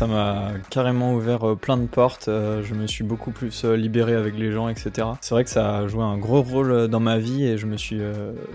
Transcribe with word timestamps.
ça 0.00 0.06
m'a 0.06 0.52
carrément 0.70 1.12
ouvert 1.12 1.58
plein 1.60 1.76
de 1.76 1.86
portes. 1.86 2.24
je 2.28 2.72
me 2.72 2.86
suis 2.86 3.04
beaucoup 3.04 3.32
plus 3.32 3.64
libéré 3.66 4.14
avec 4.14 4.34
les 4.34 4.50
gens, 4.50 4.70
etc. 4.70 5.08
C'est 5.20 5.34
vrai 5.34 5.44
que 5.44 5.50
ça 5.50 5.76
a 5.76 5.88
joué 5.88 6.02
un 6.02 6.16
gros 6.16 6.40
rôle 6.40 6.88
dans 6.88 7.00
ma 7.00 7.18
vie 7.18 7.44
et 7.44 7.58
je 7.58 7.66
me 7.66 7.76
suis 7.76 8.00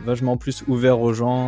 vachement 0.03 0.38
plus 0.38 0.63
ouvert 0.67 0.99
aux 0.99 1.13
gens. 1.13 1.45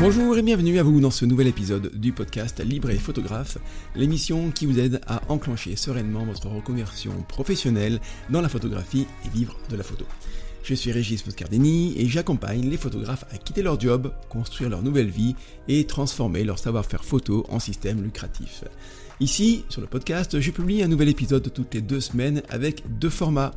Bonjour 0.00 0.36
et 0.36 0.42
bienvenue 0.42 0.80
à 0.80 0.82
vous 0.82 1.00
dans 1.00 1.12
ce 1.12 1.24
nouvel 1.24 1.46
épisode 1.46 1.92
du 1.94 2.10
podcast 2.10 2.60
Libre 2.64 2.90
et 2.90 2.98
Photographe, 2.98 3.58
l'émission 3.94 4.50
qui 4.50 4.66
vous 4.66 4.80
aide 4.80 5.00
à 5.06 5.20
enclencher 5.28 5.76
sereinement 5.76 6.24
votre 6.24 6.48
reconversion 6.48 7.12
professionnelle 7.28 8.00
dans 8.30 8.40
la 8.40 8.48
photographie 8.48 9.06
et 9.24 9.28
vivre 9.28 9.56
de 9.70 9.76
la 9.76 9.84
photo. 9.84 10.06
Je 10.66 10.74
suis 10.74 10.90
Régis 10.90 11.24
Moscardini 11.24 11.94
et 11.96 12.08
j'accompagne 12.08 12.68
les 12.68 12.76
photographes 12.76 13.24
à 13.30 13.38
quitter 13.38 13.62
leur 13.62 13.78
job, 13.78 14.12
construire 14.28 14.68
leur 14.68 14.82
nouvelle 14.82 15.08
vie 15.08 15.36
et 15.68 15.86
transformer 15.86 16.42
leur 16.42 16.58
savoir-faire 16.58 17.04
photo 17.04 17.46
en 17.50 17.60
système 17.60 18.02
lucratif. 18.02 18.64
Ici, 19.18 19.64
sur 19.70 19.80
le 19.80 19.86
podcast, 19.86 20.38
je 20.40 20.50
publie 20.50 20.82
un 20.82 20.88
nouvel 20.88 21.08
épisode 21.08 21.50
toutes 21.50 21.72
les 21.72 21.80
deux 21.80 22.00
semaines 22.00 22.42
avec 22.50 22.82
deux 22.98 23.08
formats. 23.08 23.52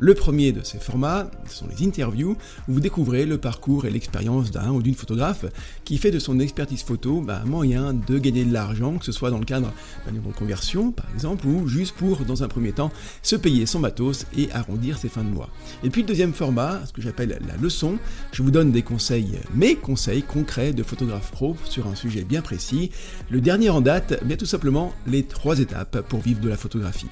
Le 0.00 0.12
premier 0.12 0.50
de 0.50 0.64
ces 0.64 0.78
formats, 0.78 1.30
ce 1.48 1.58
sont 1.58 1.66
les 1.68 1.86
interviews, 1.86 2.36
où 2.68 2.72
vous 2.72 2.80
découvrez 2.80 3.26
le 3.26 3.38
parcours 3.38 3.86
et 3.86 3.90
l'expérience 3.90 4.50
d'un 4.50 4.72
ou 4.72 4.82
d'une 4.82 4.96
photographe 4.96 5.44
qui 5.84 5.98
fait 5.98 6.10
de 6.10 6.18
son 6.18 6.40
expertise 6.40 6.82
photo 6.82 7.20
bah, 7.20 7.42
un 7.44 7.48
moyen 7.48 7.94
de 7.94 8.18
gagner 8.18 8.44
de 8.44 8.52
l'argent, 8.52 8.98
que 8.98 9.04
ce 9.04 9.12
soit 9.12 9.30
dans 9.30 9.38
le 9.38 9.44
cadre 9.44 9.72
d'une 10.10 10.20
reconversion 10.26 10.90
par 10.90 11.06
exemple, 11.14 11.46
ou 11.46 11.68
juste 11.68 11.94
pour, 11.94 12.24
dans 12.24 12.42
un 12.42 12.48
premier 12.48 12.72
temps, 12.72 12.90
se 13.22 13.36
payer 13.36 13.66
son 13.66 13.78
matos 13.78 14.26
et 14.36 14.50
arrondir 14.50 14.98
ses 14.98 15.08
fins 15.08 15.22
de 15.22 15.28
mois. 15.28 15.48
Et 15.84 15.90
puis 15.90 16.02
le 16.02 16.08
deuxième 16.08 16.32
format, 16.32 16.84
ce 16.86 16.92
que 16.92 17.00
j'appelle 17.00 17.38
la 17.46 17.56
leçon, 17.56 17.98
je 18.32 18.42
vous 18.42 18.50
donne 18.50 18.72
des 18.72 18.82
conseils, 18.82 19.38
mes 19.54 19.76
conseils 19.76 20.24
concrets 20.24 20.72
de 20.72 20.82
photographe 20.82 21.30
pro 21.30 21.56
sur 21.66 21.86
un 21.86 21.94
sujet 21.94 22.24
bien 22.24 22.42
précis. 22.42 22.90
Le 23.30 23.40
dernier 23.40 23.70
en 23.70 23.80
date, 23.80 24.24
bien 24.24 24.36
tout 24.36 24.44
simplement 24.44 24.92
les 25.06 25.22
trois 25.22 25.58
étapes 25.58 26.00
pour 26.08 26.20
vivre 26.20 26.40
de 26.40 26.48
la 26.48 26.56
photographie. 26.56 27.08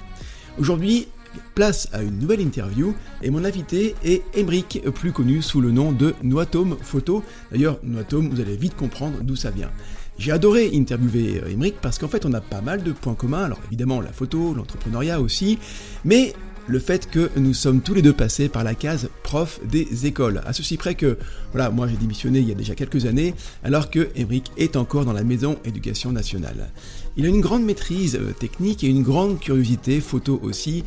Aujourd'hui, 0.59 1.09
place 1.55 1.89
à 1.93 2.03
une 2.03 2.19
nouvelle 2.19 2.41
interview 2.41 2.95
et 3.23 3.31
mon 3.31 3.45
invité 3.45 3.95
est 4.05 4.23
Emric, 4.35 4.83
plus 4.95 5.13
connu 5.13 5.43
sous 5.43 5.61
le 5.61 5.71
nom 5.71 5.93
de 5.93 6.15
Noatome 6.23 6.77
Photo. 6.81 7.23
D'ailleurs, 7.51 7.79
Noatome, 7.83 8.29
vous 8.29 8.41
allez 8.41 8.57
vite 8.57 8.77
comprendre 8.77 9.19
d'où 9.23 9.37
ça 9.37 9.51
vient. 9.51 9.71
J'ai 10.19 10.31
adoré 10.31 10.71
interviewer 10.75 11.43
Emric 11.51 11.77
parce 11.81 11.99
qu'en 11.99 12.09
fait 12.09 12.27
on 12.27 12.33
a 12.35 12.41
pas 12.41 12.61
mal 12.61 12.83
de 12.83 12.93
points 12.93 13.15
communs, 13.15 13.45
alors 13.45 13.61
évidemment 13.67 14.01
la 14.01 14.13
photo, 14.13 14.53
l'entrepreneuriat 14.55 15.21
aussi, 15.21 15.59
mais 16.05 16.35
le 16.69 16.79
fait 16.79 17.11
que 17.11 17.31
nous 17.37 17.55
sommes 17.55 17.81
tous 17.81 17.95
les 17.95 18.03
deux 18.03 18.13
passés 18.13 18.49
par 18.49 18.63
la 18.63 18.75
case 18.75 19.09
prof 19.25 19.59
des 19.65 20.07
écoles. 20.07 20.41
À 20.47 20.53
ceci 20.53 20.77
près 20.77 20.95
que, 20.95 21.19
voilà, 21.53 21.71
moi 21.71 21.89
j'ai 21.89 21.97
démissionné 21.97 22.39
il 22.39 22.49
y 22.49 22.53
a 22.53 22.55
déjà 22.55 22.75
quelques 22.75 23.07
années, 23.07 23.35
alors 23.65 23.91
que 23.91 24.11
Emric 24.15 24.53
est 24.57 24.77
encore 24.77 25.05
dans 25.05 25.13
la 25.13 25.25
maison 25.25 25.59
éducation 25.65 26.13
nationale. 26.13 26.71
Il 27.17 27.27
a 27.27 27.29
une 27.29 27.41
grande 27.41 27.65
maîtrise 27.65 28.17
euh, 28.17 28.33
technique 28.33 28.85
et 28.85 28.89
une 28.89 29.03
grande 29.03 29.39
curiosité 29.39 30.01
photo 30.01 30.41
aussi, 30.43 30.83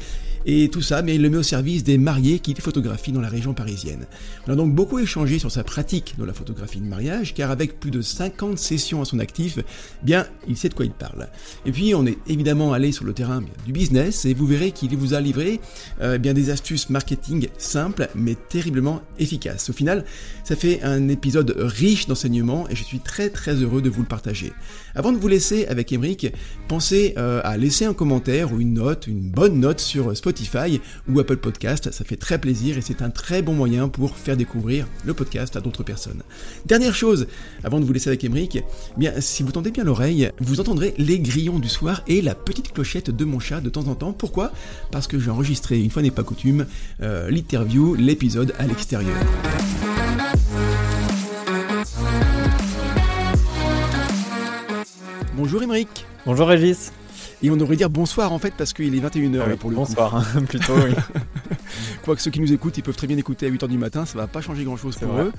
et 0.45 0.69
tout 0.69 0.81
ça, 0.81 1.01
mais 1.01 1.15
il 1.15 1.21
le 1.21 1.29
met 1.29 1.37
au 1.37 1.43
service 1.43 1.83
des 1.83 1.97
mariés 1.97 2.39
qui 2.39 2.53
photographient 2.53 3.11
dans 3.11 3.21
la 3.21 3.29
région 3.29 3.53
parisienne. 3.53 4.05
On 4.47 4.53
a 4.53 4.55
donc 4.55 4.73
beaucoup 4.73 4.99
échangé 4.99 5.39
sur 5.39 5.51
sa 5.51 5.63
pratique 5.63 6.15
de 6.17 6.23
la 6.23 6.33
photographie 6.33 6.79
de 6.79 6.85
mariage, 6.85 7.33
car 7.33 7.49
avec 7.49 7.79
plus 7.79 7.91
de 7.91 8.01
50 8.01 8.57
sessions 8.57 9.01
à 9.01 9.05
son 9.05 9.19
actif, 9.19 9.59
bien, 10.03 10.27
il 10.47 10.55
sait 10.55 10.69
de 10.69 10.75
quoi 10.75 10.85
il 10.85 10.91
parle. 10.91 11.27
Et 11.65 11.71
puis, 11.71 11.95
on 11.95 12.05
est 12.05 12.17
évidemment 12.27 12.73
allé 12.73 12.91
sur 12.91 13.05
le 13.05 13.13
terrain 13.13 13.43
du 13.65 13.71
business, 13.71 14.25
et 14.25 14.33
vous 14.33 14.45
verrez 14.45 14.71
qu'il 14.71 14.95
vous 14.95 15.13
a 15.15 15.21
livré 15.21 15.59
euh, 16.01 16.19
bien 16.19 16.33
des 16.33 16.51
astuces 16.51 16.89
marketing 16.89 17.47
simples, 17.57 18.07
mais 18.13 18.35
terriblement 18.35 19.01
efficaces. 19.17 19.69
Au 19.69 19.73
final, 19.73 20.05
ça 20.43 20.55
fait 20.55 20.81
un 20.83 21.07
épisode 21.07 21.55
riche 21.57 22.07
d'enseignements, 22.07 22.69
et 22.69 22.75
je 22.75 22.83
suis 22.83 22.99
très 22.99 23.29
très 23.29 23.55
heureux 23.55 23.81
de 23.81 23.89
vous 23.89 24.01
le 24.01 24.07
partager. 24.07 24.53
Avant 24.93 25.11
de 25.11 25.17
vous 25.17 25.27
laisser 25.27 25.65
avec 25.65 25.91
Emric, 25.91 26.27
pensez 26.67 27.15
euh, 27.17 27.41
à 27.43 27.57
laisser 27.57 27.85
un 27.85 27.93
commentaire 27.93 28.53
ou 28.53 28.61
une 28.61 28.73
note, 28.73 29.07
une 29.07 29.21
bonne 29.21 29.59
note 29.59 29.79
sur 29.79 30.15
Spotify 30.15 30.34
Spotify 30.35 30.81
ou 31.07 31.19
Apple 31.19 31.37
Podcast. 31.37 31.91
Ça 31.91 32.03
fait 32.03 32.17
très 32.17 32.39
plaisir 32.39 32.77
et 32.77 32.81
c'est 32.81 33.01
un 33.01 33.09
très 33.09 33.41
bon 33.41 33.53
moyen 33.53 33.87
pour 33.87 34.17
faire 34.17 34.35
découvrir 34.35 34.85
le 35.05 35.13
podcast 35.13 35.55
à 35.55 35.61
d'autres 35.61 35.83
personnes. 35.83 36.21
Dernière 36.65 36.93
chose, 36.93 37.27
avant 37.63 37.79
de 37.79 37.85
vous 37.85 37.93
laisser 37.93 38.09
avec 38.09 38.23
Emeric, 38.23 38.57
eh 38.57 38.63
bien 38.97 39.13
si 39.21 39.43
vous 39.43 39.51
tendez 39.51 39.71
bien 39.71 39.85
l'oreille, 39.85 40.29
vous 40.39 40.59
entendrez 40.59 40.93
les 40.97 41.19
grillons 41.19 41.59
du 41.59 41.69
soir 41.69 42.01
et 42.07 42.21
la 42.21 42.35
petite 42.35 42.73
clochette 42.73 43.11
de 43.11 43.25
mon 43.25 43.39
chat 43.39 43.61
de 43.61 43.69
temps 43.69 43.87
en 43.87 43.95
temps. 43.95 44.11
Pourquoi? 44.11 44.51
Parce 44.91 45.07
que 45.07 45.19
j'ai 45.19 45.29
enregistré, 45.29 45.81
une 45.81 45.89
fois 45.89 46.01
n'est 46.01 46.11
pas 46.11 46.23
coutume, 46.23 46.65
euh, 47.01 47.29
l'interview, 47.29 47.95
l'épisode 47.95 48.53
à 48.59 48.67
l'extérieur. 48.67 49.15
Bonjour 55.35 55.63
Emeric. 55.63 56.05
Bonjour 56.25 56.47
Régis. 56.47 56.91
Et 57.45 57.51
on 57.51 57.57
devrait 57.57 57.75
dire 57.75 57.91
bonsoir 57.91 58.33
en 58.33 58.39
fait 58.39 58.55
parce 58.57 58.73
qu'il 58.73 58.95
est 58.95 58.99
21h 58.99 59.43
ah 59.45 59.55
pour 59.55 59.69
le 59.69 59.75
bonsoir, 59.75 60.25
coup. 60.33 60.41
Plutôt 60.47 60.73
oui. 60.77 60.95
Quoique 62.03 62.19
ceux 62.19 62.31
qui 62.31 62.39
nous 62.39 62.51
écoutent, 62.51 62.75
ils 62.79 62.81
peuvent 62.81 62.95
très 62.95 63.05
bien 63.05 63.17
écouter 63.17 63.45
à 63.45 63.51
8h 63.51 63.67
du 63.67 63.77
matin, 63.77 64.03
ça 64.07 64.17
va 64.17 64.25
pas 64.25 64.41
changer 64.41 64.63
grand 64.63 64.77
chose 64.77 64.95
pour 64.97 65.15
eux. 65.19 65.31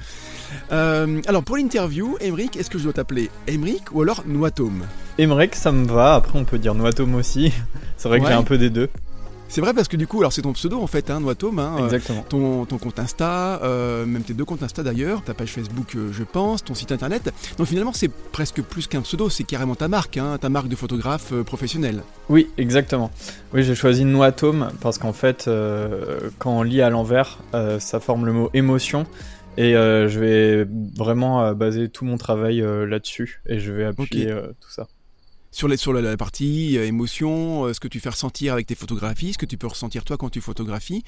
Euh, 0.71 1.21
alors 1.27 1.43
pour 1.43 1.56
l'interview, 1.56 2.16
Emric, 2.21 2.56
est-ce 2.56 2.71
que 2.71 2.78
je 2.78 2.84
dois 2.84 2.93
t'appeler 2.93 3.28
Emric 3.49 3.93
ou 3.93 4.03
alors 4.03 4.22
Noatome 4.25 4.84
Emric, 5.19 5.56
ça 5.56 5.72
me 5.72 5.84
va, 5.84 6.15
après 6.15 6.39
on 6.39 6.45
peut 6.45 6.59
dire 6.59 6.77
Noatome 6.77 7.16
aussi. 7.16 7.53
C'est 7.97 8.09
vrai 8.09 8.21
que 8.21 8.27
j'ai 8.28 8.34
un 8.34 8.45
peu 8.45 8.56
des 8.56 8.71
deux. 8.71 8.89
C'est 9.49 9.61
vrai 9.61 9.73
parce 9.73 9.89
que 9.89 9.97
du 9.97 10.07
coup, 10.07 10.19
alors 10.19 10.33
c'est 10.33 10.43
ton 10.43 10.53
pseudo 10.53 10.81
en 10.81 10.87
fait, 10.87 11.11
hein, 11.11 11.21
Noatome. 11.21 11.59
Hein, 11.59 11.77
euh, 11.79 11.84
Exactement. 11.84 12.25
ton, 12.29 12.65
ton, 12.65 12.79
compte 12.79 12.99
Insta, 12.99 13.61
euh, 13.62 14.05
même 14.05 14.23
tes 14.23 14.34
deux 14.34 14.45
comptes 14.45 14.62
Insta 14.62 14.83
d'ailleurs, 14.83 15.23
ta 15.23 15.34
page 15.34 15.51
Facebook, 15.51 15.95
euh, 15.95 16.12
je 16.12 16.25
pense, 16.25 16.65
ton 16.65 16.75
site 16.75 16.93
internet. 16.93 17.33
Donc 17.57 17.67
finalement, 17.69 17.93
c'est 17.93 18.11
presque 18.11 18.61
plus 18.62 18.87
qu'un 18.87 19.03
pseudo, 19.03 19.31
c'est 19.31 19.45
carrément 19.45 19.75
ta 19.75 19.89
marque, 19.89 20.17
hein, 20.17 20.37
ta 20.41 20.49
marque 20.49 20.69
de 20.69 20.77
photographe 20.77 21.33
professionnel. 21.45 22.03
Oui, 22.29 22.51
exactement. 22.59 23.11
Oui, 23.55 23.62
j'ai 23.62 23.75
choisi 23.75 24.05
Noatome 24.05 24.71
parce 24.81 24.99
qu'en 24.99 25.12
fait, 25.12 25.49
quand 26.39 26.59
on 26.59 26.63
lit 26.63 26.83
à 26.83 26.91
l'envers, 26.91 27.39
ça 27.78 28.01
forme 28.01 28.27
le 28.27 28.33
mot 28.33 28.51
émotion. 28.53 29.07
Et 29.59 29.73
je 29.73 30.19
vais 30.21 30.67
vraiment 30.97 31.53
baser 31.53 31.89
tout 31.89 32.05
mon 32.05 32.19
travail 32.19 32.59
là-dessus 32.61 33.41
et 33.47 33.59
je 33.59 33.73
vais 33.73 33.84
appuyer 33.84 34.34
tout 34.61 34.71
ça 34.71 34.89
sur, 35.56 35.69
les, 35.69 35.78
sur 35.78 35.94
la, 35.94 36.17
partie 36.19 36.77
euh, 36.77 36.87
émotion, 36.87 37.65
euh, 37.65 37.72
ce 37.72 37.81
que 37.81 37.89
tu 37.89 37.99
fais 37.99 38.11
ressentir 38.11 38.53
avec 38.53 38.67
tes 38.67 38.75
photographies, 38.75 39.33
ce 39.33 39.39
que 39.39 39.47
tu 39.47 39.56
peux 39.56 39.67
ressentir 39.67 40.05
toi 40.05 40.19
quand 40.19 40.28
tu 40.28 40.43
photographies. 40.43 41.03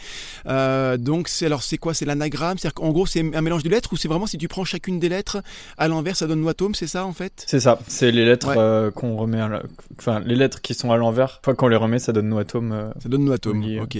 Euh, 0.46 0.96
donc 0.96 1.28
c'est 1.28 1.44
alors 1.44 1.62
c'est 1.62 1.76
quoi? 1.76 1.92
C'est 1.92 2.06
l'anagramme? 2.06 2.56
C'est-à-dire 2.56 2.74
qu'en 2.74 2.90
gros 2.90 3.04
c'est 3.04 3.20
un 3.20 3.42
mélange 3.42 3.62
de 3.62 3.68
lettres 3.68 3.92
ou 3.92 3.98
c'est 3.98 4.08
vraiment 4.08 4.24
si 4.24 4.38
tu 4.38 4.48
prends 4.48 4.64
chacune 4.64 4.98
des 4.98 5.10
lettres 5.10 5.42
à 5.76 5.86
l'envers 5.86 6.16
ça 6.16 6.26
donne 6.26 6.40
Noatome, 6.40 6.74
c'est 6.74 6.86
ça 6.86 7.04
en 7.04 7.12
fait? 7.12 7.44
C'est 7.46 7.60
ça. 7.60 7.78
C'est 7.88 8.10
les 8.10 8.24
lettres 8.24 8.90
qu'on 8.94 9.16
remet, 9.18 9.40
à 9.40 9.62
enfin 9.98 10.20
les 10.20 10.34
lettres 10.34 10.62
qui 10.62 10.72
sont 10.72 10.92
à 10.92 10.96
l'envers. 10.96 11.40
Fois 11.44 11.54
qu'on 11.54 11.68
les 11.68 11.76
remet, 11.76 11.98
ça 11.98 12.12
donne 12.12 12.30
Noatome. 12.30 12.94
ça 13.02 13.08
donne 13.10 13.26
Noatome. 13.26 13.80
ok. 13.82 13.98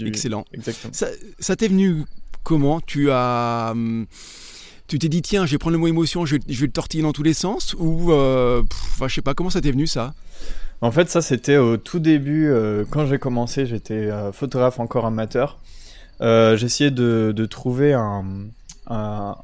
Excellent. 0.00 0.44
Exactement. 0.52 0.92
Ça 1.40 1.56
t'est 1.56 1.68
venu 1.68 2.04
comment? 2.44 2.80
Tu 2.80 3.10
as 3.10 3.70
hum, 3.72 4.06
tu 4.90 4.98
t'es 4.98 5.08
dit, 5.08 5.22
tiens, 5.22 5.46
je 5.46 5.52
vais 5.52 5.58
prendre 5.58 5.74
le 5.74 5.78
mot 5.78 5.86
émotion, 5.86 6.26
je, 6.26 6.34
vais 6.34 6.66
le 6.66 6.72
tortiller 6.72 7.04
dans 7.04 7.12
tous 7.12 7.22
les 7.22 7.32
sens 7.32 7.76
Ou, 7.78 8.10
euh, 8.10 8.64
je 9.00 9.14
sais 9.14 9.22
pas, 9.22 9.34
comment 9.34 9.48
ça 9.48 9.60
t'est 9.60 9.70
venu 9.70 9.86
ça? 9.86 10.14
En 10.80 10.90
fait, 10.90 11.08
ça, 11.08 11.22
c'était 11.22 11.58
au 11.58 11.76
tout 11.76 12.00
début, 12.00 12.48
euh, 12.48 12.84
quand 12.90 13.06
j'ai 13.06 13.18
commencé, 13.18 13.66
j'étais 13.66 14.10
euh, 14.10 14.32
photographe 14.32 14.80
encore 14.80 15.06
amateur. 15.06 15.60
Euh, 16.22 16.56
j'essayais 16.56 16.90
de, 16.90 17.46
trouver 17.48 17.92
un, 17.92 18.24
un, 18.88 19.36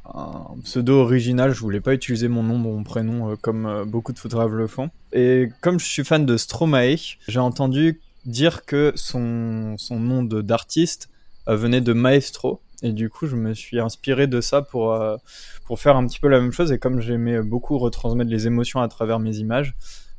pseudo 0.64 0.98
original, 0.98 1.54
je 1.54 1.60
voulais 1.60 1.80
pas 1.80 1.94
utiliser 1.94 2.26
mon 2.26 2.42
nom, 2.42 2.58
mon 2.58 2.82
prénom, 2.82 3.36
comme 3.36 3.84
beaucoup 3.86 4.12
de 4.12 4.18
photographes 4.18 4.50
le 4.50 4.66
font. 4.66 4.90
Et 5.12 5.50
comme 5.60 5.78
je 5.78 5.86
suis 5.86 6.04
fan 6.04 6.26
de 6.26 6.36
Stromae, 6.36 6.96
j'ai 7.28 7.38
entendu 7.38 8.00
dire 8.24 8.64
que 8.64 8.92
son, 8.96 9.76
son 9.78 10.00
nom 10.00 10.24
d'artiste 10.24 11.08
venait 11.46 11.80
de 11.80 11.92
Maestro. 11.92 12.60
Et 12.82 12.92
du 12.92 13.08
coup, 13.08 13.26
je 13.26 13.36
me 13.36 13.54
suis 13.54 13.80
inspiré 13.80 14.26
de 14.26 14.40
ça 14.40 14.62
pour, 14.62 14.92
euh, 14.92 15.16
pour 15.64 15.80
faire 15.80 15.96
un 15.96 16.06
petit 16.06 16.20
peu 16.20 16.28
la 16.28 16.40
même 16.40 16.52
chose. 16.52 16.72
Et 16.72 16.78
comme 16.78 17.00
j'aimais 17.00 17.42
beaucoup 17.42 17.78
retransmettre 17.78 18.30
les 18.30 18.46
émotions 18.46 18.80
à 18.80 18.88
travers 18.88 19.18
mes 19.18 19.36
images, 19.36 19.74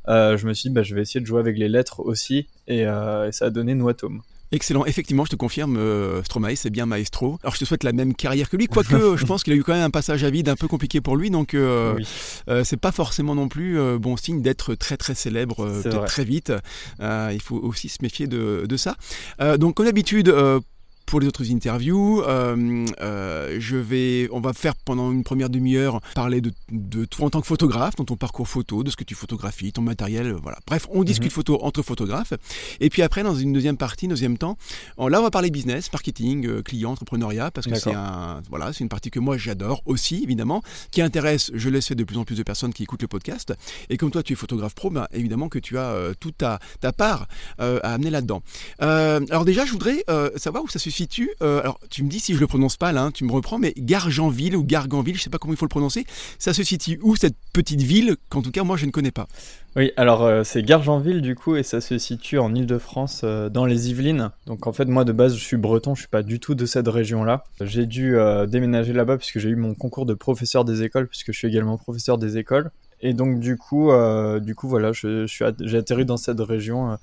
euh, 0.08 0.36
je 0.36 0.46
me 0.46 0.54
suis 0.54 0.68
dit, 0.70 0.74
bah, 0.74 0.82
je 0.82 0.94
vais 0.94 1.02
essayer 1.02 1.20
de 1.20 1.26
jouer 1.26 1.40
avec 1.40 1.56
les 1.58 1.68
lettres 1.68 2.00
aussi. 2.00 2.48
Et, 2.66 2.86
euh, 2.86 3.30
ça 3.32 3.46
a 3.46 3.50
donné 3.50 3.74
Noatome. 3.74 4.22
Excellent, 4.50 4.86
effectivement, 4.86 5.26
je 5.26 5.30
te 5.30 5.36
confirme, 5.36 5.78
Stromae, 6.24 6.56
c'est 6.56 6.70
bien 6.70 6.86
maestro. 6.86 7.38
Alors 7.42 7.54
je 7.54 7.58
te 7.60 7.66
souhaite 7.66 7.84
la 7.84 7.92
même 7.92 8.14
carrière 8.14 8.48
que 8.48 8.56
lui, 8.56 8.66
quoique 8.66 8.96
je 9.16 9.26
pense 9.26 9.42
qu'il 9.42 9.52
a 9.52 9.56
eu 9.56 9.62
quand 9.62 9.74
même 9.74 9.82
un 9.82 9.90
passage 9.90 10.24
à 10.24 10.30
vide 10.30 10.48
un 10.48 10.56
peu 10.56 10.66
compliqué 10.68 11.02
pour 11.02 11.18
lui, 11.18 11.28
donc 11.28 11.54
c'est 12.64 12.80
pas 12.80 12.90
forcément 12.90 13.34
non 13.34 13.48
plus 13.48 13.78
bon 13.98 14.16
signe 14.16 14.40
d'être 14.40 14.74
très 14.74 14.96
très 14.96 15.14
célèbre 15.14 15.82
très 16.06 16.24
vite. 16.24 16.50
il 16.98 17.42
faut 17.42 17.56
aussi 17.56 17.90
se 17.90 17.98
méfier 18.00 18.26
de, 18.26 18.64
de 18.66 18.76
ça. 18.78 18.96
donc 19.58 19.74
comme 19.74 19.84
d'habitude, 19.84 20.34
pour 21.08 21.20
les 21.20 21.26
autres 21.26 21.50
interviews. 21.50 22.22
je 22.26 23.76
vais, 23.76 24.28
on 24.32 24.40
va 24.40 24.52
faire 24.52 24.74
pendant 24.76 25.10
une 25.10 25.24
première 25.24 25.50
demi-heure 25.50 26.00
parler 26.14 26.40
de, 26.40 26.52
de 26.70 27.04
toi 27.04 27.26
en 27.26 27.30
tant 27.30 27.40
que 27.40 27.46
photographe, 27.46 27.96
dans 27.96 28.04
ton 28.04 28.16
parcours 28.16 28.48
photo, 28.48 28.82
de 28.82 28.90
ce 28.90 28.96
que 28.96 29.04
tu 29.04 29.14
photographies, 29.14 29.72
ton 29.72 29.82
matériel, 29.82 30.32
voilà. 30.42 30.58
Bref, 30.66 30.86
on 30.90 31.04
discute 31.04 31.30
mhm. 31.30 31.34
photo 31.34 31.58
entre 31.62 31.82
photographes. 31.82 32.34
Et 32.80 32.90
puis 32.90 33.02
après, 33.02 33.22
dans 33.22 33.34
une 33.34 33.52
deuxième 33.52 33.76
partie, 33.76 34.08
deuxième 34.08 34.38
temps, 34.38 34.56
là 34.98 35.20
on 35.20 35.22
va 35.22 35.30
parler 35.30 35.50
business, 35.50 35.92
marketing, 35.92 36.62
client, 36.62 36.92
entrepreneuriat, 36.92 37.50
parce 37.50 37.66
que 37.66 37.74
c'est 37.74 37.94
un, 37.94 38.42
voilà, 38.48 38.72
c'est 38.72 38.80
une 38.80 38.88
partie 38.88 39.10
que 39.10 39.20
moi 39.20 39.36
j'adore 39.36 39.82
aussi, 39.86 40.22
évidemment, 40.22 40.62
qui 40.90 41.02
intéresse, 41.02 41.50
je 41.54 41.68
le 41.68 41.80
sais, 41.80 41.94
de 41.94 42.04
plus 42.04 42.16
en 42.18 42.24
plus 42.24 42.36
de 42.36 42.42
personnes 42.42 42.72
qui 42.72 42.82
écoutent 42.82 43.02
le 43.02 43.08
podcast. 43.08 43.54
Et 43.88 43.96
comme 43.96 44.10
toi, 44.10 44.22
tu 44.22 44.32
es 44.32 44.36
photographe 44.36 44.74
pro, 44.74 44.90
ben, 44.90 45.06
évidemment 45.12 45.48
que 45.48 45.58
tu 45.58 45.78
as 45.78 45.90
euh, 45.90 46.14
toute 46.18 46.38
ta, 46.38 46.58
ta 46.80 46.92
part 46.92 47.26
euh, 47.60 47.80
à 47.82 47.94
amener 47.94 48.10
là-dedans. 48.10 48.42
Euh, 48.82 49.20
alors 49.30 49.44
déjà, 49.44 49.64
je 49.64 49.72
voudrais 49.72 50.04
savoir 50.36 50.64
où 50.64 50.68
ça 50.68 50.78
se 50.78 50.90
situe. 50.98 51.30
alors, 51.40 51.80
tu 51.90 52.02
me 52.02 52.08
dis 52.08 52.20
si 52.20 52.34
je 52.34 52.40
le 52.40 52.46
prononce 52.46 52.76
pas 52.76 52.92
là, 52.92 53.04
hein, 53.04 53.10
tu 53.10 53.24
me 53.24 53.32
reprends, 53.32 53.58
mais 53.58 53.72
Gargenville 53.76 54.56
ou 54.56 54.64
Garganville, 54.64 55.16
je 55.16 55.22
sais 55.22 55.30
pas 55.30 55.38
comment 55.38 55.54
il 55.54 55.56
faut 55.56 55.64
le 55.64 55.70
prononcer. 55.70 56.06
Ça 56.38 56.52
se 56.52 56.62
situe 56.62 56.98
où 57.02 57.16
cette 57.16 57.36
petite 57.52 57.82
ville 57.82 58.16
qu'en 58.28 58.42
tout 58.42 58.50
cas 58.50 58.62
moi 58.62 58.76
je 58.76 58.86
ne 58.86 58.90
connais 58.90 59.10
pas? 59.10 59.26
Oui, 59.76 59.92
alors 59.96 60.44
c'est 60.44 60.62
Gargenville 60.62 61.22
du 61.22 61.34
coup 61.34 61.56
et 61.56 61.62
ça 61.62 61.80
se 61.80 61.98
situe 61.98 62.38
en 62.38 62.54
Ile-de-France 62.54 63.24
dans 63.24 63.64
les 63.64 63.90
Yvelines. 63.90 64.30
Donc 64.46 64.66
en 64.66 64.72
fait 64.72 64.86
moi 64.86 65.04
de 65.04 65.12
base 65.12 65.36
je 65.36 65.44
suis 65.44 65.56
breton, 65.56 65.94
je 65.94 66.00
suis 66.00 66.08
pas 66.08 66.22
du 66.22 66.40
tout 66.40 66.54
de 66.54 66.66
cette 66.66 66.88
région-là. 66.88 67.44
J'ai 67.60 67.86
dû 67.86 68.16
déménager 68.48 68.92
là-bas 68.92 69.16
puisque 69.18 69.38
j'ai 69.38 69.50
eu 69.50 69.56
mon 69.56 69.74
concours 69.74 70.06
de 70.06 70.14
professeur 70.14 70.64
des 70.64 70.82
écoles 70.82 71.06
puisque 71.06 71.32
je 71.32 71.38
suis 71.38 71.48
également 71.48 71.76
professeur 71.78 72.18
des 72.18 72.38
écoles. 72.38 72.70
Et 73.00 73.14
donc 73.14 73.40
du 73.40 73.56
coup, 73.56 73.90
euh, 73.90 74.40
du 74.40 74.54
coup 74.54 74.68
voilà, 74.68 74.92
j'ai 74.92 75.76
atterri 75.76 76.04
dans 76.04 76.16
cette 76.16 76.40
région 76.40 76.92
euh, 76.92 76.96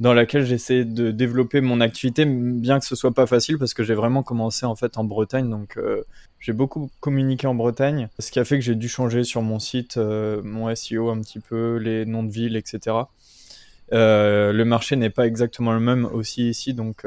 dans 0.00 0.14
laquelle 0.14 0.44
j'essaie 0.44 0.84
de 0.84 1.10
développer 1.10 1.60
mon 1.60 1.80
activité, 1.80 2.24
bien 2.24 2.80
que 2.80 2.86
ce 2.86 2.96
soit 2.96 3.12
pas 3.12 3.26
facile 3.26 3.58
parce 3.58 3.74
que 3.74 3.84
j'ai 3.84 3.94
vraiment 3.94 4.22
commencé 4.22 4.66
en 4.66 4.74
fait 4.74 4.98
en 4.98 5.04
Bretagne, 5.04 5.48
donc 5.48 5.76
euh, 5.76 6.02
j'ai 6.40 6.52
beaucoup 6.52 6.90
communiqué 7.00 7.46
en 7.46 7.54
Bretagne, 7.54 8.08
ce 8.18 8.30
qui 8.30 8.40
a 8.40 8.44
fait 8.44 8.58
que 8.58 8.64
j'ai 8.64 8.74
dû 8.74 8.88
changer 8.88 9.24
sur 9.24 9.42
mon 9.42 9.58
site 9.58 9.96
mon 9.98 10.74
SEO 10.74 11.10
un 11.10 11.20
petit 11.20 11.40
peu, 11.40 11.76
les 11.76 12.06
noms 12.06 12.22
de 12.22 12.30
villes, 12.30 12.56
etc. 12.56 12.96
le 13.92 14.62
marché 14.64 14.96
n'est 14.96 15.10
pas 15.10 15.26
exactement 15.26 15.72
le 15.72 15.80
même 15.80 16.06
aussi 16.06 16.48
ici, 16.48 16.74
donc 16.74 17.04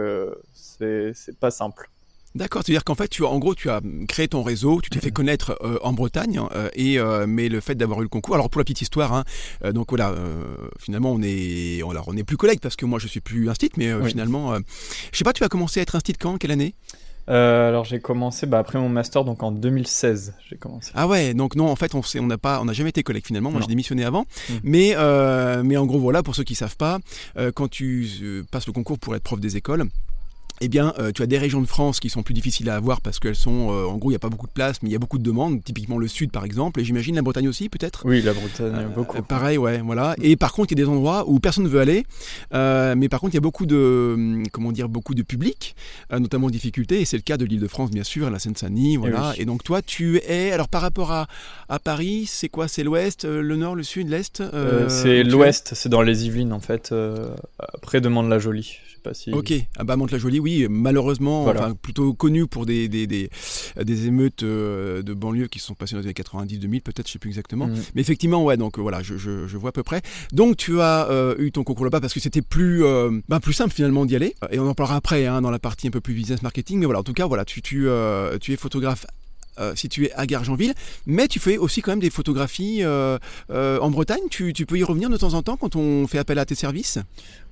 c'est 0.53 1.39
pas 1.39 1.51
simple. 1.51 1.89
D'accord, 2.35 2.63
c'est-à-dire 2.65 2.83
qu'en 2.83 2.95
fait, 2.95 3.07
tu 3.07 3.25
as, 3.25 3.29
en 3.29 3.37
gros, 3.37 3.53
tu 3.53 3.69
as 3.69 3.79
créé 4.07 4.27
ton 4.27 4.41
réseau, 4.41 4.81
tu 4.81 4.89
t'es 4.89 4.99
fait 4.99 5.11
connaître 5.11 5.55
euh, 5.61 5.77
en 5.83 5.93
Bretagne, 5.93 6.39
hein, 6.39 6.49
euh, 6.55 6.69
et 6.73 6.97
euh, 6.97 7.25
mais 7.27 7.47
le 7.47 7.59
fait 7.59 7.75
d'avoir 7.75 7.99
eu 7.99 8.03
le 8.03 8.09
concours. 8.09 8.33
Alors 8.33 8.49
pour 8.49 8.59
la 8.59 8.65
petite 8.65 8.81
histoire, 8.81 9.13
hein, 9.13 9.23
donc 9.71 9.89
voilà, 9.89 10.15
finalement 10.79 11.11
on 11.11 11.21
est, 11.21 11.81
alors 11.87 12.07
on 12.07 12.13
n'est 12.13 12.23
plus 12.23 12.37
collègues 12.37 12.59
parce 12.59 12.75
que 12.75 12.85
moi 12.85 12.97
je 12.97 13.07
suis 13.07 13.21
plus 13.21 13.49
instit, 13.49 13.69
mais 13.77 13.91
finalement, 14.07 14.55
je 15.11 15.17
sais 15.17 15.23
pas, 15.23 15.33
tu 15.33 15.43
as 15.43 15.49
commencé 15.49 15.79
à 15.79 15.83
être 15.83 15.95
instit 15.95 16.13
quand, 16.13 16.37
quelle 16.37 16.51
année? 16.51 16.73
Alors 17.27 17.85
j'ai 17.85 17.99
commencé 17.99 18.45
bah, 18.47 18.59
après 18.59 18.79
mon 18.79 18.89
master 18.89 19.23
donc 19.23 19.43
en 19.43 19.51
2016 19.51 20.33
j'ai 20.49 20.57
commencé. 20.57 20.91
Ah 20.93 21.07
ouais 21.07 21.33
donc 21.33 21.55
non 21.55 21.69
en 21.69 21.75
fait 21.77 21.95
on 21.95 22.01
on 22.19 22.27
n'a 22.27 22.37
pas 22.37 22.59
on 22.61 22.65
n'a 22.65 22.73
jamais 22.73 22.89
été 22.89 23.01
collègues 23.01 23.25
finalement 23.25 23.49
moi 23.49 23.61
j'ai 23.61 23.67
démissionné 23.67 24.03
avant 24.03 24.23
mmh. 24.23 24.53
mais 24.63 24.95
mais 25.63 25.77
en 25.77 25.85
gros 25.85 25.99
voilà 25.99 26.21
pour 26.21 26.35
ceux 26.35 26.43
qui 26.43 26.55
savent 26.55 26.75
pas 26.75 26.99
quand 27.55 27.69
tu 27.69 28.43
passes 28.51 28.67
le 28.67 28.73
concours 28.73 28.99
pour 28.99 29.15
être 29.15 29.23
prof 29.23 29.39
des 29.39 29.55
écoles 29.55 29.85
eh 30.63 30.69
bien, 30.69 30.93
euh, 30.97 31.11
tu 31.11 31.21
as 31.21 31.25
des 31.25 31.37
régions 31.37 31.59
de 31.59 31.65
France 31.65 31.99
qui 31.99 32.09
sont 32.09 32.23
plus 32.23 32.33
difficiles 32.33 32.69
à 32.69 32.75
avoir 32.75 33.01
parce 33.01 33.19
qu'elles 33.19 33.35
sont, 33.35 33.69
euh, 33.71 33.85
en 33.85 33.97
gros, 33.97 34.11
il 34.11 34.13
n'y 34.13 34.15
a 34.15 34.19
pas 34.19 34.29
beaucoup 34.29 34.47
de 34.47 34.53
place, 34.53 34.81
mais 34.81 34.89
il 34.89 34.93
y 34.93 34.95
a 34.95 34.99
beaucoup 34.99 35.17
de 35.17 35.23
demandes, 35.23 35.61
typiquement 35.61 35.97
le 35.97 36.07
sud 36.07 36.31
par 36.31 36.45
exemple, 36.45 36.79
et 36.79 36.85
j'imagine 36.85 37.15
la 37.15 37.21
Bretagne 37.21 37.49
aussi 37.49 37.67
peut-être? 37.67 38.03
Oui, 38.05 38.21
la 38.21 38.31
Bretagne, 38.31 38.73
euh, 38.73 38.87
beaucoup. 38.87 39.21
pareil, 39.23 39.57
ouais, 39.57 39.81
voilà. 39.81 40.15
Et 40.21 40.37
par 40.37 40.53
contre, 40.53 40.71
il 40.71 40.79
y 40.79 40.81
a 40.81 40.85
des 40.85 40.89
endroits 40.89 41.25
où 41.27 41.39
personne 41.39 41.65
ne 41.65 41.69
veut 41.69 41.81
aller, 41.81 42.05
mais 42.51 43.09
par 43.09 43.19
contre, 43.19 43.33
il 43.33 43.35
y 43.35 43.39
a 43.39 43.41
beaucoup 43.41 43.65
de, 43.65 44.13
hum, 44.15 44.43
comment 44.53 44.71
dire, 44.71 44.87
beaucoup 44.87 45.15
de 45.15 45.21
public, 45.21 45.75
notamment 46.11 46.47
en 46.47 46.49
difficulté, 46.49 47.01
et 47.01 47.05
c'est 47.05 47.17
le 47.17 47.23
cas 47.23 47.35
de 47.35 47.43
l'île 47.43 47.59
de 47.59 47.67
France, 47.67 47.91
bien 47.91 48.05
sûr, 48.05 48.29
la 48.29 48.39
Seine-Saint-Denis, 48.39 48.95
voilà. 48.95 49.33
Et, 49.37 49.43
donc, 49.43 49.63
toi, 49.63 49.81
tu 49.81 50.17
es, 50.25 50.51
alors 50.51 50.69
par 50.69 50.81
rapport 50.81 51.11
à, 51.11 51.27
à 51.67 51.79
Paris, 51.79 52.23
c'est 52.25 52.47
quoi? 52.47 52.69
C'est 52.69 52.83
l'ouest, 52.83 53.25
le 53.25 53.55
nord, 53.57 53.75
le 53.75 53.83
sud, 53.83 54.07
l'est? 54.07 54.41
C'est 54.87 55.23
l'ouest, 55.23 55.71
c'est 55.73 55.89
dans 55.89 56.01
les 56.01 56.25
Yvelines 56.25 56.53
en 56.53 56.61
fait, 56.61 56.95
près 57.81 57.99
de 57.99 58.07
Mande-la-Jolie. 58.07 58.77
Ok, 59.33 59.53
ah 59.77 59.83
bah 59.83 59.95
Mantes-la-Jolie, 59.95 60.39
oui, 60.39 60.67
malheureusement, 60.69 61.45
enfin, 61.45 61.73
plutôt 61.79 62.13
connu 62.13 62.47
pour 62.47 62.65
des, 62.65 62.87
des, 62.87 63.07
des, 63.07 63.29
des 63.81 64.07
émeutes 64.07 64.43
euh, 64.43 65.01
de 65.01 65.13
banlieue 65.13 65.47
qui 65.47 65.59
sont 65.59 65.73
passées 65.73 65.95
dans 65.95 66.01
les 66.01 66.07
années 66.07 66.13
90-2000, 66.13 66.81
peut-être, 66.81 67.07
je 67.07 67.13
sais 67.13 67.19
plus 67.19 67.29
exactement. 67.29 67.67
Mm. 67.67 67.75
Mais 67.95 68.01
effectivement, 68.01 68.43
ouais, 68.43 68.57
donc 68.57 68.79
voilà, 68.79 69.01
je, 69.03 69.17
je, 69.17 69.47
je, 69.47 69.57
vois 69.57 69.69
à 69.69 69.71
peu 69.73 69.83
près. 69.83 70.01
Donc 70.31 70.57
tu 70.57 70.79
as 70.81 71.09
euh, 71.09 71.35
eu 71.37 71.51
ton 71.51 71.63
concours 71.63 71.85
là-bas 71.85 72.01
parce 72.01 72.13
que 72.13 72.19
c'était 72.19 72.41
plus, 72.41 72.83
euh, 72.83 73.19
bah, 73.27 73.39
plus 73.39 73.53
simple 73.53 73.73
finalement 73.73 74.05
d'y 74.05 74.15
aller. 74.15 74.35
Et 74.51 74.59
on 74.59 74.67
en 74.67 74.73
parlera 74.73 74.97
après 74.97 75.25
hein, 75.25 75.41
dans 75.41 75.51
la 75.51 75.59
partie 75.59 75.87
un 75.87 75.91
peu 75.91 76.01
plus 76.01 76.13
business 76.13 76.41
marketing. 76.41 76.79
Mais 76.79 76.85
voilà, 76.85 76.99
en 76.99 77.03
tout 77.03 77.13
cas, 77.13 77.27
voilà, 77.27 77.45
tu, 77.45 77.61
tu, 77.61 77.87
tu 78.39 78.53
es 78.53 78.55
photographe 78.55 79.05
euh, 79.59 79.75
situé 79.75 80.11
à 80.13 80.25
Gargenville, 80.25 80.73
mais 81.05 81.27
tu 81.27 81.39
fais 81.39 81.59
aussi 81.59 81.83
quand 81.83 81.91
même 81.91 81.99
des 81.99 82.09
photographies 82.09 82.79
euh, 82.81 83.19
euh, 83.51 83.77
en 83.81 83.91
Bretagne. 83.91 84.23
Tu, 84.31 84.51
peux 84.65 84.79
y 84.79 84.83
revenir 84.83 85.11
de 85.11 85.17
temps 85.17 85.35
en 85.35 85.43
temps 85.43 85.57
quand 85.57 85.75
on 85.75 86.07
fait 86.07 86.17
appel 86.17 86.39
à 86.39 86.45
tes 86.45 86.55
services? 86.55 86.97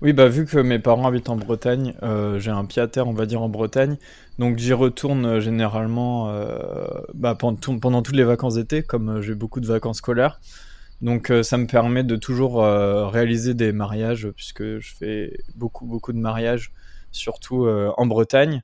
Oui, 0.02 0.12
bah 0.12 0.28
vu 0.28 0.48
que 0.48 0.58
mes 0.58 0.80
parents 0.80 1.08
habitent 1.08 1.30
en 1.30 1.36
Bretagne, 1.36 1.94
j'ai 2.40 2.50
un 2.50 2.66
pied 2.66 2.82
à 2.82 2.88
terre, 2.88 3.08
on 3.08 3.14
va 3.14 3.28
dire, 3.28 3.44
en 3.44 3.50
Bretagne. 3.50 3.98
Donc 4.40 4.58
j'y 4.58 4.74
retourne 4.74 5.40
généralement 5.40 6.34
bah, 7.14 7.36
pendant, 7.36 7.78
pendant, 7.78 8.02
toutes 8.02 8.16
les 8.16 8.24
vacances 8.24 8.56
d'été, 8.56 8.82
comme 8.82 9.22
j'ai 9.22 9.36
beaucoup 9.36 9.60
de 9.60 9.68
vacances 9.68 9.98
scolaires. 9.98 10.40
Donc 11.02 11.32
ça 11.44 11.58
me 11.58 11.68
permet 11.68 12.04
de 12.04 12.16
toujours 12.16 12.64
réaliser 12.64 13.54
des 13.54 13.74
mariages, 13.74 14.28
puisque 14.36 14.80
je 14.80 14.96
fais 14.96 15.38
beaucoup, 15.56 15.86
beaucoup 15.86 16.14
de 16.14 16.20
mariages, 16.20 16.72
surtout 17.12 17.68
en 17.68 18.06
Bretagne. 18.08 18.64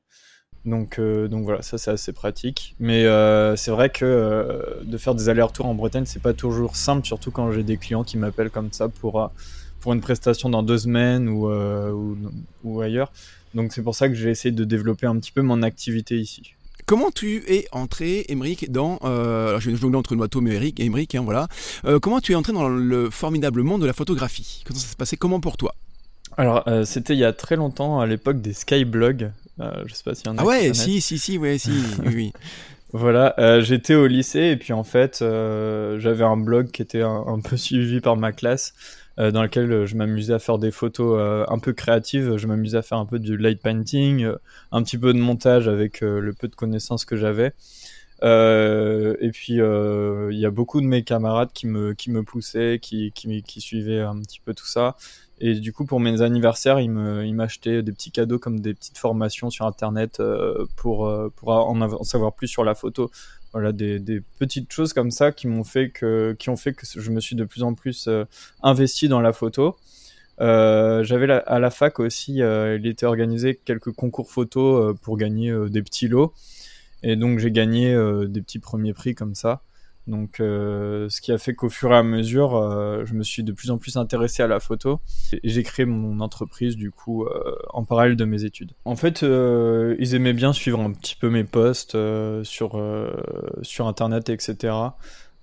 Donc, 0.68 1.00
euh, 1.00 1.30
donc 1.30 1.46
voilà, 1.46 1.62
ça 1.62 1.78
c'est 1.78 1.92
assez 1.92 2.12
pratique. 2.12 2.76
Mais 2.80 3.06
euh, 3.06 3.56
c'est 3.56 3.72
vrai 3.72 3.90
que 3.90 4.04
euh, 4.04 4.62
de 4.84 4.98
faire 4.98 5.16
des 5.16 5.30
allers-retours 5.30 5.66
en 5.66 5.74
Bretagne, 5.74 6.04
c'est 6.06 6.22
pas 6.22 6.34
toujours 6.34 6.76
simple, 6.76 7.08
surtout 7.08 7.32
quand 7.32 7.54
j'ai 7.54 7.64
des 7.64 7.78
clients 7.78 8.04
qui 8.04 8.18
m'appellent 8.18 8.50
comme 8.50 8.74
ça 8.74 8.90
pour, 8.90 9.32
pour 9.80 9.94
une 9.94 10.02
prestation 10.02 10.50
dans 10.50 10.64
deux 10.64 10.80
semaines 10.80 11.30
ou, 11.30 11.50
ou, 12.66 12.82
ailleurs. 12.82 13.14
Donc 13.56 13.72
c'est 13.72 13.82
pour 13.82 13.96
ça 13.96 14.10
que 14.10 14.14
j'ai 14.14 14.30
essayé 14.30 14.54
de 14.54 14.66
développer 14.66 15.08
un 15.08 15.16
petit 15.18 15.32
peu 15.32 15.42
mon 15.42 15.64
activité 15.64 16.20
ici. 16.20 16.54
Comment 16.86 17.12
tu 17.12 17.44
es 17.48 17.68
entré, 17.72 18.26
Émeric, 18.28 18.70
dans. 18.70 18.98
alors 18.98 19.62
je 19.62 19.72
vais 19.72 19.78
jongler 19.78 19.98
entre 19.98 20.16
Noato 20.16 20.40
et 20.40 20.44
Émeric, 20.44 20.80
Émeric 20.82 21.16
hein, 21.16 21.22
voilà. 21.24 21.48
comment 22.02 22.20
tu 22.20 22.34
es 22.34 22.36
entré 22.36 22.52
dans 22.52 22.68
le 22.68 23.10
formidable 23.10 23.64
monde 23.64 23.82
de 23.82 23.88
la 23.88 23.94
photographie? 23.94 24.64
Comment 24.66 24.80
ça 24.80 24.88
s'est 24.88 24.96
passé? 24.98 25.16
Comment 25.16 25.40
pour 25.40 25.56
toi? 25.56 25.74
Alors, 26.36 26.66
c'était 26.84 27.14
il 27.14 27.20
y 27.20 27.26
a 27.26 27.34
très 27.34 27.56
longtemps, 27.56 28.00
à 28.02 28.06
l'époque 28.06 28.42
des 28.42 28.54
skyblogs. 28.54 29.32
Euh, 29.60 29.84
je 29.86 29.94
sais 29.94 30.04
pas 30.04 30.16
s'il 30.16 30.28
y 30.28 30.30
en 30.30 30.38
a. 30.38 30.42
Ah 30.42 30.46
ouais, 30.46 30.74
si, 30.74 31.02
si, 31.02 31.18
si, 31.18 31.38
ouais, 31.38 31.58
si, 31.58 31.72
oui. 32.06 32.32
Voilà, 32.94 33.36
euh, 33.38 33.62
j'étais 33.62 33.96
au 33.96 34.08
lycée 34.08 34.52
et 34.52 34.58
puis 34.58 34.72
en 34.74 34.84
fait, 34.84 35.20
euh, 35.22 36.00
j'avais 36.00 36.24
un 36.24 36.38
blog 36.38 36.72
qui 36.72 36.82
était 36.82 37.02
un, 37.02 37.40
peu 37.44 37.58
suivi 37.58 38.00
par 38.00 38.16
ma 38.16 38.32
classe, 38.32 38.74
dans 39.18 39.42
lequel 39.42 39.86
je 39.88 39.96
m'amusais 39.96 40.34
à 40.34 40.40
faire 40.40 40.60
des 40.60 40.70
photos 40.70 41.46
un 41.50 41.58
peu 41.58 41.74
créatives. 41.74 42.38
Je 42.38 42.46
m'amusais 42.46 42.78
à 42.78 42.82
faire 42.84 43.00
un 43.00 43.06
peu 43.08 43.18
du 43.18 43.36
light 43.36 43.60
painting, 43.60 44.32
un 44.72 44.84
petit 44.84 45.00
peu 45.00 45.12
de 45.12 45.18
montage 45.18 45.68
avec 45.68 46.02
le 46.02 46.34
peu 46.34 46.48
de 46.48 46.54
connaissances 46.54 47.04
que 47.04 47.16
j'avais. 47.16 47.54
et 48.22 49.30
puis 49.34 49.54
il 49.54 50.38
y 50.38 50.46
a 50.46 50.52
beaucoup 50.52 50.82
de 50.82 50.86
mes 50.86 51.04
camarades 51.04 51.50
qui 51.52 51.66
me 51.66 51.96
qui 51.96 52.12
me 52.12 52.22
poussaient, 52.22 52.78
qui, 52.80 53.12
qui 53.12 53.42
qui 53.42 53.60
suivaient 53.60 54.02
un 54.02 54.20
petit 54.22 54.40
peu 54.40 54.54
tout 54.54 54.68
ça. 54.68 54.96
Et 55.40 55.56
du 55.56 55.72
coup, 55.72 55.86
pour 55.86 56.00
mes 56.00 56.22
anniversaires, 56.22 56.80
il 56.80 56.90
m'achetait 56.90 57.84
des 57.84 57.92
petits 57.92 58.12
cadeaux 58.12 58.40
comme 58.40 58.60
des 58.60 58.74
petites 58.74 58.98
formations 58.98 59.50
sur 59.50 59.66
Internet 59.66 60.20
euh, 60.20 60.66
pour, 60.76 61.08
euh, 61.08 61.32
pour 61.36 61.50
en, 61.50 62.04
savoir 62.04 62.34
plus 62.34 62.48
sur 62.48 62.64
la 62.64 62.74
photo. 62.74 63.12
Voilà, 63.54 63.72
des, 63.72 64.22
petites 64.40 64.72
choses 64.72 64.94
comme 64.94 65.12
ça 65.12 65.32
qui 65.32 65.48
m'ont 65.48 65.64
fait 65.64 65.90
que, 65.90 66.36
qui 66.40 66.50
ont 66.50 66.58
fait 66.58 66.74
que 66.74 66.86
je 66.86 67.12
me 67.12 67.20
suis 67.20 67.36
de 67.36 67.44
plus 67.44 67.64
en 67.64 67.76
plus 67.76 68.08
euh, 68.08 68.26
investi 68.64 69.08
dans 69.10 69.22
la 69.22 69.32
photo. 69.32 69.78
J'avais 70.40 71.32
à 71.32 71.60
la 71.60 71.70
fac 71.72 72.00
aussi, 72.00 72.38
il 72.38 72.86
était 72.86 73.08
organisé 73.08 73.60
quelques 73.64 73.92
concours 73.92 74.30
photo 74.30 74.94
pour 75.02 75.18
gagner 75.18 75.52
des 75.70 75.82
petits 75.82 76.08
lots. 76.08 76.32
Et 77.02 77.16
donc 77.16 77.40
j'ai 77.40 77.52
gagné 77.52 77.96
des 78.28 78.42
petits 78.42 78.60
premiers 78.60 78.94
prix 78.94 79.16
comme 79.16 79.34
ça. 79.34 79.64
Donc, 80.08 80.40
euh, 80.40 81.10
ce 81.10 81.20
qui 81.20 81.34
a 81.34 81.38
fait 81.38 81.54
qu'au 81.54 81.70
fur 81.70 81.92
et 81.92 81.98
à 81.98 82.04
mesure, 82.04 82.56
euh, 82.56 83.04
je 83.06 83.14
me 83.14 83.24
suis 83.24 83.44
de 83.44 83.52
plus 83.52 83.72
en 83.72 83.78
plus 83.78 83.98
intéressé 83.98 84.42
à 84.42 84.48
la 84.48 84.62
photo 84.62 85.02
et 85.34 85.50
j'ai 85.50 85.64
créé 85.64 85.86
mon 85.86 86.22
entreprise 86.22 86.78
du 86.78 86.92
coup 86.92 87.26
euh, 87.26 87.56
en 87.70 87.84
parallèle 87.84 88.16
de 88.16 88.24
mes 88.24 88.46
études. 88.46 88.72
En 88.86 88.96
fait, 88.96 89.22
ils 89.22 90.16
aimaient 90.16 90.34
bien 90.34 90.54
suivre 90.54 90.80
un 90.80 90.92
petit 90.94 91.16
peu 91.16 91.30
mes 91.30 91.44
posts 91.44 91.98
sur 92.44 92.82
sur 93.62 93.88
internet, 93.88 94.30
etc. 94.30 94.74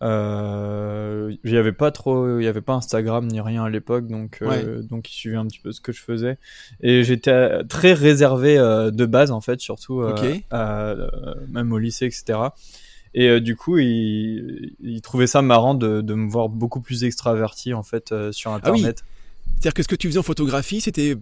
il 0.01 1.39
y 1.45 1.57
avait 1.57 1.73
pas 1.73 1.91
trop, 1.91 2.39
il 2.41 2.45
y 2.45 2.49
avait 2.49 2.63
pas 2.63 2.73
Instagram 2.73 3.27
ni 3.27 3.43
rien 3.43 3.65
à 3.65 3.71
l'époque, 3.71 4.07
donc 4.07 4.43
donc 4.89 5.11
ils 5.11 5.15
suivaient 5.15 5.37
un 5.37 5.47
petit 5.47 5.61
peu 5.61 5.73
ce 5.73 5.83
que 5.83 5.93
je 5.93 6.01
faisais 6.01 6.39
et 6.81 7.05
j'étais 7.05 7.65
très 7.65 7.93
réservé 7.93 8.57
de 8.57 9.07
base 9.07 9.31
en 9.31 9.43
fait, 9.43 9.61
surtout 9.61 10.03
même 10.51 11.73
au 11.73 11.79
lycée, 11.79 12.07
etc. 12.07 12.39
Et 13.15 13.29
euh, 13.29 13.41
du 13.41 13.57
coup, 13.57 13.79
il, 13.79 14.75
il, 14.81 15.01
trouvait 15.01 15.27
ça 15.27 15.41
marrant 15.41 15.75
de, 15.75 16.01
de, 16.01 16.15
me 16.15 16.29
voir 16.29 16.49
beaucoup 16.49 16.81
plus 16.81 17.05
extraverti 17.05 17.73
en 17.73 17.83
fait 17.83 18.13
euh, 18.13 18.33
sur 18.33 18.51
ah 18.51 18.57
Internet. 18.57 19.05
C'est-à-dire 19.55 19.75
que 19.75 19.83
ce 19.83 19.89
que 19.89 19.97
tu 19.97 20.09
faisais 20.09 20.19
en 20.19 20.25
photographie, 20.25 20.81
c'était 20.81 21.17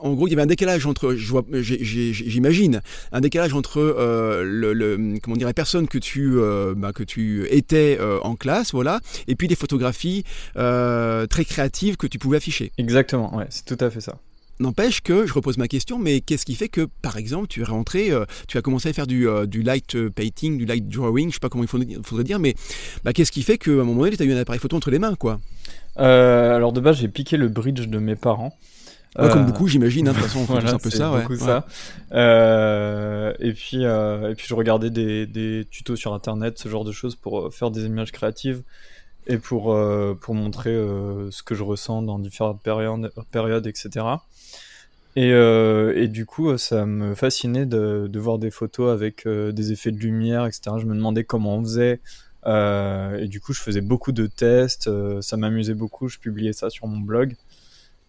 en 0.00 0.12
gros, 0.14 0.26
il 0.26 0.30
y 0.30 0.34
avait 0.34 0.42
un 0.42 0.46
décalage 0.46 0.86
entre, 0.86 1.14
j'imagine, 1.14 2.82
un 3.12 3.20
décalage 3.20 3.54
entre 3.54 3.78
euh, 3.78 4.42
le, 4.44 5.18
comment 5.22 5.36
dire, 5.36 5.46
la 5.46 5.54
personne 5.54 5.88
que 5.88 5.98
tu, 5.98 6.32
euh, 6.34 6.74
bah, 6.76 6.92
que 6.92 7.02
tu 7.02 7.46
étais 7.50 7.96
euh, 8.00 8.18
en 8.22 8.36
classe, 8.36 8.72
voilà, 8.72 9.00
et 9.28 9.36
puis 9.36 9.48
des 9.48 9.54
photographies 9.54 10.24
très 10.54 11.44
créatives 11.44 11.96
que 11.96 12.06
tu 12.06 12.18
pouvais 12.18 12.36
afficher. 12.36 12.72
Exactement, 12.78 13.34
ouais, 13.36 13.46
c'est 13.50 13.64
tout 13.64 13.82
à 13.82 13.90
fait 13.90 14.00
ça. 14.00 14.18
N'empêche 14.60 15.00
que, 15.00 15.26
je 15.26 15.32
repose 15.32 15.58
ma 15.58 15.68
question, 15.68 15.98
mais 15.98 16.20
qu'est-ce 16.20 16.46
qui 16.46 16.54
fait 16.54 16.68
que, 16.68 16.88
par 17.02 17.16
exemple, 17.16 17.48
tu 17.48 17.60
es 17.60 17.64
rentré, 17.64 18.10
tu 18.46 18.58
as 18.58 18.62
commencé 18.62 18.88
à 18.88 18.92
faire 18.92 19.06
du, 19.06 19.26
du 19.46 19.62
light 19.62 20.08
painting, 20.10 20.58
du 20.58 20.64
light 20.64 20.88
drawing, 20.88 21.28
je 21.30 21.34
sais 21.34 21.40
pas 21.40 21.48
comment 21.48 21.64
il 21.64 22.02
faudrait, 22.02 22.24
dire, 22.24 22.38
mais 22.38 22.54
bah, 23.02 23.12
qu'est-ce 23.12 23.32
qui 23.32 23.42
fait 23.42 23.58
qu'à 23.58 23.72
un 23.72 23.84
moment 23.84 24.02
donné, 24.02 24.16
tu 24.16 24.22
as 24.22 24.26
eu 24.26 24.32
un 24.32 24.36
appareil 24.36 24.60
photo 24.60 24.76
entre 24.76 24.90
les 24.90 24.98
mains, 24.98 25.16
quoi? 25.16 25.40
Alors 25.96 26.72
de 26.72 26.80
base, 26.80 26.98
j'ai 26.98 27.08
piqué 27.08 27.36
le 27.36 27.48
bridge 27.48 27.88
de 27.88 27.98
mes 27.98 28.16
parents 28.16 28.56
comme 29.16 29.42
euh, 29.42 29.44
beaucoup, 29.44 29.68
j'imagine. 29.68 30.08
Hein, 30.08 30.12
de 30.12 30.16
toute 30.16 30.26
façon, 30.26 30.46
on 30.48 30.56
un 30.56 30.78
peu 30.78 30.90
ça. 30.90 31.10
Beaucoup 31.10 31.36
ça. 31.36 31.66
Euh, 32.12 33.32
et 33.38 33.52
puis, 33.52 33.84
euh, 33.84 34.30
et 34.30 34.34
puis, 34.34 34.46
je 34.48 34.54
regardais 34.54 34.90
des, 34.90 35.26
des, 35.26 35.66
tutos 35.70 35.96
sur 35.96 36.14
Internet, 36.14 36.58
ce 36.58 36.68
genre 36.68 36.84
de 36.84 36.92
choses, 36.92 37.14
pour 37.14 37.52
faire 37.54 37.70
des 37.70 37.84
images 37.84 38.12
créatives 38.12 38.62
et 39.26 39.38
pour 39.38 39.74
pour 40.20 40.34
montrer 40.34 40.72
ce 40.72 41.42
que 41.42 41.54
je 41.54 41.62
ressens 41.62 42.02
dans 42.02 42.18
différentes 42.18 42.60
périodes, 42.62 43.10
périodes 43.30 43.66
etc. 43.66 44.04
Et, 45.16 45.30
et, 45.30 46.08
du 46.08 46.26
coup, 46.26 46.56
ça 46.58 46.86
me 46.86 47.14
fascinait 47.14 47.66
de, 47.66 48.08
de 48.08 48.18
voir 48.18 48.38
des 48.38 48.50
photos 48.50 48.92
avec 48.92 49.28
des 49.28 49.72
effets 49.72 49.92
de 49.92 49.98
lumière, 49.98 50.44
etc. 50.44 50.76
Je 50.80 50.86
me 50.86 50.94
demandais 50.94 51.22
comment 51.22 51.56
on 51.56 51.62
faisait. 51.62 52.00
et 52.46 53.28
du 53.28 53.40
coup, 53.40 53.52
je 53.52 53.60
faisais 53.60 53.80
beaucoup 53.80 54.10
de 54.10 54.26
tests. 54.26 54.90
ça 55.20 55.36
m'amusait 55.36 55.74
beaucoup. 55.74 56.08
Je 56.08 56.18
publiais 56.18 56.52
ça 56.52 56.68
sur 56.68 56.88
mon 56.88 56.98
blog. 56.98 57.36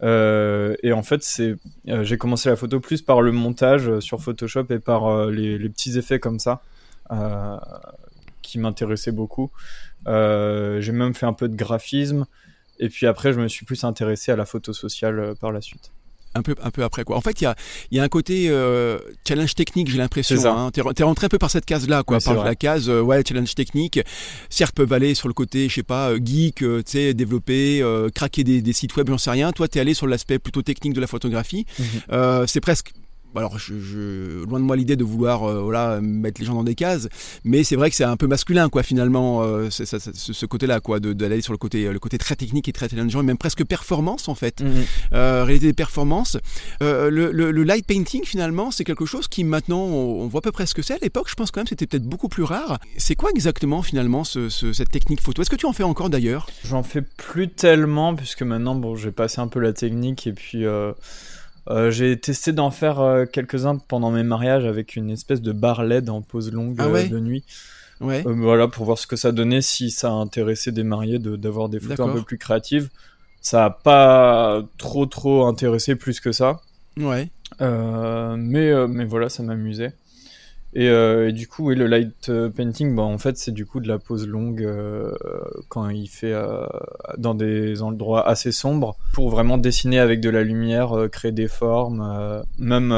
Euh, 0.03 0.75
et 0.83 0.93
en 0.93 1.03
fait, 1.03 1.23
c'est, 1.23 1.55
euh, 1.87 2.03
j'ai 2.03 2.17
commencé 2.17 2.49
la 2.49 2.55
photo 2.55 2.79
plus 2.79 3.01
par 3.01 3.21
le 3.21 3.31
montage 3.31 3.87
euh, 3.87 4.01
sur 4.01 4.21
Photoshop 4.21 4.65
et 4.69 4.79
par 4.79 5.27
les, 5.27 5.57
petits 5.69 5.97
effets 5.97 6.19
comme 6.19 6.39
ça 6.39 6.61
qui 8.41 8.59
m'intéressaient 8.59 9.11
beaucoup. 9.11 9.51
j'ai 10.05 10.91
même 10.91 11.13
fait 11.13 11.25
un 11.25 11.33
peu 11.33 11.47
de 11.47 11.55
graphisme. 11.55 12.25
Et 12.79 12.89
puis 12.89 13.07
après, 13.07 13.31
je 13.31 13.39
me 13.39 13.47
suis 13.47 13.65
plus 13.65 13.83
intéressé 13.83 14.31
à 14.31 14.35
la 14.35 14.45
photo 14.45 14.73
sociale 14.73 15.35
par 15.39 15.51
la 15.51 15.61
suite 15.61 15.91
un 16.35 16.41
peu, 16.41 16.55
un 16.61 16.69
peu 16.69 16.83
après 16.83 17.03
quoi. 17.03 17.17
En 17.17 17.21
fait, 17.21 17.41
il 17.41 17.45
y 17.45 17.47
a, 17.47 17.55
y 17.91 17.99
a 17.99 18.03
un 18.03 18.09
côté 18.09 18.47
euh, 18.49 18.99
challenge 19.27 19.55
technique, 19.55 19.89
j'ai 19.89 19.97
l'impression. 19.97 20.37
Hein. 20.45 20.69
T'es 20.71 20.81
es 20.81 21.03
rentré 21.03 21.25
un 21.25 21.29
peu 21.29 21.39
par 21.39 21.49
cette 21.49 21.65
case-là, 21.65 22.03
quoi, 22.03 22.19
par 22.19 22.43
la 22.43 22.55
case 22.55 22.89
euh, 22.89 23.01
ouais 23.01 23.23
challenge 23.27 23.55
technique. 23.55 23.99
Certes, 24.49 24.75
peuvent 24.75 24.91
aller 24.93 25.15
sur 25.15 25.27
le 25.27 25.33
côté, 25.33 25.69
je 25.69 25.75
sais 25.75 25.83
pas, 25.83 26.09
euh, 26.09 26.19
geek, 26.23 26.55
tu 26.57 26.81
sais, 26.85 27.13
développer, 27.13 27.83
craquer 28.13 28.43
des, 28.43 28.61
des, 28.61 28.73
sites 28.73 28.95
web, 28.95 29.07
j'en 29.09 29.17
sais 29.17 29.31
rien. 29.31 29.51
Toi, 29.51 29.67
t'es 29.67 29.79
allé 29.79 29.93
sur 29.93 30.07
l'aspect 30.07 30.39
plutôt 30.39 30.61
technique 30.61 30.93
de 30.93 31.01
la 31.01 31.07
photographie. 31.07 31.65
Mhm. 31.79 32.47
c'est 32.47 32.61
presque 32.61 32.91
alors 33.41 33.57
je, 33.59 34.43
loin 34.45 34.59
de 34.59 34.65
moi 34.65 34.75
l'idée 34.75 34.95
de 34.95 35.03
vouloir 35.03 35.43
euh, 35.43 35.61
voilà 35.61 35.99
mettre 36.01 36.39
les 36.39 36.47
gens 36.47 36.55
dans 36.55 36.63
des 36.63 36.75
cases, 36.75 37.07
mais 37.43 37.63
c'est 37.63 37.75
vrai 37.75 37.89
que 37.89 37.95
c'est 37.95 38.03
un 38.03 38.17
peu 38.17 38.27
masculin 38.27 38.69
quoi 38.69 38.83
finalement 38.83 39.43
euh, 39.43 39.69
ce, 39.69 40.45
côté-là 40.45 40.79
quoi, 40.79 40.99
d'aller 40.99 41.41
sur 41.41 41.53
le 41.53 41.57
côté 41.57 41.91
le 41.91 41.99
côté 41.99 42.17
très 42.17 42.35
technique 42.35 42.67
et 42.67 42.73
très 42.73 42.89
challengeant 42.89 43.21
et 43.21 43.25
même 43.25 43.37
presque 43.37 43.63
performance 43.65 44.27
en 44.27 44.35
fait, 44.35 44.61
mhm. 44.61 44.71
euh, 45.13 45.43
réalité 45.43 45.67
des 45.67 45.73
performances. 45.73 46.37
Le, 46.81 47.63
light 47.65 47.85
painting 47.85 48.23
finalement 48.23 48.69
c'est 48.69 48.83
quelque 48.83 49.05
chose 49.05 49.27
qui 49.27 49.43
maintenant 49.43 49.79
on, 49.79 50.27
voit 50.27 50.39
à 50.39 50.41
peu 50.41 50.51
près 50.51 50.65
ce 50.65 50.73
que 50.73 50.81
c'est. 50.81 50.93
À 50.93 50.99
l'époque 51.01 51.27
je 51.29 51.35
pense 51.35 51.51
quand 51.51 51.61
même 51.61 51.67
c'était 51.67 51.87
peut-être 51.87 52.05
beaucoup 52.05 52.29
plus 52.29 52.43
rare. 52.43 52.79
C'est 52.97 53.15
quoi 53.15 53.31
exactement 53.31 53.81
finalement 53.81 54.23
cette 54.23 54.91
technique 54.91 55.21
photo? 55.21 55.41
Est-ce 55.41 55.49
que 55.49 55.55
tu 55.55 55.65
en 55.65 55.73
fais 55.73 55.83
encore 55.83 56.09
d'ailleurs? 56.09 56.47
J'en 56.63 56.83
fais 56.83 57.01
plus 57.01 57.49
tellement 57.49 58.15
puisque 58.15 58.43
maintenant 58.43 58.75
bon 58.75 58.95
j'ai 58.95 59.11
passé 59.11 59.39
un 59.41 59.47
peu 59.47 59.59
la 59.59 59.73
technique 59.73 60.27
et 60.27 60.33
puis 60.33 60.65
euh, 61.69 61.89
j'ai 61.89 62.17
testé 62.19 62.51
d'en 62.51 62.69
faire 62.69 62.99
euh, 62.99 63.25
quelques-uns 63.25 63.77
pendant 63.77 64.11
mes 64.11 64.23
mariages 64.23 64.65
avec 64.65 64.95
une 64.95 65.09
espèce 65.09 65.41
de 65.41 65.51
bar 65.51 65.83
LED 65.83 66.09
en 66.09 66.21
pose 66.21 66.51
longue 66.51 66.75
ah 66.79 66.85
euh, 66.85 67.07
de 67.07 67.19
nuit. 67.19 67.43
Ouais. 68.01 68.23
voilà, 68.25 68.67
pour 68.67 68.85
voir 68.85 68.97
ce 68.97 69.07
que 69.07 69.15
ça 69.15 69.31
donnait, 69.31 69.61
si 69.61 69.89
ça 69.89 70.11
intéressait 70.11 70.73
des 70.73 70.83
mariés 70.83 71.17
d'avoir 71.17 71.69
des 71.69 71.79
photos 71.79 72.09
un 72.09 72.13
peu 72.13 72.21
plus 72.21 72.37
créatives. 72.37 72.89
Ça 73.41 73.65
a 73.65 73.69
pas 73.69 74.63
trop 74.77 75.05
trop 75.05 75.45
intéressé 75.45 75.95
plus 75.95 76.19
que 76.19 76.31
ça. 76.31 76.59
Ouais. 76.97 77.29
mais, 77.59 78.87
mais 78.87 79.05
voilà, 79.05 79.29
ça 79.29 79.43
m'amusait. 79.43 79.93
Euh, 80.77 81.29
et, 81.29 81.31
du 81.31 81.47
coup, 81.47 81.69
le 81.69 81.87
light 81.87 82.29
euh, 82.29 82.49
painting, 82.49 82.95
bah, 82.95 83.03
en 83.03 83.17
fait, 83.17 83.37
c'est 83.37 83.51
du 83.51 83.65
coup 83.65 83.79
de 83.79 83.87
la 83.87 83.97
pose 83.97 84.27
longue 84.27 84.63
euh, 84.63 85.11
quand 85.69 85.89
il 85.89 86.07
fait 86.07 86.33
dans 87.17 87.33
des 87.33 87.81
endroits 87.81 88.27
assez 88.27 88.51
sombres 88.51 88.97
pour 89.13 89.29
vraiment 89.29 89.57
dessiner 89.57 89.99
avec 89.99 90.19
de 90.19 90.29
la 90.29 90.43
lumière, 90.43 91.07
créer 91.11 91.31
des 91.31 91.47
formes, 91.47 92.43
même 92.57 92.93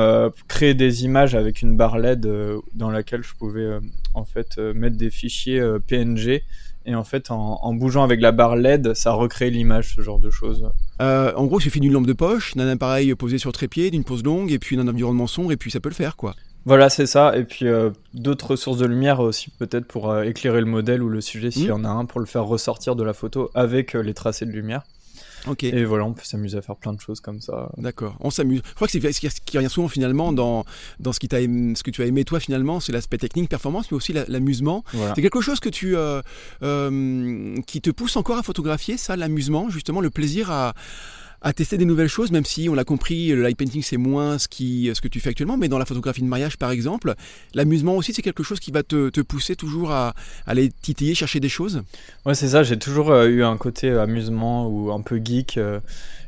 créer 0.48 0.74
des 0.74 1.06
images 1.06 1.36
avec 1.36 1.62
une 1.62 1.78
barre 1.78 1.98
LED 1.98 2.28
dans 2.74 2.90
laquelle 2.90 3.24
je 3.24 3.34
pouvais 3.36 3.68
en 4.14 4.26
fait 4.26 4.58
mettre 4.58 4.98
des 4.98 5.10
fichiers 5.10 5.62
PNG 5.88 6.44
et 6.86 6.96
en 6.96 7.04
fait 7.04 7.32
en, 7.32 7.74
bougeant 7.74 8.04
avec 8.04 8.22
la 8.22 8.32
barre 8.32 8.56
LED 8.56 8.94
ça 8.94 9.12
recrée 9.12 9.50
l'image 9.50 9.96
ce 9.96 10.02
genre 10.02 10.20
de 10.20 10.30
choses. 10.30 10.70
En 11.00 11.46
gros 11.46 11.60
il 11.60 11.64
suffit 11.64 11.80
d'une 11.80 11.94
lampe 11.94 12.08
de 12.08 12.14
poche 12.14 12.56
d'un 12.56 12.68
appareil 12.68 13.14
posé 13.16 13.38
sur 13.38 13.52
trépied 13.52 13.92
d'une 13.92 14.04
pose 14.04 14.24
longue 14.24 14.52
et 14.52 14.60
puis 14.60 14.78
d'un 14.78 14.88
environnement 14.88 15.28
sombre 15.28 15.52
et 15.52 15.58
puis 15.58 15.72
ça 15.72 15.80
peut 15.80 15.90
le 15.90 15.96
faire 15.96 16.16
quoi 16.16 16.34
voilà, 16.68 16.90
c'est 16.90 17.06
ça. 17.06 17.38
Et 17.38 17.46
puis 17.46 17.66
euh, 17.66 17.92
d'autres 18.14 18.58
sources 18.58 18.78
de 18.78 18.86
lumière 18.86 19.22
aussi, 19.22 19.50
peut-être 19.52 19.86
pour 19.86 20.12
euh, 20.12 20.24
éclairer 20.24 20.60
le 20.60 20.66
modèle 20.66 21.02
ou 21.02 21.08
le 21.08 21.22
sujet 21.22 21.50
s'il 21.50 21.64
y 21.64 21.70
mmh. 21.70 21.74
en 21.74 21.84
a 21.86 21.88
un, 21.88 22.04
pour 22.04 22.20
le 22.20 22.26
faire 22.26 22.44
ressortir 22.44 22.98
de 22.98 23.06
la 23.06 23.14
photo 23.14 23.50
avec 23.56 23.96
euh, 23.96 24.04
les 24.04 24.14
tracés 24.14 24.46
de 24.46 24.52
lumière. 24.52 24.84
Ok. 25.48 25.64
Et 25.64 25.86
voilà, 25.86 26.04
on 26.04 26.12
peut 26.12 26.26
s'amuser 26.26 26.58
à 26.58 26.62
faire 26.62 26.76
plein 26.76 26.92
de 26.92 27.00
choses 27.00 27.22
comme 27.22 27.40
ça. 27.40 27.70
D'accord, 27.78 28.18
on 28.20 28.30
s'amuse. 28.32 28.62
Je 28.66 28.74
crois 28.74 28.88
que 28.88 28.92
c'est 28.92 29.12
ce 29.14 29.42
qui 29.46 29.58
revient 29.58 29.70
souvent 29.70 29.88
finalement 29.88 30.34
dans, 30.34 30.66
dans 31.00 31.14
ce, 31.14 31.22
qui 31.22 31.30
ce 31.30 31.84
que 31.84 31.92
tu 31.92 32.02
as 32.02 32.06
aimé 32.06 32.26
toi 32.26 32.42
finalement, 32.42 32.82
c'est 32.82 32.92
l'aspect 32.92 33.18
technique, 33.18 33.50
performance, 33.50 33.90
mais 33.90 33.96
aussi 33.96 34.14
l'amusement. 34.28 34.84
C'est 35.16 35.22
quelque 35.22 35.40
chose 35.40 35.62
que 35.62 35.70
tu, 35.70 35.96
qui 37.66 37.82
te 37.82 37.90
pousse 37.92 38.18
encore 38.18 38.40
à 38.40 38.44
photographier, 38.44 38.98
ça, 38.98 39.16
l'amusement, 39.16 39.70
justement, 39.70 40.02
le 40.02 40.10
plaisir 40.10 40.52
à 40.52 40.74
à 41.42 41.54
tester 41.54 41.78
des 41.78 41.86
nouvelles 41.86 42.08
choses, 42.08 42.32
même 42.32 42.46
si 42.46 42.68
on 42.70 42.74
l'a 42.74 42.84
compris, 42.84 43.30
le 43.30 43.42
light 43.42 43.58
painting 43.58 43.82
c'est 43.82 43.98
moins 43.98 44.38
ce, 44.38 44.48
qui, 44.48 44.90
ce 44.94 45.02
que 45.02 45.08
tu 45.08 45.20
fais 45.20 45.30
actuellement, 45.30 45.58
mais 45.58 45.68
dans 45.68 45.78
la 45.78 45.86
photographie 45.86 46.22
de 46.22 46.28
mariage 46.28 46.58
par 46.58 46.72
exemple, 46.72 47.14
l'amusement 47.54 47.96
aussi 47.96 48.14
c'est 48.14 48.22
quelque 48.22 48.44
chose 48.44 48.60
qui 48.60 48.72
va 48.72 48.84
te, 48.84 49.10
te 49.10 49.22
pousser 49.22 49.56
toujours 49.56 49.92
à, 49.92 50.14
aller 50.46 50.72
titiller, 50.82 51.16
chercher 51.16 51.40
des 51.40 51.50
choses? 51.50 51.84
Ouais 52.26 52.36
c'est 52.36 52.50
ça, 52.50 52.64
j'ai 52.64 52.78
toujours 52.78 53.12
euh, 53.12 53.28
eu 53.28 53.44
un 53.44 53.58
côté 53.58 53.90
euh, 53.90 54.02
amusement 54.02 54.68
ou 54.68 54.92
un 54.92 55.02
peu 55.02 55.22
geek. 55.24 55.58
Euh. 55.58 55.80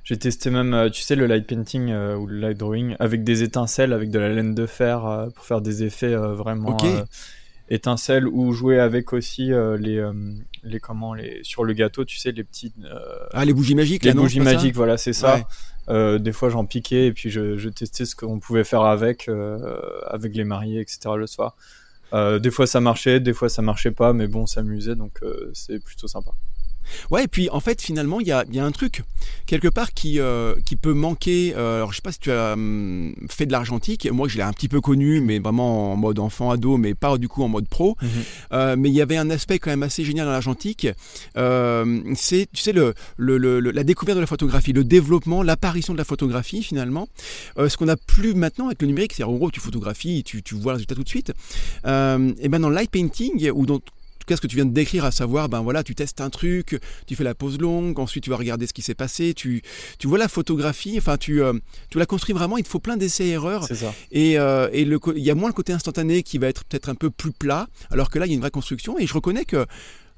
j'ai 0.03 0.17
testé 0.17 0.49
même, 0.49 0.89
tu 0.91 1.01
sais, 1.01 1.15
le 1.15 1.25
light 1.25 1.47
painting 1.47 1.93
ou 1.93 2.27
le 2.27 2.39
light 2.39 2.57
drawing 2.57 2.95
avec 2.99 3.23
des 3.23 3.43
étincelles, 3.43 3.93
avec 3.93 4.11
de 4.11 4.19
la 4.19 4.29
laine 4.29 4.55
de 4.55 4.65
fer 4.65 5.27
pour 5.35 5.45
faire 5.45 5.61
des 5.61 5.83
effets 5.83 6.15
vraiment 6.15 6.77
étincelles 7.69 8.27
ou 8.27 8.51
jouer 8.51 8.79
avec 8.79 9.13
aussi 9.13 9.51
les 9.79 10.01
les 10.63 10.79
comment 10.79 11.13
les 11.13 11.39
sur 11.43 11.63
le 11.63 11.73
gâteau 11.73 12.05
tu 12.05 12.17
sais 12.17 12.31
les 12.31 12.43
petites 12.43 12.75
euh, 12.83 12.99
ah 13.31 13.45
les 13.45 13.53
bougies 13.53 13.75
magiques 13.75 14.03
les 14.03 14.13
bougies 14.13 14.39
magiques 14.39 14.75
voilà 14.75 14.97
c'est 14.97 15.13
ça. 15.13 15.47
Euh, 15.89 16.19
des 16.19 16.31
fois 16.31 16.49
j'en 16.49 16.65
piquais 16.65 17.07
et 17.07 17.13
puis 17.13 17.31
je, 17.31 17.57
je 17.57 17.67
testais 17.69 18.05
ce 18.05 18.15
qu'on 18.15 18.39
pouvait 18.39 18.63
faire 18.63 18.83
avec 18.83 19.27
euh, 19.27 19.79
avec 20.05 20.35
les 20.35 20.43
mariés 20.43 20.81
etc 20.81 21.15
le 21.17 21.27
soir. 21.27 21.55
Des 22.13 22.51
fois 22.51 22.67
ça 22.67 22.79
marchait 22.79 23.19
des 23.19 23.33
fois 23.33 23.49
ça 23.49 23.61
marchait 23.61 23.91
pas 23.91 24.13
mais 24.13 24.27
bon 24.27 24.45
s'amusait 24.45 24.95
donc 24.95 25.19
c'est 25.53 25.83
plutôt 25.83 26.07
sympa 26.07 26.31
Ouais, 27.11 27.25
et 27.25 27.27
puis 27.27 27.49
en 27.49 27.59
fait, 27.59 27.81
finalement, 27.81 28.19
il 28.19 28.27
y 28.27 28.31
a, 28.31 28.45
y 28.51 28.59
a, 28.59 28.65
un 28.65 28.71
truc, 28.71 29.03
quelque 29.45 29.67
part, 29.67 29.93
qui, 29.93 30.19
euh, 30.19 30.55
qui 30.65 30.75
peut 30.75 30.93
manquer. 30.93 31.53
Euh, 31.55 31.77
alors, 31.77 31.91
je 31.91 31.97
sais 31.97 32.01
pas 32.01 32.11
si 32.11 32.19
tu 32.19 32.31
as 32.31 32.53
hum, 32.53 33.13
fait 33.29 33.45
de 33.45 33.51
l'argentique. 33.51 34.09
Moi, 34.11 34.27
je 34.27 34.37
l'ai 34.37 34.43
un 34.43 34.53
petit 34.53 34.67
peu 34.67 34.81
connu, 34.81 35.21
mais 35.21 35.39
vraiment 35.39 35.93
en 35.93 35.95
mode 35.95 36.19
enfant-ado, 36.19 36.77
mais 36.77 36.93
pas 36.93 37.17
du 37.17 37.27
coup 37.27 37.43
en 37.43 37.47
mode 37.47 37.67
pro. 37.67 37.95
Mhm. 38.01 38.09
Euh, 38.53 38.75
mais 38.77 38.89
il 38.89 38.95
y 38.95 39.01
avait 39.01 39.17
un 39.17 39.29
aspect 39.29 39.59
quand 39.59 39.69
même 39.69 39.83
assez 39.83 40.03
génial 40.03 40.25
dans 40.25 40.31
l'argentique. 40.31 40.87
c'est, 41.35 42.47
tu 42.53 42.61
sais, 42.61 42.71
le, 42.73 42.93
le, 43.17 43.37
le, 43.37 43.59
la 43.59 43.83
découverte 43.83 44.15
de 44.17 44.21
la 44.21 44.27
photographie, 44.27 44.73
le 44.73 44.83
développement, 44.83 45.43
l'apparition 45.43 45.93
de 45.93 45.97
la 45.97 46.05
photographie, 46.05 46.63
finalement. 46.63 47.07
ce 47.57 47.75
qu'on 47.77 47.87
a 47.87 47.97
plus 47.97 48.33
maintenant 48.33 48.67
avec 48.67 48.81
le 48.81 48.87
numérique, 48.87 49.13
c'est 49.13 49.23
en 49.23 49.33
gros, 49.33 49.51
tu 49.51 49.59
photographies, 49.59 50.23
tu, 50.23 50.43
tu 50.43 50.55
vois 50.55 50.73
le 50.73 50.77
résultat 50.77 50.95
tout 50.95 51.03
de 51.03 51.09
suite. 51.09 51.31
et 51.85 52.49
ben 52.49 52.59
dans 52.59 52.69
le 52.69 52.75
light 52.75 52.91
painting, 52.91 53.49
ou 53.51 53.65
dans 53.65 53.79
ce 54.35 54.41
que 54.41 54.47
tu 54.47 54.55
viens 54.55 54.65
de 54.65 54.73
décrire, 54.73 55.05
à 55.05 55.11
savoir, 55.11 55.49
ben 55.49 55.61
voilà, 55.61 55.83
tu 55.83 55.95
testes 55.95 56.21
un 56.21 56.29
truc, 56.29 56.79
tu 57.07 57.15
fais 57.15 57.23
la 57.23 57.35
pause 57.35 57.59
longue, 57.59 57.99
ensuite 57.99 58.23
tu 58.23 58.29
vas 58.29 58.37
regarder 58.37 58.67
ce 58.67 58.73
qui 58.73 58.81
s'est 58.81 58.95
passé, 58.95 59.33
tu, 59.33 59.61
tu 59.97 60.07
vois 60.07 60.17
la 60.17 60.27
photographie, 60.27 60.95
enfin 60.97 61.17
tu, 61.17 61.41
euh, 61.41 61.53
tu 61.89 61.99
la 61.99 62.05
construis 62.05 62.33
vraiment, 62.33 62.57
il 62.57 62.63
te 62.63 62.69
faut 62.69 62.79
plein 62.79 62.97
d'essais-erreurs. 62.97 63.67
Et, 64.11 64.39
euh, 64.39 64.69
et 64.71 64.81
il 64.81 65.23
y 65.23 65.31
a 65.31 65.35
moins 65.35 65.49
le 65.49 65.53
côté 65.53 65.73
instantané 65.73 66.23
qui 66.23 66.37
va 66.37 66.47
être 66.47 66.63
peut-être 66.65 66.89
un 66.89 66.95
peu 66.95 67.09
plus 67.09 67.31
plat, 67.31 67.67
alors 67.91 68.09
que 68.09 68.19
là, 68.19 68.25
il 68.25 68.29
y 68.29 68.33
a 68.33 68.35
une 68.35 68.41
vraie 68.41 68.51
construction. 68.51 68.97
Et 68.99 69.07
je 69.07 69.13
reconnais 69.13 69.45
que 69.45 69.65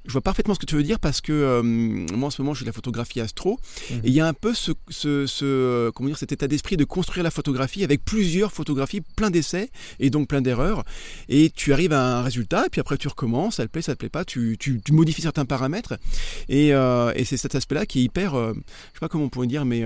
je 0.05 0.12
vois 0.12 0.22
parfaitement 0.22 0.53
ce 0.53 0.60
que 0.60 0.65
tu 0.65 0.75
veux 0.75 0.84
dire 0.84 1.00
parce 1.00 1.22
que 1.22 1.31
euh, 1.31 1.62
moi 1.63 2.27
en 2.27 2.29
ce 2.29 2.41
moment 2.41 2.53
je 2.53 2.60
fais 2.60 2.65
de 2.65 2.70
la 2.70 2.74
photographie 2.74 3.22
astro. 3.22 3.60
Mhm. 3.89 3.98
et 4.03 4.08
il 4.08 4.13
y 4.13 4.20
a 4.20 4.27
un 4.27 4.34
peu 4.34 4.53
ce, 4.53 4.72
ce, 4.89 5.25
ce 5.27 5.89
comment 5.91 6.10
dire 6.10 6.17
cet 6.17 6.31
état 6.31 6.48
d'esprit 6.48 6.77
de 6.77 6.86
construire 6.86 7.24
la 7.24 7.31
photographie 7.31 7.84
avec 7.84 8.03
plusieurs 8.03 8.51
photographies, 8.51 9.01
plein 9.15 9.29
d'essais 9.29 9.70
et 10.00 10.10
donc 10.10 10.27
plein 10.27 10.41
d'erreurs. 10.41 10.84
Et 11.29 11.50
tu 11.50 11.74
arrives 11.74 11.93
à 11.93 12.20
un 12.20 12.24
résultat 12.24 12.65
et 12.65 12.70
puis 12.70 12.81
après 12.81 12.98
tu 12.98 13.08
recommences, 13.08 13.58
ça 13.58 13.65
te 13.65 13.72
plaît, 13.72 13.81
ça 13.81 13.93
te 13.93 14.00
plaît 14.00 14.10
pas, 14.10 14.25
tu, 14.25 14.58
tu, 14.60 14.81
tu 14.84 14.93
modifies 14.93 15.22
certains 15.22 15.46
paramètres. 15.46 15.98
Et, 16.50 16.74
euh, 16.74 17.12
et 17.15 17.25
c'est 17.25 17.38
cet 17.38 17.55
aspect-là 17.55 17.86
qui 17.86 18.00
est 18.00 18.03
hyper, 18.03 18.36
euh, 18.36 18.53
je 18.53 18.60
sais 18.93 19.00
pas 19.00 19.10
comment 19.10 19.25
on 19.25 19.29
pourrait 19.29 19.48
dire 19.48 19.65
mais 19.65 19.84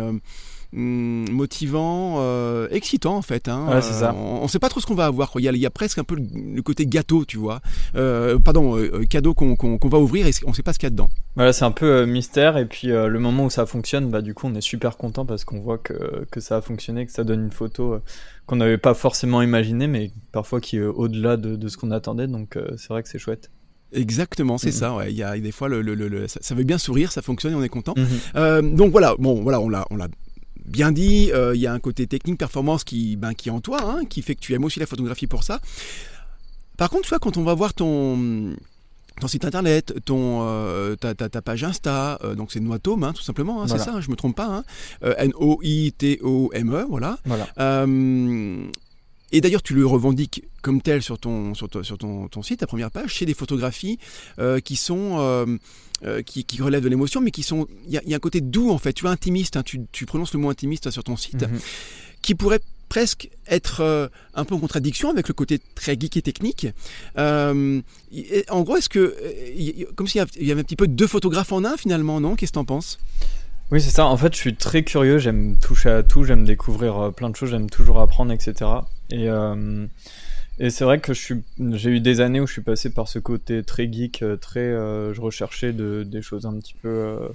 hum, 0.76 1.26
motivant, 1.30 2.16
euh, 2.20 2.68
excitant 2.72 3.16
en 3.16 3.22
fait. 3.22 3.48
Hein. 3.48 3.66
Ouais, 3.70 3.82
ça. 3.82 4.14
on 4.14 4.44
ne 4.44 4.48
sait 4.48 4.60
pas 4.60 4.70
trop 4.70 4.80
ce 4.80 4.86
qu'on 4.86 4.96
va 4.96 5.06
avoir. 5.06 5.32
Quoi. 5.32 5.42
Il, 5.42 5.46
y 5.46 5.50
a, 5.50 5.52
il 5.52 5.60
y 5.60 5.66
a 5.66 5.72
presque 5.72 5.98
un 5.98 6.04
peu 6.04 6.16
le, 6.16 6.62
côté 6.62 6.86
gâteau, 6.86 7.26
tu 7.26 7.38
vois. 7.38 7.62
pardon, 7.94 8.78
cadeau 9.10 9.34
qu'on 9.34 9.78
va 9.84 10.00
ouvrir 10.00 10.28
et 10.28 10.32
on 10.46 10.50
ne 10.50 10.56
sait 10.56 10.64
pas 10.64 10.74
ce 10.74 10.80
qu'il 10.80 10.88
y 10.88 10.92
a 10.92 10.92
dedans. 10.92 11.10
Voilà, 11.36 11.54
c'est 11.54 11.66
un 11.66 11.72
peu 11.72 12.06
mystère. 12.06 12.58
Et 12.58 12.66
puis 12.66 12.88
le 12.88 13.20
moment 13.20 13.46
où 13.46 13.50
ça 13.50 13.66
fonctionne, 13.66 14.10
bah, 14.10 14.22
du 14.22 14.34
coup, 14.34 14.48
on 14.48 14.56
est 14.56 14.62
super 14.62 14.98
content 14.98 15.26
parce 15.26 15.44
qu'on 15.46 15.60
voit 15.60 15.78
que, 15.78 16.26
que, 16.32 16.40
ça 16.40 16.58
a 16.58 16.62
fonctionné, 16.62 17.06
que 17.06 17.12
ça 17.12 17.24
donne 17.24 17.44
une 17.44 17.52
photo 17.52 18.00
qu'on 18.46 18.58
n'avait 18.58 18.78
pas 18.78 18.94
forcément 18.94 19.42
imaginée, 19.42 19.88
mais 19.88 20.12
parfois 20.32 20.62
qui 20.62 20.78
est 20.78 20.84
au-delà 20.84 21.38
de, 21.38 21.56
de, 21.56 21.68
ce 21.68 21.78
qu'on 21.78 21.92
attendait. 21.92 22.28
Donc 22.28 22.58
c'est 22.78 22.90
vrai 22.90 23.04
que 23.04 23.10
c'est 23.10 23.20
chouette. 23.20 23.50
Exactement, 23.96 24.58
c'est 24.58 24.70
mm. 24.70 24.74
ça. 24.74 24.96
Ouais. 24.96 25.12
Il 25.12 25.18
y 25.18 25.24
a 25.24 25.38
des 25.38 25.52
fois, 25.52 25.70
le, 25.70 25.82
le, 25.82 26.28
ça, 26.28 26.56
veut 26.56 26.64
bien 26.64 26.78
sourire, 26.78 27.12
ça 27.12 27.22
fonctionne 27.22 27.54
et 27.54 27.56
on 27.56 27.64
est 27.64 27.70
content. 27.70 27.94
Mm-hmm. 27.94 28.20
Euh, 28.36 28.62
donc 28.62 28.92
voilà, 28.92 29.16
bon, 29.18 29.42
voilà, 29.42 29.60
on 29.60 29.70
l'a, 29.70 29.86
on 29.90 29.98
l'a 29.98 30.08
bien 30.66 30.92
dit. 30.92 31.32
Euh, 31.34 31.56
il 31.56 31.62
y 31.62 31.68
a 31.68 31.74
un 31.74 31.80
côté 31.80 32.08
technique, 32.08 32.38
performance 32.38 32.84
qui, 32.84 33.16
ben, 33.16 33.34
qui 33.34 33.50
est 33.50 33.52
en 33.52 33.62
toi, 33.62 33.80
hein, 33.82 34.06
qui 34.06 34.22
fait 34.22 34.36
que 34.36 34.42
tu 34.42 34.54
aimes 34.54 34.64
aussi 34.64 34.80
la 34.80 34.86
photographie 34.86 35.28
pour 35.28 35.44
ça. 35.44 35.60
Par 36.78 36.90
contre, 36.90 37.04
tu 37.04 37.10
vois, 37.10 37.20
quand 37.20 37.38
on 37.38 37.44
va 37.44 37.54
voir 37.54 37.74
ton 37.74 38.56
ton 39.22 39.30
site 39.30 39.46
internet, 39.46 39.94
ton 40.04 40.42
euh, 40.42 40.98
ta, 40.98 41.16
ta, 41.16 41.30
ta, 41.30 41.42
page 41.42 41.64
Insta, 41.64 42.20
donc 42.36 42.52
c'est 42.52 42.60
Noitome, 42.60 43.06
hein, 43.06 43.14
tout 43.14 43.22
simplement, 43.22 43.64
hein, 43.64 43.68
c'est 43.70 43.78
ça, 43.78 44.02
je 44.02 44.12
me 44.12 44.18
trompe 44.18 44.36
pas, 44.36 44.48
hein, 44.48 44.64
N-O-I-T-O-M-E, 45.02 46.86
voilà. 46.90 47.18
voilà. 47.24 47.48
Et 49.32 49.42
d'ailleurs, 49.42 49.64
tu 49.64 49.74
le 49.74 49.86
revendiques 49.86 50.44
comme 50.62 50.82
tel 50.82 51.02
sur 51.02 51.20
ton, 51.20 51.54
sur, 51.54 51.68
sur 51.84 51.98
ton, 51.98 52.28
ton, 52.28 52.42
site, 52.42 52.60
ta 52.60 52.68
première 52.68 52.92
page, 52.92 53.18
c'est 53.18 53.26
des 53.26 53.34
photographies 53.34 54.00
euh, 54.40 54.60
qui 54.60 54.76
sont 54.76 55.18
euh, 55.20 55.46
euh, 56.04 56.22
qui, 56.22 56.44
qui, 56.44 56.62
relèvent 56.62 56.84
de 56.84 56.90
l'émotion, 56.90 57.22
mais 57.22 57.32
qui 57.32 57.44
sont. 57.44 57.68
Il 57.88 57.94
y, 57.94 58.10
y, 58.10 58.14
a 58.14 58.18
un 58.18 58.20
côté 58.20 58.42
doux 58.42 58.70
en 58.70 58.78
fait. 58.78 58.94
Tu 58.94 59.06
es 59.06 59.10
intimiste, 59.10 59.58
hein, 59.58 59.64
tu, 59.64 59.82
tu, 59.92 60.06
prononces 60.06 60.34
le 60.34 60.40
mot 60.40 60.50
intimiste 60.50 60.90
sur 60.92 61.04
ton 61.04 61.18
site, 61.18 61.42
Mhm. 61.42 61.60
qui 62.22 62.36
pourrait 62.36 62.62
presque 62.88 63.30
être 63.48 64.10
un 64.36 64.46
peu 64.46 64.54
en 64.56 64.60
contradiction 64.60 65.10
avec 65.10 65.28
le 65.28 65.34
côté 65.34 65.60
très 65.74 66.00
geek 66.00 66.18
et 66.18 66.22
technique. 66.22 66.68
Et 67.18 68.46
en 68.50 68.62
gros, 68.62 68.78
est-ce 68.78 68.90
que, 68.90 69.16
comme 69.96 70.08
s'il 70.08 70.24
y 70.40 70.52
avait 70.52 70.62
un 70.62 70.64
petit 70.64 70.76
peu 70.76 70.88
deux 70.88 71.08
photographes 71.08 71.52
en 71.52 71.66
un 71.66 71.78
finalement, 71.78 72.22
non? 72.22 72.36
Qu'est-ce 72.36 72.52
que 72.52 72.56
t'en 72.56 72.66
penses? 72.66 73.00
Oui, 73.72 73.82
c'est 73.82 73.90
ça. 73.90 74.06
En 74.06 74.16
fait, 74.18 74.34
je 74.34 74.40
suis 74.40 74.56
très 74.56 74.84
curieux. 74.84 75.18
J'aime 75.18 75.58
toucher 75.58 75.90
à 75.90 76.04
tout. 76.04 76.24
J'aime 76.24 76.46
découvrir 76.46 77.12
plein 77.12 77.32
de 77.32 77.36
choses. 77.36 77.50
J'aime 77.50 77.70
toujours 77.70 78.00
apprendre, 78.00 78.32
etc. 78.32 78.54
Et, 79.12 79.30
euh, 79.30 79.86
et 80.60 80.70
c'est 80.70 80.86
vrai 80.86 81.00
que 81.00 81.14
j'ai 81.14 81.90
eu 81.90 82.00
des 82.00 82.22
années 82.22 82.40
où 82.40 82.48
je 82.48 82.54
suis 82.54 82.62
passé 82.62 82.90
par 82.90 83.08
ce 83.08 83.20
côté 83.20 83.64
très 83.64 83.92
geek, 83.92 84.24
très, 84.40 84.62
euh, 84.62 85.14
je 85.14 85.22
recherchais 85.22 85.74
de, 85.74 86.04
des 86.04 86.22
choses 86.22 86.46
un 86.46 86.58
petit 86.60 86.76
peu, 86.82 86.88
euh, 86.88 87.28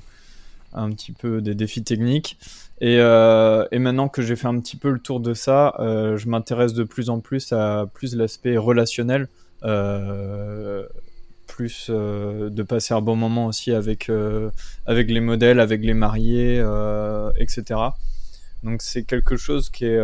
un 0.73 0.91
petit 0.91 1.13
peu 1.13 1.41
des 1.43 1.55
défis 1.55 1.85
techniques. 1.85 2.39
Et, 2.81 2.97
euh, 2.99 3.67
et 3.73 3.79
maintenant 3.79 4.09
que 4.09 4.23
j'ai 4.23 4.37
fait 4.37 4.47
un 4.47 4.59
petit 4.59 4.77
peu 4.77 4.91
le 4.91 4.99
tour 4.99 5.21
de 5.21 5.35
ça, 5.35 5.75
euh, 5.81 6.17
je 6.17 6.29
m'intéresse 6.29 6.73
de 6.73 6.85
plus 6.85 7.11
en 7.11 7.21
plus 7.21 7.53
à 7.53 7.87
plus 7.93 8.17
l'aspect 8.17 8.57
relationnel, 8.57 9.29
euh, 9.65 10.87
plus 11.47 11.91
de 11.91 12.63
passer 12.63 12.95
un 12.95 13.03
bon 13.03 13.17
moment 13.17 13.47
aussi 13.47 13.73
avec 13.73 14.11
avec 14.87 15.11
les 15.11 15.21
modèles, 15.21 15.61
avec 15.61 15.85
les 15.85 15.95
mariés, 15.95 16.65
etc. 17.37 17.81
Donc 18.63 18.81
c'est 18.83 19.03
quelque 19.03 19.37
chose 19.37 19.69
qui 19.69 19.85
est 19.85 20.01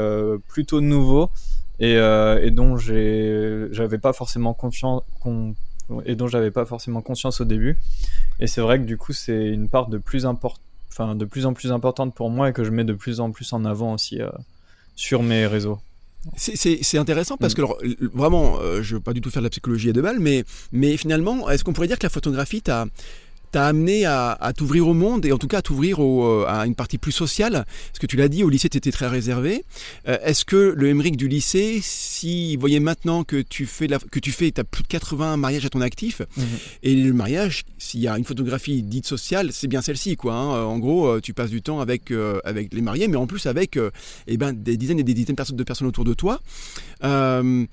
plutôt 0.49 0.81
nouveau 0.81 1.31
et, 1.79 1.97
euh, 1.97 2.43
et 2.43 2.51
dont 2.51 2.77
j'avais 2.77 3.99
pas 3.99 4.13
forcément 4.13 4.55
confiance 4.55 5.03
et 6.05 6.17
dont 6.17 6.27
j'avais 6.27 6.51
pas 6.51 6.65
forcément 6.65 7.03
conscience 7.03 7.41
au 7.41 7.45
début. 7.45 7.79
Et 8.41 8.47
c'est 8.47 8.61
vrai 8.61 8.79
que 8.79 8.85
du 8.85 8.97
coup 8.97 9.13
c'est 9.13 9.47
une 9.47 9.69
part 9.69 9.89
de 9.89 9.99
plus 9.99 10.27
import 10.27 10.59
enfin 10.91 11.15
de 11.15 11.25
plus 11.25 11.47
en 11.47 11.53
plus 11.53 11.73
importante 11.73 12.15
pour 12.15 12.31
moi 12.31 12.49
et 12.49 12.53
que 12.53 12.65
je 12.65 12.71
mets 12.71 12.85
de 12.85 12.95
plus 12.95 13.21
en 13.21 13.31
plus 13.31 13.53
en 13.53 13.65
avant 13.65 13.95
aussi 13.95 14.21
euh, 14.21 14.31
sur 14.95 15.23
mes 15.23 15.47
réseaux. 15.47 15.79
C'est 16.37 16.99
intéressant 16.99 17.37
parce 17.37 17.55
que 17.55 17.61
alors, 17.61 17.79
vraiment, 18.13 18.59
euh, 18.59 18.83
je 18.83 18.97
veux 18.97 19.01
pas 19.01 19.13
du 19.13 19.21
tout 19.21 19.31
faire 19.31 19.43
de 19.43 19.47
la 19.47 19.51
psychologie 19.51 19.91
à 19.91 19.93
deux 19.93 20.03
balles, 20.03 20.19
mais, 20.19 20.45
mais 20.73 20.97
finalement, 20.97 21.49
est-ce 21.51 21.63
qu'on 21.63 21.73
pourrait 21.73 21.87
dire 21.87 21.99
que 21.99 22.07
la 22.07 22.11
photographie 22.11 22.63
t'a 22.63 22.87
t'a 23.53 23.67
amené 23.67 24.05
à, 24.05 24.33
à 24.33 24.53
t'ouvrir 24.53 24.87
au 24.89 24.95
monde 24.95 25.25
et 25.25 25.33
en 25.33 25.39
tout 25.39 25.47
cas 25.49 25.59
à 25.59 25.63
t'ouvrir 25.63 26.03
euh, 26.03 26.45
à 26.49 26.67
une 26.67 26.75
partie 26.75 26.99
plus 26.99 27.13
sociale 27.13 27.65
Parce 27.89 27.99
que 28.01 28.07
tu 28.07 28.17
l'as 28.17 28.29
dit, 28.29 28.43
au 28.45 28.49
lycée, 28.49 28.69
tu 28.69 28.77
étais 28.79 28.91
très 28.93 29.07
réservé. 29.09 29.65
Euh, 30.09 30.19
Est-ce 30.23 30.45
que 30.45 30.75
le 30.77 30.89
Emmerich 30.89 31.17
du 31.17 31.29
lycée, 31.29 31.81
s'il 31.83 32.59
voyait 32.59 32.81
maintenant 32.81 33.25
que 33.25 33.41
tu 33.43 33.67
fais, 33.67 33.87
la, 33.87 33.99
que 33.99 34.19
tu 34.19 34.33
fais, 34.33 34.53
as 34.59 34.65
plus 34.65 34.83
de 34.83 34.89
80 34.89 35.37
mariages 35.37 35.65
à 35.65 35.71
ton 35.71 35.81
actif, 35.81 36.21
Mhm. 36.37 36.45
et 36.83 36.95
le 36.97 37.13
mariage, 37.13 37.65
s'il 37.79 38.01
y 38.01 38.09
a 38.09 38.17
une 38.19 38.25
photographie 38.25 38.83
dite 38.83 39.07
sociale, 39.07 39.51
c'est 39.53 39.69
bien 39.69 39.81
celle-ci, 39.83 40.17
quoi. 40.17 40.35
hein. 40.35 40.65
En 40.65 40.79
gros, 40.79 41.07
euh, 41.07 41.21
tu 41.21 41.33
passes 41.35 41.51
du 41.51 41.63
temps 41.63 41.81
avec, 41.81 42.11
euh, 42.11 42.41
avec 42.45 42.75
les 42.75 42.83
mariés, 42.83 43.09
mais 43.09 43.17
en 43.17 43.27
plus 43.27 43.47
avec 43.47 43.77
euh, 43.77 43.91
eh 44.27 44.37
ben, 44.37 44.53
des 44.53 44.77
dizaines 44.77 44.99
et 44.99 45.03
des 45.03 45.15
dizaines 45.15 45.37
de 45.37 45.63
personnes, 45.65 45.87
autour 45.89 46.05
de 46.05 46.15
toi. 46.15 46.41
Euh, 47.05 47.65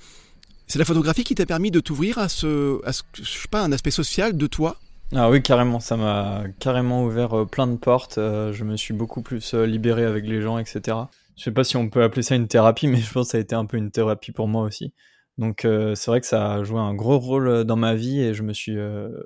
c'est 0.67 0.79
la 0.79 0.85
photographie 0.85 1.23
qui 1.23 1.35
t'a 1.35 1.45
permis 1.45 1.71
de 1.71 1.79
t'ouvrir 1.79 2.17
à 2.17 2.29
ce, 2.29 2.79
à 2.85 2.93
ce, 2.93 3.03
je 3.15 3.23
sais 3.23 3.47
pas, 3.49 3.61
un 3.61 3.71
aspect 3.71 3.91
social 3.91 4.35
de 4.37 4.47
toi? 4.47 4.77
Ah 5.15 5.29
oui, 5.29 5.43
carrément, 5.43 5.79
ça 5.79 5.95
m'a 5.95 6.45
carrément 6.59 7.03
ouvert 7.05 7.33
euh, 7.37 7.45
plein 7.45 7.67
de 7.67 7.75
portes. 7.77 8.17
euh, 8.17 8.51
je 8.51 8.63
me 8.63 8.75
suis 8.75 8.95
beaucoup 8.95 9.21
plus 9.21 9.53
euh, 9.53 9.65
libéré 9.67 10.05
avec 10.05 10.25
les 10.25 10.41
gens, 10.41 10.57
etc. 10.57 10.97
Je 11.35 11.43
sais 11.43 11.51
pas 11.51 11.63
si 11.63 11.77
on 11.77 11.87
peut 11.87 12.01
appeler 12.01 12.23
ça 12.23 12.33
une 12.35 12.47
thérapie, 12.47 12.87
mais 12.87 12.97
je 13.01 13.11
pense 13.13 13.27
que 13.27 13.31
ça 13.33 13.37
a 13.37 13.41
été 13.41 13.53
un 13.53 13.65
peu 13.65 13.77
une 13.77 13.91
thérapie 13.91 14.31
pour 14.31 14.47
moi 14.47 14.63
aussi. 14.63 14.93
Donc 15.37 15.61
c'est 15.63 16.05
vrai 16.05 16.21
que 16.21 16.27
ça 16.27 16.53
a 16.53 16.63
joué 16.63 16.79
un 16.79 16.93
gros 16.93 17.17
rôle 17.17 17.63
dans 17.63 17.75
ma 17.75 17.95
vie 17.95 18.21
et 18.21 18.35
je 18.35 18.43
me 18.43 18.53
suis 18.53 18.77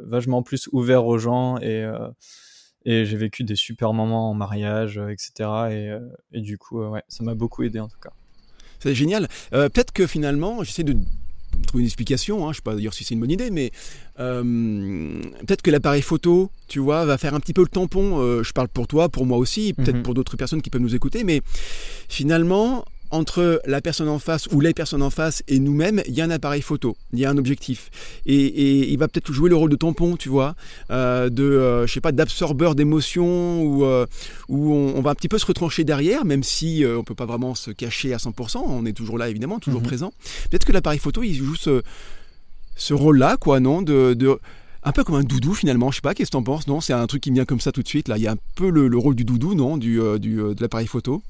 vachement 0.05 0.41
plus 0.41 0.69
ouvert 0.71 1.05
aux 1.05 1.17
gens 1.17 1.57
et, 1.57 1.85
et 2.85 3.03
j'ai 3.03 3.17
vécu 3.17 3.43
des 3.43 3.57
super 3.57 3.91
moments 3.91 4.29
en 4.29 4.33
mariage, 4.33 5.01
etc. 5.09 5.49
Et, 5.69 5.97
et 6.31 6.39
du 6.39 6.57
coup, 6.57 6.81
ouais, 6.81 7.03
ça 7.09 7.25
m'a 7.25 7.35
beaucoup 7.35 7.63
aidé 7.63 7.81
en 7.81 7.89
tout 7.89 7.99
cas. 8.01 8.11
C'est 8.79 8.95
génial. 8.95 9.27
Peut-être 9.51 9.91
que 9.91 10.07
finalement, 10.07 10.63
j'essaie 10.63 10.85
de 10.85 10.95
trouver 11.65 11.81
une 11.83 11.87
explication, 11.87 12.47
hein, 12.47 12.51
je 12.51 12.57
sais 12.57 12.61
pas 12.61 12.75
d'ailleurs 12.75 12.93
si 12.93 13.03
c'est 13.03 13.13
une 13.15 13.19
bonne 13.21 13.31
idée, 13.31 13.49
mais 13.51 13.71
euh, 14.19 15.21
peut-être 15.45 15.61
que 15.61 15.71
l'appareil 15.71 16.01
photo, 16.01 16.49
tu 16.67 16.79
vois, 16.79 17.05
va 17.05 17.17
faire 17.17 17.33
un 17.33 17.39
petit 17.39 17.53
peu 17.53 17.61
le 17.61 17.67
tampon. 17.67 18.19
Euh, 18.19 18.43
je 18.43 18.53
parle 18.53 18.67
pour 18.67 18.87
toi, 18.87 19.09
pour 19.09 19.25
moi 19.25 19.37
aussi, 19.37 19.73
peut-être 19.73 19.97
Mhm. 19.97 20.03
pour 20.03 20.13
d'autres 20.13 20.37
personnes 20.37 20.61
qui 20.61 20.69
peuvent 20.69 20.81
nous 20.81 20.95
écouter, 20.95 21.23
mais 21.23 21.41
finalement, 22.09 22.85
entre 23.11 23.61
la 23.65 23.81
personne 23.81 24.09
en 24.09 24.19
face 24.19 24.47
ou 24.51 24.59
les 24.59 24.73
personnes 24.73 25.01
en 25.01 25.09
face 25.09 25.43
et 25.47 25.59
nous-mêmes, 25.59 26.01
il 26.07 26.13
y 26.13 26.21
a 26.21 26.25
un 26.25 26.29
appareil 26.29 26.61
photo, 26.61 26.97
il 27.13 27.19
y 27.19 27.25
a 27.25 27.29
un 27.29 27.37
objectif. 27.37 27.89
Et, 28.25 28.35
et 28.35 28.91
il 28.91 28.97
va 28.97 29.07
peut-être 29.07 29.31
jouer 29.31 29.49
le 29.49 29.55
rôle 29.55 29.69
de 29.69 29.75
tampon, 29.75 30.17
tu 30.17 30.29
vois, 30.29 30.55
euh, 30.91 31.29
de, 31.29 31.43
euh, 31.43 31.87
je 31.87 31.93
sais 31.93 32.01
pas, 32.01 32.11
d'absorbeur 32.11 32.75
d'émotions 32.75 33.83
euh, 33.83 34.05
où 34.49 34.73
on, 34.73 34.93
on 34.95 35.01
va 35.01 35.11
un 35.11 35.15
petit 35.15 35.29
peu 35.29 35.37
se 35.37 35.45
retrancher 35.45 35.83
derrière, 35.83 36.25
même 36.25 36.43
si 36.43 36.83
on 36.85 37.03
peut 37.03 37.15
pas 37.15 37.25
vraiment 37.25 37.55
se 37.55 37.71
cacher 37.71 38.13
à 38.13 38.17
100%, 38.17 38.57
on 38.65 38.85
est 38.85 38.93
toujours 38.93 39.17
là 39.17 39.29
évidemment, 39.29 39.59
toujours 39.59 39.81
Mhm. 39.81 39.87
présent. 39.87 40.13
Peut-être 40.49 40.65
que 40.65 40.71
l'appareil 40.71 40.99
photo, 40.99 41.23
il 41.23 41.33
joue 41.35 41.55
ce, 41.55 41.81
ce 42.75 42.93
rôle-là, 42.93 43.37
quoi, 43.37 43.59
non 43.59 43.81
de, 43.81 44.13
de- 44.13 44.39
un 44.83 44.91
peu 44.91 45.03
comme 45.03 45.15
un 45.15 45.23
doudou 45.23 45.53
finalement, 45.53 45.91
je 45.91 45.95
sais 45.97 46.01
pas, 46.01 46.13
qu'est-ce 46.13 46.29
que 46.29 46.33
t'en 46.37 46.43
penses? 46.43 46.67
Non, 46.67 46.79
c'est 46.81 46.93
un 46.93 47.05
truc 47.07 47.21
qui 47.23 47.31
vient 47.31 47.45
comme 47.45 47.59
ça 47.59 47.71
tout 47.71 47.83
de 47.83 47.87
suite. 47.87 48.07
Là, 48.07 48.17
il 48.17 48.23
y 48.23 48.27
a 48.27 48.31
un 48.33 48.37
peu 48.55 48.69
le, 48.69 48.87
le 48.87 48.97
rôle 48.97 49.15
du 49.15 49.25
doudou, 49.25 49.53
non, 49.53 49.77
du, 49.77 49.99
du 50.19 50.35
de 50.35 50.55
l'appareil 50.61 50.87
photo? 50.87 51.21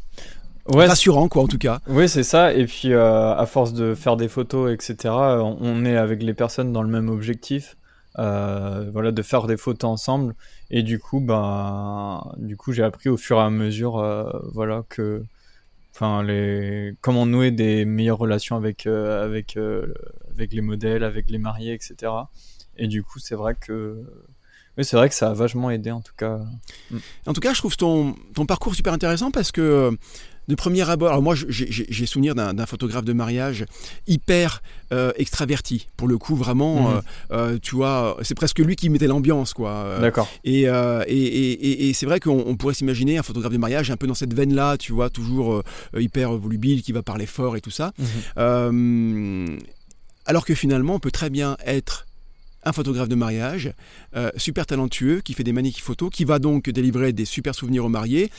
Ouais, 0.70 0.86
Rassurant, 0.86 1.28
quoi, 1.28 1.44
en 1.44 1.48
tout 1.48 1.58
cas. 1.58 1.80
Oui, 1.88 2.10
c'est 2.10 2.24
ça. 2.24 2.54
Et 2.54 2.66
puis, 2.66 2.94
euh, 2.94 3.36
à 3.36 3.46
force 3.46 3.74
de 3.74 3.96
faire 3.96 4.18
des 4.18 4.28
photos, 4.28 4.74
etc., 4.74 5.14
on 5.14 5.86
est 5.86 5.98
avec 5.98 6.22
les 6.24 6.34
personnes 6.34 6.74
dans 6.74 6.84
le 6.84 6.90
même 6.90 7.10
objectif. 7.10 7.78
Euh, 8.20 8.90
voilà, 8.92 9.12
de 9.12 9.22
faire 9.22 9.46
des 9.46 9.58
photos 9.58 9.92
ensemble. 9.92 10.36
Et 10.72 10.82
du 10.82 10.98
coup, 11.00 11.20
ben, 11.20 12.24
du 12.38 12.58
coup, 12.58 12.74
j'ai 12.74 12.84
appris 12.84 13.10
au 13.10 13.18
fur 13.18 13.38
et 13.38 13.42
à 13.42 13.50
mesure, 13.50 14.00
euh, 14.00 14.32
voilà, 14.54 14.84
que, 14.90 15.24
enfin, 15.94 16.24
les, 16.24 16.96
comment 17.02 17.28
nouer 17.28 17.52
des 17.52 17.86
meilleures 17.86 18.18
relations 18.18 18.56
avec, 18.56 18.88
euh, 18.88 19.24
avec, 19.24 19.58
avec 20.32 20.52
les 20.52 20.62
modèles, 20.62 21.04
avec 21.04 21.30
les 21.30 21.38
mariés, 21.38 21.74
etc. 21.74 22.12
Et 22.76 22.88
du 22.88 23.04
coup, 23.04 23.20
c'est 23.20 23.36
vrai 23.36 23.56
que, 23.56 24.04
oui, 24.80 24.86
c'est 24.86 24.98
vrai 24.98 25.10
que 25.10 25.16
ça 25.16 25.30
a 25.30 25.34
vachement 25.34 25.70
aidé, 25.70 25.92
en 25.92 26.02
tout 26.02 26.14
cas. 26.18 26.40
En 27.28 27.34
tout 27.34 27.42
cas, 27.42 27.54
je 27.54 27.60
trouve 27.60 27.78
ton, 27.78 28.16
ton 28.34 28.48
parcours 28.48 28.74
super 28.74 28.94
intéressant 28.94 29.30
parce 29.30 29.52
que 29.52 29.96
de 30.48 30.56
premier 30.56 30.90
abord, 30.90 31.10
alors 31.10 31.22
moi 31.22 31.36
j'ai- 31.36 32.06
souvenir 32.06 32.34
d'un 32.36 32.66
photographe 32.66 33.04
de 33.06 33.14
mariage 33.14 33.66
hyper 34.08 34.62
euh, 34.94 35.12
extraverti, 35.18 35.88
pour 35.98 36.08
le 36.08 36.18
coup 36.18 36.36
vraiment, 36.38 36.90
Mhm. 36.92 36.96
euh, 36.96 37.02
euh, 37.56 37.58
tu 37.62 37.76
vois, 37.76 38.18
c'est 38.22 38.36
presque 38.36 38.60
lui 38.60 38.78
qui 38.78 38.90
mettait 38.90 39.08
l'ambiance 39.08 39.54
quoi. 39.54 39.98
D'accord. 40.00 40.30
Et, 40.46 40.70
euh, 40.70 41.04
et, 41.08 41.18
et, 41.18 41.52
et- 41.52 41.90
et 41.90 41.94
c'est 41.94 42.06
vrai 42.06 42.22
qu'on 42.22 42.42
on 42.48 42.56
pourrait 42.56 42.74
s'imaginer 42.76 43.18
un 43.18 43.24
photographe 43.24 43.52
de 43.52 43.58
mariage 43.58 43.92
un 43.92 43.98
peu 43.98 44.08
dans 44.08 44.14
cette 44.14 44.34
veine-là, 44.34 44.78
tu 44.78 44.94
vois, 44.94 45.10
toujours 45.10 45.64
hyper 45.98 46.32
volubile, 46.38 46.82
qui 46.82 46.94
va 46.94 47.04
parler 47.04 47.26
fort 47.26 47.58
et 47.58 47.62
tout 47.62 47.72
ça. 47.72 47.92
Mhm. 48.38 49.58
Alors 50.26 50.46
que 50.46 50.56
finalement, 50.56 50.96
on 50.96 51.00
peut 51.00 51.12
très 51.12 51.30
bien 51.30 51.58
être 51.66 52.06
un 52.64 52.74
photographe 52.74 53.08
de 53.08 53.16
mariage, 53.16 53.72
euh, 54.16 54.30
super 54.36 54.66
talentueux, 54.66 55.22
qui 55.22 55.34
fait 55.34 55.44
des 55.46 55.54
magnifiques 55.54 55.84
photos, 55.84 56.10
qui 56.12 56.26
va 56.26 56.38
donc 56.40 56.70
délivrer 56.70 57.14
des 57.14 57.24
super 57.24 57.56
souvenirs 57.56 57.86
aux 57.86 57.90
mariés, 57.90 58.30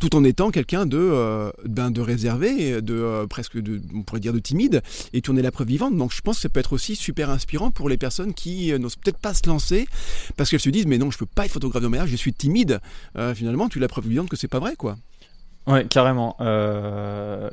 tout 0.00 0.16
en 0.16 0.24
étant 0.24 0.50
quelqu'un 0.50 0.86
de, 0.86 0.98
euh, 0.98 1.50
ben, 1.64 1.90
de 1.90 2.00
réservé, 2.00 2.82
de 2.82 2.94
euh, 2.94 3.26
presque, 3.26 3.58
de, 3.58 3.80
on 3.94 4.02
pourrait 4.02 4.20
dire 4.20 4.32
de 4.32 4.38
timide, 4.38 4.82
et 5.12 5.20
tu 5.20 5.30
en 5.30 5.36
es 5.36 5.42
la 5.42 5.52
preuve 5.52 5.68
vivante. 5.68 5.96
Donc 5.96 6.12
je 6.12 6.20
pense 6.20 6.36
que 6.36 6.42
ça 6.42 6.48
peut 6.48 6.60
être 6.60 6.72
aussi 6.72 6.96
super 6.96 7.30
inspirant 7.30 7.70
pour 7.70 7.88
les 7.88 7.96
personnes 7.96 8.34
qui 8.34 8.72
euh, 8.72 8.78
n'osent 8.78 8.96
peut-être 8.96 9.18
pas 9.18 9.34
se 9.34 9.48
lancer, 9.48 9.86
parce 10.36 10.50
qu'elles 10.50 10.60
se 10.60 10.70
disent, 10.70 10.86
mais 10.86 10.98
non, 10.98 11.10
je 11.10 11.18
peux 11.18 11.26
pas 11.26 11.44
être 11.46 11.52
photographe 11.52 11.82
de 11.82 11.88
mariage, 11.88 12.10
je 12.10 12.16
suis 12.16 12.32
timide. 12.32 12.80
Euh, 13.16 13.34
finalement, 13.34 13.68
tu 13.68 13.78
es 13.78 13.80
la 13.80 13.88
preuve 13.88 14.08
vivante 14.08 14.28
que 14.28 14.36
c'est 14.36 14.48
pas 14.48 14.58
vrai, 14.58 14.76
quoi. 14.76 14.96
Ouais, 15.66 15.86
carrément. 15.86 16.36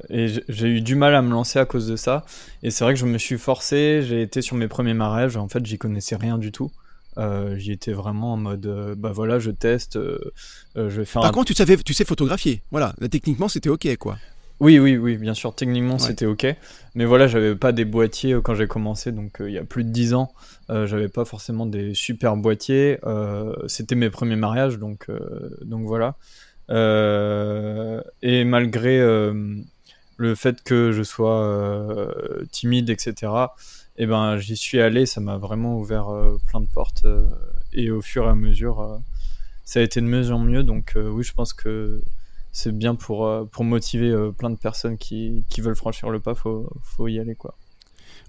Et 0.09 0.27
j'ai 0.49 0.67
eu 0.67 0.81
du 0.81 0.95
mal 0.95 1.15
à 1.15 1.21
me 1.21 1.29
lancer 1.29 1.59
à 1.59 1.65
cause 1.65 1.87
de 1.87 1.95
ça. 1.95 2.25
Et 2.61 2.69
c'est 2.69 2.83
vrai 2.83 2.93
que 2.93 2.99
je 2.99 3.05
me 3.05 3.17
suis 3.17 3.37
forcé. 3.37 4.01
J'ai 4.05 4.21
été 4.21 4.41
sur 4.41 4.57
mes 4.57 4.67
premiers 4.67 4.93
mariages. 4.93 5.37
En 5.37 5.47
fait, 5.47 5.65
j'y 5.65 5.77
connaissais 5.77 6.17
rien 6.17 6.37
du 6.37 6.51
tout. 6.51 6.71
Euh, 7.17 7.57
j'y 7.57 7.71
étais 7.71 7.93
vraiment 7.93 8.33
en 8.33 8.37
mode, 8.37 8.65
euh, 8.65 8.95
bah 8.95 9.11
voilà, 9.11 9.39
je 9.39 9.51
teste. 9.51 9.99
je 10.75 10.81
vais 10.81 11.05
faire. 11.05 11.21
Par 11.21 11.31
contre, 11.31 11.47
tu 11.47 11.53
savais, 11.53 11.77
tu 11.77 11.93
sais 11.93 12.05
photographier. 12.05 12.61
Voilà, 12.71 12.93
techniquement, 13.09 13.47
c'était 13.47 13.69
ok, 13.69 13.95
quoi. 13.97 14.17
Oui, 14.59 14.77
oui, 14.77 14.95
oui, 14.95 15.17
bien 15.17 15.33
sûr. 15.33 15.55
Techniquement, 15.55 15.97
c'était 15.97 16.27
ok. 16.27 16.45
Mais 16.93 17.05
voilà, 17.05 17.27
j'avais 17.27 17.55
pas 17.55 17.71
des 17.71 17.85
boîtiers 17.85 18.37
quand 18.43 18.53
j'ai 18.53 18.67
commencé, 18.67 19.11
donc 19.11 19.37
il 19.39 19.51
y 19.51 19.57
a 19.57 19.63
plus 19.63 19.83
de 19.83 19.89
10 19.89 20.13
ans. 20.13 20.31
j'avais 20.69 21.09
pas 21.09 21.25
forcément 21.25 21.65
des 21.65 21.95
super 21.95 22.37
boîtiers. 22.37 22.99
c'était 23.67 23.95
mes 23.95 24.11
premiers 24.11 24.35
mariages, 24.35 24.77
donc, 24.77 25.07
donc 25.63 25.87
voilà. 25.87 26.15
Euh, 26.71 28.01
et 28.21 28.43
malgré 28.45 28.99
euh, 28.99 29.33
le 30.17 30.35
fait 30.35 30.63
que 30.63 30.91
je 30.91 31.03
sois 31.03 31.43
euh, 31.43 32.45
timide, 32.51 32.89
etc., 32.89 33.31
et 33.97 34.03
eh 34.03 34.05
ben, 34.07 34.37
j'y 34.37 34.55
suis 34.57 34.79
allé, 34.79 35.05
ça 35.05 35.21
m'a 35.21 35.37
vraiment 35.37 35.77
ouvert 35.77 36.07
plein 36.47 36.61
de 36.61 36.67
portes. 36.67 37.05
et 37.73 37.91
au 37.91 38.01
fur 38.01 38.25
et 38.25 38.29
à 38.29 38.35
mesure, 38.35 38.99
ça 39.65 39.79
a 39.79 39.83
été 39.83 40.01
de 40.01 40.05
mieux 40.05 40.31
en 40.31 40.39
mieux. 40.39 40.63
Donc 40.63 40.93
oui, 40.95 41.23
je 41.23 41.33
pense 41.33 41.53
que 41.53 42.01
c'est 42.51 42.75
bien 42.75 42.95
pour, 42.95 43.29
pour 43.51 43.63
motiver 43.63 44.13
plein 44.37 44.49
de 44.49 44.55
personnes 44.55 44.97
qui, 44.97 45.45
qui 45.49 45.61
veulent 45.61 45.75
franchir 45.75 46.09
le 46.09 46.19
pas, 46.19 46.35
faut, 46.35 46.69
faut 46.83 47.07
y 47.09 47.19
aller 47.19 47.35
quoi. 47.35 47.55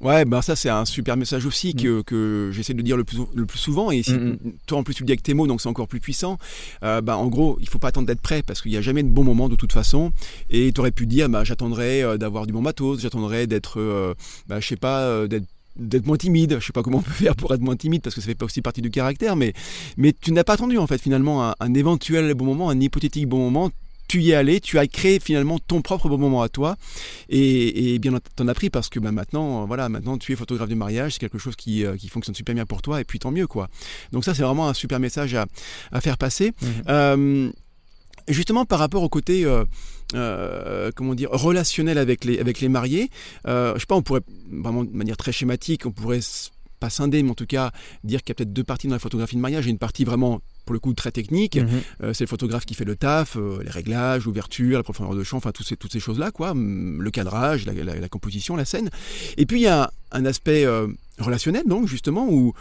Ouais, 0.02 0.24
ben 0.24 0.42
ça 0.42 0.56
c'est 0.56 0.68
un 0.68 0.84
super 0.84 1.16
message 1.16 1.46
aussi 1.46 1.74
que, 1.74 2.00
mm. 2.00 2.04
que 2.04 2.50
j'essaie 2.52 2.74
de 2.74 2.82
dire 2.82 2.96
le 2.96 3.04
plus, 3.04 3.18
le 3.34 3.46
plus 3.46 3.58
souvent. 3.58 3.92
Et 3.92 4.02
si, 4.02 4.12
mm, 4.12 4.30
mm. 4.30 4.52
toi 4.66 4.78
en 4.78 4.82
plus 4.82 4.94
tu 4.94 5.04
le 5.04 5.06
dis 5.06 5.12
avec 5.12 5.22
tes 5.22 5.32
mots, 5.32 5.46
donc 5.46 5.60
c'est 5.60 5.68
encore 5.68 5.86
plus 5.86 6.00
puissant. 6.00 6.38
Euh, 6.82 7.00
ben, 7.00 7.14
en 7.14 7.28
gros, 7.28 7.56
il 7.60 7.68
faut 7.68 7.78
pas 7.78 7.88
attendre 7.88 8.08
d'être 8.08 8.20
prêt 8.20 8.42
parce 8.42 8.60
qu'il 8.60 8.72
n'y 8.72 8.76
a 8.76 8.80
jamais 8.80 9.04
de 9.04 9.08
bon 9.08 9.22
moment 9.22 9.48
de 9.48 9.54
toute 9.54 9.72
façon. 9.72 10.10
Et 10.50 10.72
tu 10.72 10.80
aurais 10.80 10.90
pu 10.90 11.06
dire, 11.06 11.28
bah, 11.28 11.44
j'attendrai 11.44 12.02
euh, 12.02 12.18
d'avoir 12.18 12.46
du 12.46 12.52
bon 12.52 12.62
matos, 12.62 13.00
j'attendrai 13.00 13.46
d'être, 13.46 13.80
euh, 13.80 14.14
bah, 14.48 14.58
je 14.58 14.66
sais 14.66 14.76
pas, 14.76 15.02
euh, 15.02 15.28
d'être 15.28 15.46
d'être 15.76 16.06
moins 16.06 16.16
timide. 16.16 16.58
Je 16.60 16.66
sais 16.66 16.72
pas 16.72 16.82
comment 16.82 16.98
on 16.98 17.02
peut 17.02 17.10
faire 17.12 17.36
pour 17.36 17.52
être 17.54 17.60
moins 17.60 17.76
timide 17.76 18.02
parce 18.02 18.14
que 18.14 18.20
ça 18.20 18.26
fait 18.26 18.34
pas 18.34 18.46
aussi 18.46 18.62
partie 18.62 18.82
du 18.82 18.90
caractère, 18.90 19.36
mais, 19.36 19.52
mais 19.96 20.12
tu 20.12 20.32
n'as 20.32 20.44
pas 20.44 20.54
attendu 20.54 20.78
en 20.78 20.86
fait 20.86 20.98
finalement 20.98 21.48
un, 21.48 21.54
un, 21.60 21.74
éventuel 21.74 22.34
bon 22.34 22.44
moment, 22.44 22.70
un 22.70 22.80
hypothétique 22.80 23.28
bon 23.28 23.38
moment 23.38 23.70
tu 24.12 24.20
y 24.20 24.32
es 24.32 24.34
allé, 24.34 24.60
tu 24.60 24.78
as 24.78 24.86
créé 24.86 25.20
finalement 25.20 25.58
ton 25.58 25.80
propre 25.80 26.10
bon 26.10 26.18
moment 26.18 26.42
à 26.42 26.50
toi 26.50 26.76
et, 27.30 27.94
et 27.94 27.98
bien 27.98 28.12
t'en 28.36 28.46
as 28.46 28.52
pris 28.52 28.68
parce 28.68 28.90
que 28.90 29.00
bah, 29.00 29.10
maintenant 29.10 29.64
voilà 29.64 29.88
maintenant 29.88 30.18
tu 30.18 30.32
es 30.32 30.36
photographe 30.36 30.68
de 30.68 30.74
mariage 30.74 31.14
c'est 31.14 31.18
quelque 31.18 31.38
chose 31.38 31.56
qui, 31.56 31.86
euh, 31.86 31.96
qui, 31.96 32.08
fonctionne 32.08 32.34
super 32.34 32.54
bien 32.54 32.66
pour 32.66 32.82
toi 32.82 33.00
et 33.00 33.04
puis 33.04 33.18
tant 33.18 33.30
mieux 33.30 33.46
quoi 33.46 33.68
donc 34.12 34.24
ça 34.26 34.34
c'est 34.34 34.42
vraiment 34.42 34.68
un 34.68 34.74
super 34.74 35.00
message 35.00 35.34
à, 35.34 35.46
à 35.92 36.02
faire 36.02 36.18
passer 36.18 36.52
mhm. 36.60 36.68
euh, 36.90 37.50
justement 38.28 38.66
par 38.66 38.80
rapport 38.80 39.02
au 39.02 39.08
côté 39.08 39.46
euh, 39.46 39.64
euh, 40.14 40.90
comment 40.94 41.14
dire 41.14 41.30
relationnel 41.30 41.98
avec 41.98 42.24
les 42.24 42.38
avec 42.38 42.60
les 42.60 42.68
mariés 42.68 43.10
euh, 43.46 43.74
je 43.74 43.80
sais 43.80 43.86
pas 43.86 43.96
on 43.96 44.02
pourrait 44.02 44.22
vraiment 44.50 44.84
de 44.84 44.90
manière 44.90 45.16
très 45.16 45.32
schématique 45.32 45.86
on 45.86 45.92
pourrait 45.92 46.20
pas 46.80 46.90
scinder 46.90 47.22
mais 47.22 47.30
en 47.30 47.34
tout 47.34 47.46
cas 47.46 47.72
dire 48.04 48.20
qu'il 48.22 48.30
y 48.30 48.32
a 48.32 48.34
peut-être 48.34 48.52
deux 48.52 48.64
parties 48.64 48.88
dans 48.88 48.94
la 48.94 48.98
photographie 48.98 49.36
de 49.36 49.40
mariage 49.40 49.66
une 49.66 49.78
partie 49.78 50.04
vraiment 50.04 50.40
pour 50.64 50.72
le 50.74 50.78
coup 50.78 50.92
très 50.94 51.10
technique. 51.10 51.56
Mhm. 51.56 51.68
Euh, 52.02 52.12
c'est 52.12 52.24
le 52.24 52.28
photographe 52.28 52.64
qui 52.64 52.74
fait 52.74 52.84
le 52.84 52.96
taf, 52.96 53.36
euh, 53.36 53.62
les 53.64 53.70
réglages, 53.70 54.24
l'ouverture, 54.24 54.78
la 54.78 54.82
profondeur 54.82 55.14
de 55.14 55.24
champ, 55.24 55.36
enfin 55.36 55.52
toutes 55.52 55.66
ces, 55.66 55.76
toutes 55.76 55.92
ces 55.92 56.00
choses-là, 56.00 56.30
quoi, 56.30 56.54
le 56.54 57.10
cadrage, 57.10 57.66
la, 57.66 58.08
composition, 58.08 58.56
la 58.56 58.64
scène. 58.64 58.90
Et 59.36 59.46
puis 59.46 59.60
il 59.60 59.64
y 59.64 59.68
a 59.68 59.92
un, 60.12 60.24
aspect 60.24 60.64
euh, 60.64 60.86
relationnel, 61.18 61.64
donc 61.66 61.88
justement, 61.88 62.28
où 62.28 62.52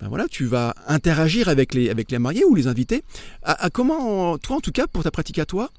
ben 0.00 0.08
voilà, 0.08 0.26
tu 0.28 0.46
vas 0.46 0.74
interagir 0.86 1.48
avec 1.48 1.74
les, 1.74 1.90
avec 1.90 2.10
les 2.10 2.18
mariés 2.18 2.44
ou 2.44 2.54
les 2.54 2.66
invités. 2.66 3.02
À, 3.42 3.68
comment, 3.68 4.38
toi 4.38 4.56
en 4.56 4.60
tout 4.60 4.72
cas, 4.72 4.86
pour 4.86 5.02
ta 5.02 5.10
pratique 5.10 5.38
à 5.38 5.44
toi, 5.44 5.70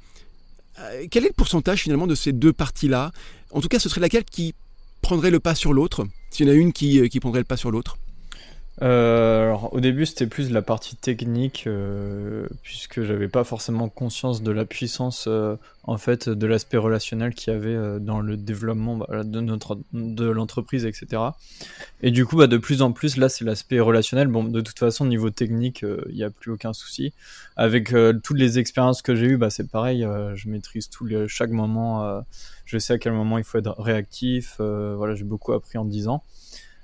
quel 1.09 1.25
est 1.25 1.29
le 1.29 1.33
pourcentage 1.33 1.81
finalement 1.83 2.07
de 2.07 2.15
ces 2.15 2.31
deux 2.33 2.53
parties-là? 2.53 3.11
En 3.51 3.61
tout 3.61 3.67
cas, 3.67 3.79
ce 3.79 3.89
serait 3.89 4.01
laquelle 4.01 4.25
qui 4.25 4.55
prendrait 5.01 5.31
le 5.31 5.39
pas 5.39 5.55
sur 5.55 5.73
l'autre? 5.73 6.05
S'il 6.29 6.47
y 6.47 6.49
en 6.49 6.53
a 6.53 6.55
une 6.55 6.73
qui, 6.73 7.07
qui 7.09 7.19
prendrait 7.19 7.41
le 7.41 7.45
pas 7.45 7.57
sur 7.57 7.71
l'autre 7.71 7.97
euh, 8.81 9.43
alors, 9.43 9.73
au 9.73 9.79
début, 9.79 10.07
c'était 10.07 10.25
plus 10.25 10.49
la 10.49 10.63
partie 10.63 10.95
technique, 10.95 11.65
euh, 11.67 12.47
puisque 12.63 13.03
j'avais 13.03 13.27
pas 13.27 13.43
forcément 13.43 13.89
conscience 13.89 14.41
de 14.41 14.51
la 14.51 14.65
puissance, 14.65 15.25
euh, 15.27 15.55
en 15.83 15.97
fait, 15.97 16.29
de 16.29 16.47
l'aspect 16.47 16.77
relationnel 16.77 17.35
qu'il 17.35 17.53
y 17.53 17.55
avait 17.55 17.75
euh, 17.75 17.99
dans 17.99 18.21
le 18.21 18.37
développement 18.37 18.97
bah, 18.97 19.23
de 19.23 19.39
notre 19.39 19.77
de 19.93 20.25
l'entreprise, 20.25 20.85
etc. 20.85 21.21
Et 22.01 22.09
du 22.09 22.25
coup, 22.25 22.37
bah, 22.37 22.47
de 22.47 22.57
plus 22.57 22.81
en 22.81 22.91
plus, 22.91 23.17
là, 23.17 23.29
c'est 23.29 23.45
l'aspect 23.45 23.79
relationnel. 23.79 24.27
Bon, 24.29 24.43
de 24.43 24.61
toute 24.61 24.79
façon, 24.79 25.05
niveau 25.05 25.29
technique, 25.29 25.85
il 26.09 26.15
n'y 26.15 26.23
a 26.23 26.31
plus 26.31 26.51
aucun 26.51 26.73
souci. 26.73 27.13
Avec 27.57 27.93
toutes 28.23 28.37
les 28.37 28.57
expériences 28.57 29.03
que 29.03 29.15
j'ai 29.15 29.27
eues, 29.27 29.37
bah, 29.37 29.51
c'est 29.51 29.69
pareil. 29.69 30.07
je 30.33 30.49
maîtrise 30.49 30.89
tout 30.89 31.05
les, 31.05 31.27
chaque 31.27 31.51
moment. 31.51 32.23
je 32.65 32.79
sais 32.79 32.93
à 32.93 32.97
quel 32.97 33.13
moment 33.13 33.37
il 33.37 33.43
faut 33.43 33.59
être 33.59 33.79
réactif. 33.79 34.55
voilà, 34.57 35.13
j'ai 35.13 35.25
beaucoup 35.25 35.53
appris 35.53 35.77
en 35.77 35.85
10 35.85 36.07
ans. 36.07 36.23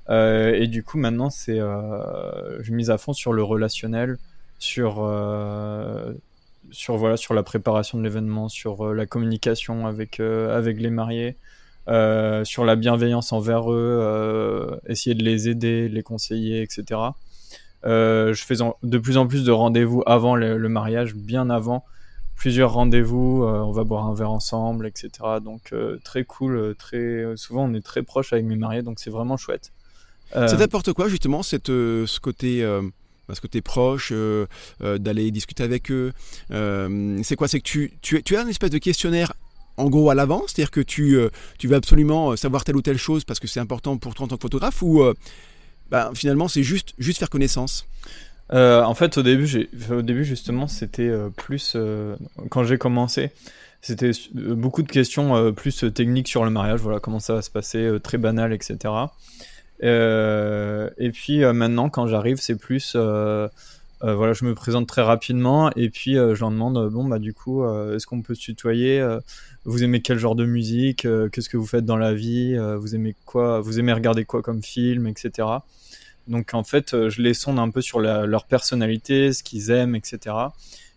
Euh, 0.10 0.54
et 0.54 0.68
du 0.68 0.84
coup, 0.84 0.98
maintenant, 0.98 1.30
c'est, 1.30 1.60
euh, 1.60 2.62
je 2.62 2.74
mise 2.74 2.90
à 2.90 2.98
fond 2.98 3.14
sur 3.14 3.34
le 3.34 3.44
relationnel, 3.44 4.18
sur, 4.60 4.98
euh, 5.00 6.14
sur 6.72 6.98
voilà, 6.98 7.18
sur 7.18 7.34
la 7.34 7.44
préparation 7.44 7.98
de 7.98 8.04
l'événement, 8.04 8.50
sur 8.50 8.94
la 8.94 9.06
communication 9.06 9.88
avec 9.88 10.20
avec 10.20 10.80
les 10.80 10.90
mariés. 10.90 11.36
Sur 12.44 12.66
la 12.66 12.76
bienveillance 12.76 13.32
envers 13.34 13.72
eux, 13.72 14.80
essayer 14.88 15.16
de 15.16 15.24
les 15.24 15.50
aider, 15.50 15.88
les 15.90 16.04
conseiller, 16.04 16.62
etc. 16.62 17.02
Je 17.84 18.44
fais 18.46 18.56
de 18.84 18.98
plus 18.98 19.18
en 19.18 19.28
plus 19.28 19.44
de 19.46 19.52
rendez-vous 19.52 20.04
avant 20.06 20.36
le, 20.36 20.58
le 20.58 20.70
mariage, 20.70 21.16
bien 21.16 21.50
avant, 21.50 21.86
plusieurs 22.36 22.74
rendez-vous, 22.74 23.44
on 23.46 23.72
va 23.72 23.84
boire 23.86 24.06
un 24.08 24.14
verre 24.14 24.32
ensemble, 24.32 24.88
etc. 24.88 25.10
Donc 25.42 25.74
très 26.04 26.26
cool, 26.26 26.76
très 26.78 27.24
souvent 27.38 27.66
on 27.70 27.74
est 27.74 27.86
très 27.86 28.04
proche 28.04 28.34
avec 28.34 28.46
mes 28.46 28.58
mariés, 28.58 28.82
donc 28.82 29.00
c'est 29.00 29.12
vraiment 29.12 29.38
chouette. 29.38 29.72
Euh, 30.36 30.48
Ça 30.48 30.58
t'apporte 30.58 30.94
quoi 30.94 31.08
justement 31.08 31.44
cette, 31.44 31.70
euh, 31.70 32.06
ce 32.06 32.20
côté 32.20 32.64
euh, 32.64 32.82
ce 33.34 33.42
côté 33.42 33.62
proche, 33.62 34.14
d'aller 34.80 35.32
discuter 35.32 35.62
avec 35.62 35.92
eux. 35.92 36.14
c'est 36.50 37.36
quoi 37.36 37.50
C'est 37.50 37.60
que 37.60 37.66
tu, 37.66 37.92
tu, 38.02 38.24
tu, 38.24 38.38
as 38.38 38.42
une 38.42 38.48
espèce 38.48 38.70
de 38.70 38.78
questionnaire 38.78 39.34
en 39.76 39.90
gros 39.90 40.10
à 40.10 40.16
l'avance, 40.16 40.54
c'est-à-dire 40.54 40.72
que 40.72 40.80
tu, 40.80 41.20
tu 41.60 41.68
veux 41.68 41.76
absolument 41.76 42.38
savoir 42.38 42.64
telle 42.64 42.78
ou 42.78 42.82
telle 42.82 42.98
chose 42.98 43.26
parce 43.26 43.42
que 43.42 43.48
c'est 43.48 43.60
important 43.60 43.98
pour 43.98 44.16
toi 44.16 44.24
en 44.24 44.28
tant 44.30 44.38
que 44.38 44.44
photographe, 44.44 44.82
ou 44.82 45.04
bah, 45.92 46.12
finalement 46.16 46.48
c'est 46.48 46.64
juste, 46.64 46.94
juste 47.00 47.20
faire 47.20 47.30
connaissance? 47.30 47.86
En 48.50 48.94
fait, 48.94 49.18
au 49.18 49.24
début, 49.24 49.68
au 49.92 50.02
début 50.02 50.24
justement, 50.24 50.68
c'était 50.68 51.12
plus 51.36 51.76
quand 52.50 52.64
j'ai 52.64 52.78
commencé. 52.78 53.32
C'était 53.82 54.12
beaucoup 54.34 54.84
de 54.84 54.90
questions 54.90 55.52
plus 55.52 55.84
techniques 55.94 56.30
sur 56.30 56.46
le 56.46 56.50
mariage, 56.50 56.80
voilà 56.80 57.02
comment 57.02 57.20
ça 57.20 57.34
va 57.34 57.42
se 57.42 57.52
passer, 57.52 57.92
très 58.02 58.18
banal, 58.18 58.54
etc. 58.54 58.78
Euh, 59.84 60.90
et 60.98 61.12
puis 61.12 61.44
euh, 61.44 61.54
maintenant, 61.54 61.90
quand 61.90 62.08
j'arrive, 62.08 62.38
c'est 62.38 62.56
plus 62.56 62.94
euh, 62.96 63.48
voilà, 64.02 64.34
je 64.34 64.46
me 64.46 64.54
présente 64.54 64.88
très 64.88 65.02
rapidement 65.02 65.72
et 65.76 65.90
puis 65.90 66.14
je 66.14 66.40
leur 66.40 66.52
demande 66.52 66.88
bon 66.90 67.06
bah 67.06 67.18
du 67.18 67.34
coup 67.34 67.66
est-ce 67.66 68.06
qu'on 68.06 68.22
peut 68.22 68.36
se 68.36 68.42
tutoyer 68.42 69.04
Vous 69.66 69.84
aimez 69.84 70.04
quel 70.04 70.20
genre 70.20 70.36
de 70.36 70.46
musique 70.46 71.08
Qu'est-ce 71.32 71.50
que 71.50 71.58
vous 71.58 71.66
faites 71.66 71.84
dans 71.84 71.98
la 71.98 72.14
vie 72.14 72.56
Vous 72.78 72.94
aimez 72.94 73.16
quoi 73.26 73.60
Vous 73.60 73.80
aimez 73.80 73.94
regarder 73.94 74.24
quoi 74.24 74.44
comme 74.44 74.62
film, 74.62 75.08
etc. 75.08 75.48
Donc 76.28 76.54
en 76.54 76.64
fait, 76.64 77.10
je 77.10 77.22
les 77.24 77.34
sonde 77.34 77.58
un 77.58 77.72
peu 77.72 77.82
sur 77.82 78.00
leur 78.00 78.46
personnalité, 78.46 79.34
ce 79.34 79.42
qu'ils 79.42 79.72
aiment, 79.72 79.96
etc. 79.96 80.36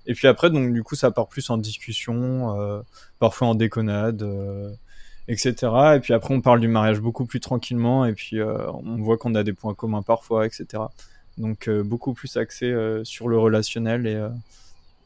Et 0.06 0.12
puis 0.12 0.28
après, 0.28 0.50
donc 0.50 0.70
du 0.70 0.82
coup, 0.82 0.94
ça 0.94 1.10
part 1.10 1.28
plus 1.28 1.48
en 1.48 1.56
discussion, 1.56 2.84
parfois 3.18 3.48
en 3.48 3.54
déconnade 3.54 4.22
etc. 5.30 5.72
Et 5.96 6.00
puis 6.00 6.12
après, 6.12 6.34
on 6.34 6.40
parle 6.40 6.60
du 6.60 6.68
mariage 6.68 7.00
beaucoup 7.00 7.24
plus 7.24 7.40
tranquillement, 7.40 8.04
et 8.04 8.12
puis 8.12 8.40
euh, 8.40 8.70
on 8.72 8.96
voit 8.96 9.16
qu'on 9.16 9.34
a 9.34 9.44
des 9.44 9.52
points 9.52 9.74
communs 9.74 10.02
parfois, 10.02 10.44
etc. 10.44 10.82
Donc 11.38 11.68
euh, 11.68 11.82
beaucoup 11.82 12.12
plus 12.12 12.36
axé 12.36 12.66
euh, 12.66 13.04
sur 13.04 13.28
le 13.28 13.38
relationnel 13.38 14.06
et 14.06 14.20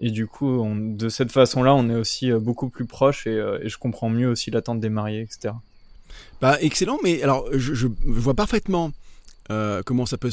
et 0.01 0.11
du 0.11 0.27
coup, 0.27 0.67
de 0.75 1.09
cette 1.09 1.31
façon-là, 1.31 1.73
on 1.73 1.89
est 1.89 1.95
aussi 1.95 2.33
beaucoup 2.33 2.69
plus 2.69 2.85
proche 2.85 3.29
et, 3.29 3.41
je 3.65 3.79
comprends 3.79 4.11
mieux 4.11 4.29
aussi 4.29 4.51
l'attente 4.51 4.81
des 4.81 4.89
mariés, 4.89 5.21
etc. 5.21 5.55
Bah 6.41 6.59
excellent, 6.61 6.99
mais 7.05 7.23
alors 7.23 7.47
je 7.53 7.87
vois 8.05 8.35
parfaitement 8.35 8.91
euh, 9.51 9.83
comment 9.85 10.07
ça 10.07 10.17
peut 10.17 10.31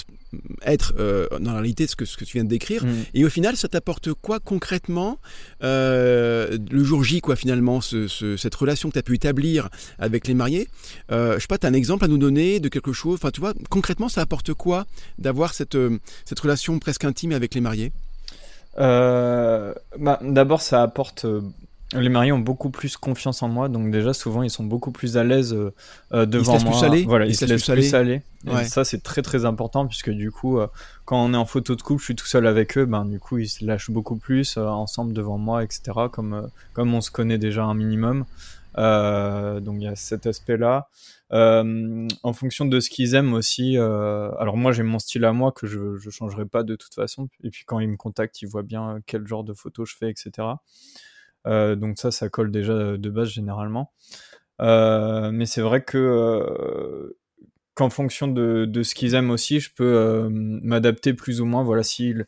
être 0.65 0.93
euh, 0.97 1.27
dans 1.39 1.51
la 1.51 1.59
réalité 1.59 1.85
ce 1.85 1.95
que, 1.95 2.05
ce 2.05 2.15
que 2.15 2.23
tu 2.23 2.37
viens 2.37 2.43
de 2.43 2.49
décrire. 2.49 2.85
Mm. 2.85 2.89
Et 3.13 3.25
au 3.25 3.29
final, 3.29 3.57
ça 3.57 3.67
t'apporte 3.67 4.13
quoi 4.13 4.39
concrètement 4.39 5.19
euh, 5.63 6.57
le 6.69 6.83
jour 6.83 7.03
J, 7.03 7.19
quoi, 7.19 7.35
finalement, 7.35 7.81
ce, 7.81 8.07
ce, 8.07 8.37
cette 8.37 8.55
relation 8.55 8.89
que 8.89 8.93
tu 8.93 8.99
as 8.99 9.03
pu 9.03 9.15
établir 9.15 9.69
avec 9.99 10.27
les 10.27 10.33
mariés? 10.33 10.67
Je 11.09 11.37
sais 11.39 11.47
pas, 11.47 11.57
tu 11.57 11.65
as 11.65 11.69
un 11.69 11.73
exemple 11.73 12.05
à 12.05 12.07
nous 12.07 12.17
donner 12.17 12.59
de 12.59 12.69
quelque 12.69 12.93
chose? 12.93 13.15
Enfin, 13.15 13.31
tu 13.31 13.41
vois, 13.41 13.53
concrètement, 13.69 14.09
ça 14.09 14.21
apporte 14.21 14.53
quoi 14.53 14.85
d'avoir 15.17 15.53
cette, 15.53 15.77
cette 16.25 16.39
relation 16.39 16.79
presque 16.79 17.03
intime 17.03 17.33
avec 17.33 17.53
les 17.53 17.61
mariés? 17.61 17.91
Bah, 18.77 19.73
D'abord, 20.21 20.61
ça 20.61 20.81
apporte 20.81 21.25
les 21.93 22.09
mariés 22.09 22.31
ont 22.31 22.39
beaucoup 22.39 22.69
plus 22.69 22.95
confiance 22.95 23.43
en 23.43 23.49
moi, 23.49 23.67
donc 23.67 23.91
déjà 23.91 24.13
souvent 24.13 24.43
ils 24.43 24.49
sont 24.49 24.63
beaucoup 24.63 24.91
plus 24.91 25.17
à 25.17 25.23
l'aise 25.23 25.53
euh, 25.53 25.73
euh, 26.13 26.25
devant 26.25 26.55
ils 26.55 26.59
se 26.59 26.65
moi. 26.65 26.73
Plus 26.73 26.85
aller 26.85 27.03
voilà, 27.03 27.25
ils, 27.25 27.35
se 27.35 27.45
laissent 27.45 27.69
plus 27.69 27.93
aller. 27.93 28.21
Et 28.47 28.63
ça 28.65 28.85
c'est 28.85 29.03
très 29.03 29.21
très 29.21 29.45
important 29.45 29.85
puisque 29.87 30.09
du 30.09 30.31
coup, 30.31 30.59
euh, 30.59 30.67
quand 31.05 31.21
on 31.23 31.33
est 31.33 31.37
en 31.37 31.45
photo 31.45 31.75
de 31.75 31.81
couple, 31.81 31.99
je 31.99 32.05
suis 32.05 32.15
tout 32.15 32.27
seul 32.27 32.47
avec 32.47 32.77
eux, 32.77 32.85
ben 32.85 33.05
du 33.05 33.19
coup 33.19 33.37
ils 33.39 33.49
se 33.49 33.65
lâchent 33.65 33.91
beaucoup 33.91 34.15
plus 34.15 34.57
ensemble 34.57 35.13
devant 35.13 35.37
moi, 35.37 35.63
etc. 35.63 35.81
Comme 36.11 36.49
comme 36.73 36.93
on 36.93 37.01
se 37.01 37.11
connaît 37.11 37.37
déjà 37.37 37.63
un 37.63 37.73
minimum. 37.73 38.25
donc 38.77 39.75
il 39.75 39.83
y 39.83 39.87
a 39.87 39.95
cet 39.97 40.27
aspect-là. 40.27 40.87
en 41.31 42.33
fonction 42.33 42.65
de 42.65 42.79
ce 42.79 42.89
qu'ils 42.89 43.15
aiment 43.15 43.33
aussi. 43.33 43.75
alors 43.75 44.55
moi 44.55 44.71
j'ai 44.71 44.83
mon 44.83 44.99
style 44.99 45.25
à 45.25 45.33
moi 45.33 45.51
que 45.51 45.67
je 45.67 45.97
je 45.97 46.09
changerai 46.09 46.45
pas 46.45 46.63
de 46.63 46.77
toute 46.77 46.93
façon. 46.93 47.27
Et 47.43 47.49
puis 47.49 47.65
quand 47.65 47.81
ils 47.81 47.89
me 47.89 47.97
contactent, 47.97 48.41
ils 48.41 48.47
voient 48.47 48.63
bien 48.63 48.99
quel 49.05 49.27
genre 49.27 49.43
de 49.43 49.53
photos 49.53 49.89
je 49.89 49.97
fais, 49.97 50.09
etc. 50.09 50.47
Euh, 51.47 51.75
donc 51.75 51.97
ça, 51.97 52.11
ça 52.11 52.29
colle 52.29 52.51
déjà 52.51 52.97
de 52.97 53.09
base 53.09 53.29
généralement. 53.29 53.91
Euh, 54.61 55.31
mais 55.31 55.45
c'est 55.45 55.61
vrai 55.61 55.83
que 55.83 55.97
euh, 55.97 57.17
qu'en 57.75 57.89
fonction 57.89 58.27
de, 58.27 58.65
de 58.65 58.83
ce 58.83 58.95
qu'ils 58.95 59.15
aiment 59.15 59.31
aussi, 59.31 59.59
je 59.59 59.73
peux 59.73 60.27
m'adapter 60.31 61.13
plus 61.13 61.41
ou 61.41 61.45
moins. 61.45 61.63
Voilà, 61.63 61.83
s'ils 61.83 62.25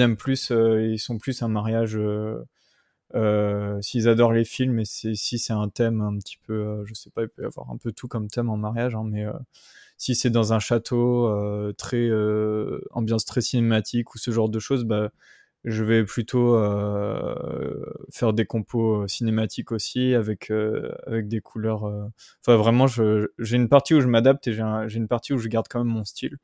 aiment 0.00 0.16
plus, 0.16 0.50
ils 0.50 0.98
sont 0.98 1.18
plus 1.18 1.42
un 1.42 1.48
mariage. 1.48 1.98
Euh, 3.14 3.80
s'ils 3.80 4.06
adorent 4.08 4.32
les 4.32 4.44
films 4.44 4.80
et 4.80 4.84
si 4.84 5.16
c'est 5.16 5.52
un 5.54 5.68
thème 5.70 6.02
un 6.02 6.18
petit 6.18 6.36
peu, 6.46 6.84
je 6.84 6.92
sais 6.94 7.10
pas, 7.10 7.22
il 7.22 7.28
peut 7.28 7.42
y 7.42 7.46
avoir 7.46 7.70
un 7.70 7.78
peu 7.78 7.90
tout 7.92 8.06
comme 8.06 8.28
thème 8.28 8.50
en 8.50 8.58
mariage, 8.58 8.94
hein, 8.94 9.04
mais 9.04 9.24
si 9.96 10.14
c'est 10.14 10.30
dans 10.30 10.52
un 10.52 10.58
château 10.60 11.30
très 11.78 12.10
ambiance 12.92 13.24
très 13.24 13.40
cinématique 13.40 14.14
ou 14.14 14.18
ce 14.18 14.30
genre 14.30 14.48
de 14.48 14.58
choses, 14.58 14.84
bah 14.84 15.10
je 15.64 15.84
vais 15.84 16.04
plutôt 16.04 16.54
euh, 16.54 17.34
faire 18.10 18.32
des 18.32 18.46
compos 18.46 19.02
euh, 19.02 19.08
cinématiques 19.08 19.72
aussi 19.72 20.14
avec 20.14 20.50
euh, 20.50 20.92
avec 21.06 21.28
des 21.28 21.40
couleurs. 21.40 21.84
Enfin 22.44 22.56
vraiment, 22.56 22.86
j'ai 22.86 23.56
une 23.56 23.68
partie 23.68 23.94
où 23.94 24.00
je 24.00 24.06
m'adapte 24.06 24.46
et 24.46 24.52
j'ai 24.52 24.96
une 24.96 25.08
partie 25.08 25.32
où 25.32 25.38
je 25.38 25.48
garde 25.48 25.66
quand 25.68 25.82
même 25.82 25.92
mon 25.92 26.04
style. 26.04 26.36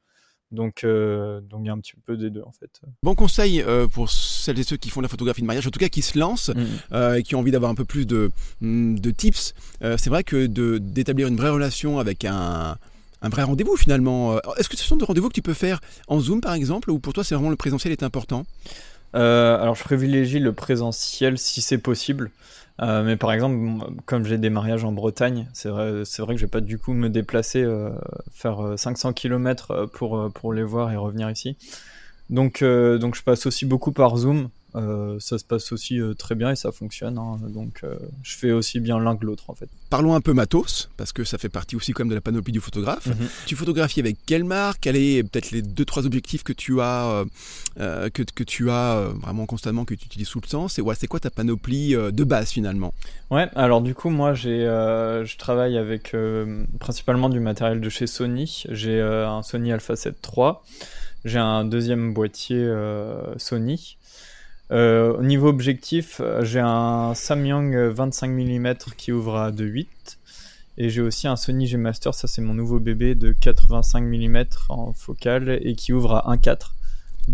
Donc, 0.51 0.85
donc 0.85 1.61
il 1.63 1.67
y 1.67 1.69
a 1.69 1.73
un 1.73 1.81
petit 1.81 1.95
peu 2.07 2.17
des 2.17 2.31
deux 2.31 2.43
en 2.43 2.53
fait. 2.53 2.81
Bon 3.03 3.17
conseil 3.17 3.65
pour 3.93 4.09
celles 4.09 4.59
et 4.61 4.63
ceux 4.63 4.77
qui 4.77 4.91
font 4.91 5.01
de 5.01 5.05
la 5.05 5.09
photographie 5.09 5.41
de 5.41 5.47
mariage, 5.47 5.67
en 5.67 5.71
tout 5.71 5.81
cas 5.81 5.89
qui 5.89 6.03
se 6.03 6.17
lancent 6.17 6.51
mmh. 6.51 7.17
et 7.17 7.23
qui 7.25 7.35
ont 7.35 7.41
envie 7.41 7.51
d'avoir 7.51 7.73
un 7.73 7.75
peu 7.75 7.85
plus 7.85 8.07
de, 8.07 8.31
mmh, 8.61 8.97
de 8.97 9.11
tips. 9.11 9.55
c'est 9.81 10.09
vrai 10.09 10.23
que 10.23 10.47
d'établir 10.47 11.27
une 11.27 11.37
vraie 11.37 11.51
relation 11.51 11.99
avec 11.99 12.25
un, 12.25 12.77
un 13.21 13.29
vrai 13.31 13.43
rendez-vous 13.43 13.77
finalement. 13.77 14.39
Est-ce 14.57 14.69
que 14.69 14.77
ce 14.77 14.85
sont 14.85 14.97
des 14.97 15.05
rendez-vous 15.05 15.29
que 15.29 15.35
tu 15.35 15.43
peux 15.43 15.55
faire 15.55 15.81
en 16.07 16.21
Zoom 16.21 16.41
par 16.41 16.55
exemple 16.55 16.89
ou 16.91 17.01
pour 17.01 17.15
toi 17.15 17.25
c'est 17.25 17.35
vraiment 17.35 17.51
le 17.51 17.57
présentiel 17.57 17.91
est 17.91 18.05
important? 18.05 18.45
Euh, 19.15 19.61
alors, 19.61 19.75
je 19.75 19.85
privilégie 19.85 20.41
le 20.41 20.53
présentiel 20.53 21.39
si 21.39 21.63
c'est 21.63 21.79
possible. 21.79 22.31
Euh, 22.83 23.05
mais 23.05 23.17
par 23.17 23.33
exemple, 23.33 23.57
comme 24.05 24.25
j'ai 24.25 24.37
des 24.39 24.51
mariages 24.51 24.85
en 24.85 24.91
Bretagne, 24.91 25.47
c'est 25.53 25.69
vrai, 25.69 26.03
c'est 26.05 26.23
vrai 26.23 26.35
que 26.35 26.41
je 26.41 26.47
vais 26.47 26.51
pas 26.51 26.61
du 26.61 26.77
coup 26.77 26.93
me 26.93 27.09
déplacer, 27.09 27.63
euh, 27.63 27.91
faire 28.33 28.75
500 28.77 29.13
km 29.13 29.89
pour, 29.93 30.31
pour 30.33 30.53
les 30.53 30.65
voir 30.65 30.91
et 30.91 30.97
revenir 30.97 31.31
ici. 31.31 31.57
Donc, 32.31 32.65
donc 32.65 33.15
je 33.15 33.23
passe 33.23 33.47
aussi 33.47 33.67
beaucoup 33.67 33.93
par 33.93 34.17
Zoom. 34.17 34.49
Euh, 34.77 35.19
ça 35.21 35.39
se 35.39 35.45
passe 35.45 35.71
aussi 35.71 36.01
euh, 36.01 36.15
très 36.15 36.35
bien 36.35 36.51
et 36.51 36.57
ça 36.57 36.73
fonctionne. 36.73 37.17
Hein. 37.17 37.39
donc 37.49 37.81
euh, 37.85 37.95
je 38.25 38.37
fais 38.37 38.51
aussi 38.51 38.81
bien 38.81 38.99
l'un 38.99 39.17
que 39.17 39.25
l'autre 39.25 39.45
en 39.49 39.55
fait. 39.55 39.69
Parlons 39.89 40.15
un 40.15 40.21
peu 40.21 40.33
matos, 40.33 40.91
parce 40.97 41.13
que 41.13 41.23
ça 41.23 41.39
fait 41.39 41.49
partie 41.49 41.77
aussi 41.77 41.93
quand 41.93 42.03
même 42.03 42.11
de 42.11 42.17
la 42.17 42.21
panoplie 42.21 42.53
du 42.53 42.61
photographe. 42.61 43.07
Mhm. 43.07 43.29
Tu 43.47 43.55
photographies 43.55 44.01
avec 44.01 44.17
quelle 44.27 44.43
marque? 44.43 44.81
Quels 44.81 44.97
sont 44.97 45.29
peut-être 45.29 45.53
les 45.53 45.63
deux 45.63 45.85
trois 45.85 46.07
objectifs 46.07 46.43
que 46.43 46.53
tu 46.53 46.81
as, 46.81 47.25
que, 47.77 48.23
que, 48.23 48.43
tu 48.43 48.71
as 48.71 49.13
vraiment 49.23 49.47
constamment, 49.47 49.85
que 49.85 49.95
tu 49.95 50.07
utilises 50.07 50.29
tout 50.29 50.41
le 50.43 50.49
temps 50.49 50.67
C'est 50.67 50.83
ouais, 50.83 50.95
quoi 51.09 51.21
ta 51.21 51.31
panoplie 51.31 51.95
de 51.95 52.25
base 52.25 52.51
finalement? 52.51 52.95
Ouais, 53.31 53.49
alors 53.55 53.81
du 53.81 53.95
coup 53.95 54.11
moi 54.11 54.35
j'ai, 54.35 54.65
je 54.65 55.37
travaille 55.37 55.79
avec 55.79 56.17
principalement 56.81 57.29
du 57.29 57.39
matériel 57.39 57.81
de 57.81 57.89
chez 57.89 58.09
Sony. 58.09 58.65
J'ai 58.71 59.01
un 59.01 59.43
Sony 59.43 59.73
Alpha 59.73 59.95
7 59.95 60.17
III. 60.37 60.53
J'ai 61.25 61.39
un 61.39 61.65
deuxième 61.65 62.13
boîtier 62.13 62.69
Sony. 63.37 63.97
Euh, 64.71 65.17
au 65.17 65.23
niveau 65.23 65.49
objectif, 65.49 66.21
j'ai 66.43 66.61
un 66.61 67.13
Samyang 67.15 67.75
25 67.75 68.31
mm 68.31 68.75
qui 68.97 69.13
ouvre 69.13 69.37
à 69.37 69.51
2.8 69.51 69.87
et 70.77 70.91
j'ai 70.91 71.03
aussi 71.03 71.29
un 71.29 71.37
Sony 71.37 71.67
G 71.67 71.77
Master, 71.77 72.15
ça 72.15 72.27
c'est 72.27 72.43
mon 72.43 72.55
nouveau 72.55 72.81
bébé 72.81 73.15
de 73.15 73.33
85 73.33 74.01
mm 74.03 74.45
en 74.69 74.93
focale 74.93 75.61
et 75.63 75.75
qui 75.77 75.93
ouvre 75.93 76.15
à 76.17 76.35
1.4. 76.35 76.71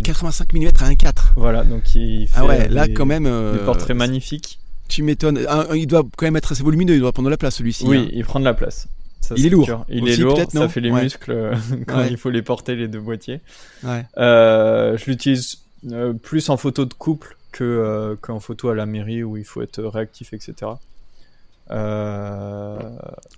85 0.04 0.52
mm 0.52 0.66
à 0.80 0.90
1.4 0.90 1.12
Voilà, 1.36 1.64
donc 1.64 1.94
il 1.94 2.28
fait 2.28 2.34
ah 2.36 2.44
ouais, 2.44 2.68
là 2.68 2.86
quand 2.88 3.06
même 3.06 3.26
euh, 3.26 3.54
des 3.54 3.64
portraits 3.64 3.96
magnifiques. 3.96 4.58
Tu 4.88 5.02
m'étonnes. 5.02 5.40
Il 5.74 5.86
doit 5.86 6.02
quand 6.16 6.26
même 6.26 6.36
être 6.36 6.52
assez 6.52 6.62
volumineux, 6.62 6.94
il 6.94 7.00
doit 7.00 7.12
prendre 7.12 7.28
de 7.28 7.30
la 7.30 7.38
place 7.38 7.56
celui-ci. 7.56 7.86
Oui, 7.86 7.98
hein. 7.98 8.08
il 8.12 8.24
prend 8.24 8.40
de 8.40 8.44
la 8.44 8.54
place. 8.54 8.88
il 9.36 9.46
est 9.46 9.48
lourd. 9.48 9.86
Il 9.88 10.06
est 10.08 10.16
lourd, 10.16 10.38
ça 10.50 10.68
fait 10.68 10.80
les 10.80 10.90
muscles 10.90 11.30
euh, 11.30 11.54
quand 11.86 12.04
il 12.04 12.18
faut 12.18 12.30
les 12.30 12.42
porter 12.42 12.76
les 12.76 12.88
deux 12.88 13.00
boîtiers. 13.00 13.40
Ouais. 13.84 14.04
Euh, 14.18 14.98
je 14.98 15.06
l'utilise 15.06 15.60
euh, 15.90 16.12
plus 16.12 16.50
en 16.50 16.56
photo 16.56 16.84
de 16.84 16.94
couple 16.94 17.36
que 17.52 17.64
euh, 17.64 18.16
qu'en 18.20 18.40
photo 18.40 18.68
à 18.68 18.74
la 18.74 18.86
mairie 18.86 19.22
où 19.22 19.36
il 19.36 19.44
faut 19.44 19.62
être 19.62 19.82
réactif, 19.82 20.32
etc. 20.32 20.72
Euh... 21.70 22.78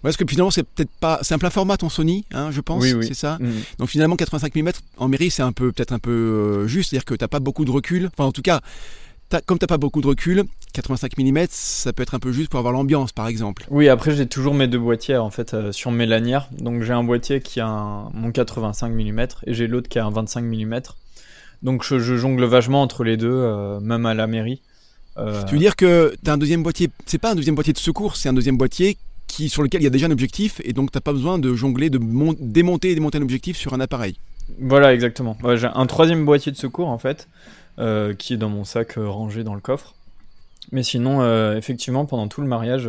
Parce 0.02 0.16
que 0.16 0.24
finalement 0.26 0.50
c'est 0.50 0.62
peut-être 0.62 0.90
pas, 1.00 1.18
c'est 1.22 1.34
un 1.34 1.38
plein 1.38 1.50
format 1.50 1.76
ton 1.76 1.88
Sony, 1.88 2.24
hein, 2.32 2.50
je 2.50 2.60
pense, 2.60 2.82
oui, 2.82 2.94
oui. 2.94 3.06
c'est 3.06 3.14
ça? 3.14 3.36
Mm. 3.38 3.52
Donc 3.78 3.88
finalement 3.88 4.16
85 4.16 4.54
mm 4.56 4.70
en 4.96 5.08
mairie 5.08 5.30
c'est 5.30 5.42
un 5.42 5.52
peu 5.52 5.70
peut-être 5.70 5.92
un 5.92 5.98
peu 5.98 6.10
euh, 6.10 6.66
juste, 6.66 6.90
c'est-à-dire 6.90 7.04
que 7.04 7.14
t'as 7.14 7.28
pas 7.28 7.40
beaucoup 7.40 7.64
de 7.64 7.70
recul. 7.70 8.06
Enfin 8.12 8.24
en 8.24 8.32
tout 8.32 8.42
cas, 8.42 8.60
as, 9.32 9.40
comme 9.42 9.58
t'as 9.58 9.66
pas 9.66 9.78
beaucoup 9.78 10.00
de 10.00 10.06
recul, 10.06 10.44
85 10.72 11.18
mm 11.18 11.46
ça 11.50 11.92
peut 11.92 12.02
être 12.02 12.14
un 12.14 12.18
peu 12.18 12.32
juste 12.32 12.48
pour 12.48 12.58
avoir 12.58 12.72
l'ambiance 12.72 13.12
par 13.12 13.28
exemple. 13.28 13.66
Oui, 13.70 13.88
après 13.88 14.16
j'ai 14.16 14.26
toujours 14.26 14.54
mes 14.54 14.66
deux 14.66 14.80
boîtiers 14.80 15.18
en 15.18 15.30
fait 15.30 15.70
sur 15.70 15.90
mes 15.90 16.06
lanières. 16.06 16.48
Donc 16.58 16.82
j'ai 16.82 16.94
un 16.94 17.04
boîtier 17.04 17.40
qui 17.40 17.60
a 17.60 17.68
un, 17.68 18.10
mon 18.14 18.32
85 18.32 18.88
mm 18.88 19.20
et 19.46 19.54
j'ai 19.54 19.68
l'autre 19.68 19.88
qui 19.88 19.98
a 19.98 20.06
un 20.06 20.10
25 20.10 20.42
mm. 20.42 20.80
Donc 21.62 21.84
je, 21.84 21.98
jongle 21.98 22.44
vachement 22.44 22.82
entre 22.82 23.04
les 23.04 23.16
deux, 23.16 23.30
euh, 23.30 23.80
même 23.80 24.06
à 24.06 24.14
la 24.14 24.26
mairie. 24.26 24.60
Euh, 25.18 25.44
tu 25.44 25.54
veux 25.54 25.60
dire 25.60 25.76
que 25.76 26.14
tu 26.22 26.30
as 26.30 26.34
un 26.34 26.38
deuxième 26.38 26.62
boîtier, 26.62 26.90
c'est 27.06 27.18
pas 27.18 27.32
un 27.32 27.34
deuxième 27.34 27.54
boîtier 27.54 27.72
de 27.72 27.78
secours, 27.78 28.16
c'est 28.16 28.28
un 28.28 28.32
deuxième 28.32 28.56
boîtier 28.56 28.96
qui, 29.26 29.48
sur 29.48 29.62
lequel 29.62 29.82
il 29.82 29.84
y 29.84 29.86
a 29.86 29.90
déjà 29.90 30.06
un 30.06 30.10
objectif 30.10 30.60
et 30.64 30.72
donc 30.72 30.90
tu 30.90 30.96
n'as 30.96 31.02
pas 31.02 31.12
besoin 31.12 31.38
de 31.38 31.54
jongler, 31.54 31.90
de 31.90 32.00
démonter 32.40 32.90
et 32.90 32.94
démonter 32.94 33.18
un 33.18 33.22
objectif 33.22 33.56
sur 33.56 33.74
un 33.74 33.80
appareil. 33.80 34.16
Voilà, 34.58 34.92
exactement. 34.92 35.36
j'ai 35.54 35.68
un 35.72 35.86
troisième 35.86 36.24
boîtier 36.24 36.50
de 36.50 36.56
secours 36.56 36.88
en 36.88 36.98
fait, 36.98 37.28
euh, 37.78 38.14
qui 38.14 38.34
est 38.34 38.36
dans 38.38 38.48
mon 38.48 38.64
sac 38.64 38.94
rangé 38.96 39.44
dans 39.44 39.54
le 39.54 39.60
coffre. 39.60 39.94
Mais 40.70 40.82
sinon, 40.82 41.22
effectivement, 41.56 42.06
pendant 42.06 42.28
tout 42.28 42.40
le 42.40 42.46
mariage, 42.46 42.88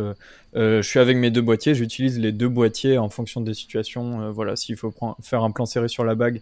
je 0.54 0.80
suis 0.80 1.00
avec 1.00 1.16
mes 1.16 1.30
deux 1.30 1.42
boîtiers. 1.42 1.74
J'utilise 1.74 2.18
les 2.18 2.30
deux 2.30 2.48
boîtiers 2.48 2.98
en 2.98 3.08
fonction 3.10 3.40
des 3.40 3.52
situations. 3.52 4.30
voilà, 4.30 4.56
s'il 4.56 4.76
faut 4.76 4.94
faire 5.20 5.42
un 5.42 5.50
plan 5.50 5.66
serré 5.66 5.88
sur 5.88 6.04
la 6.04 6.14
bague, 6.14 6.40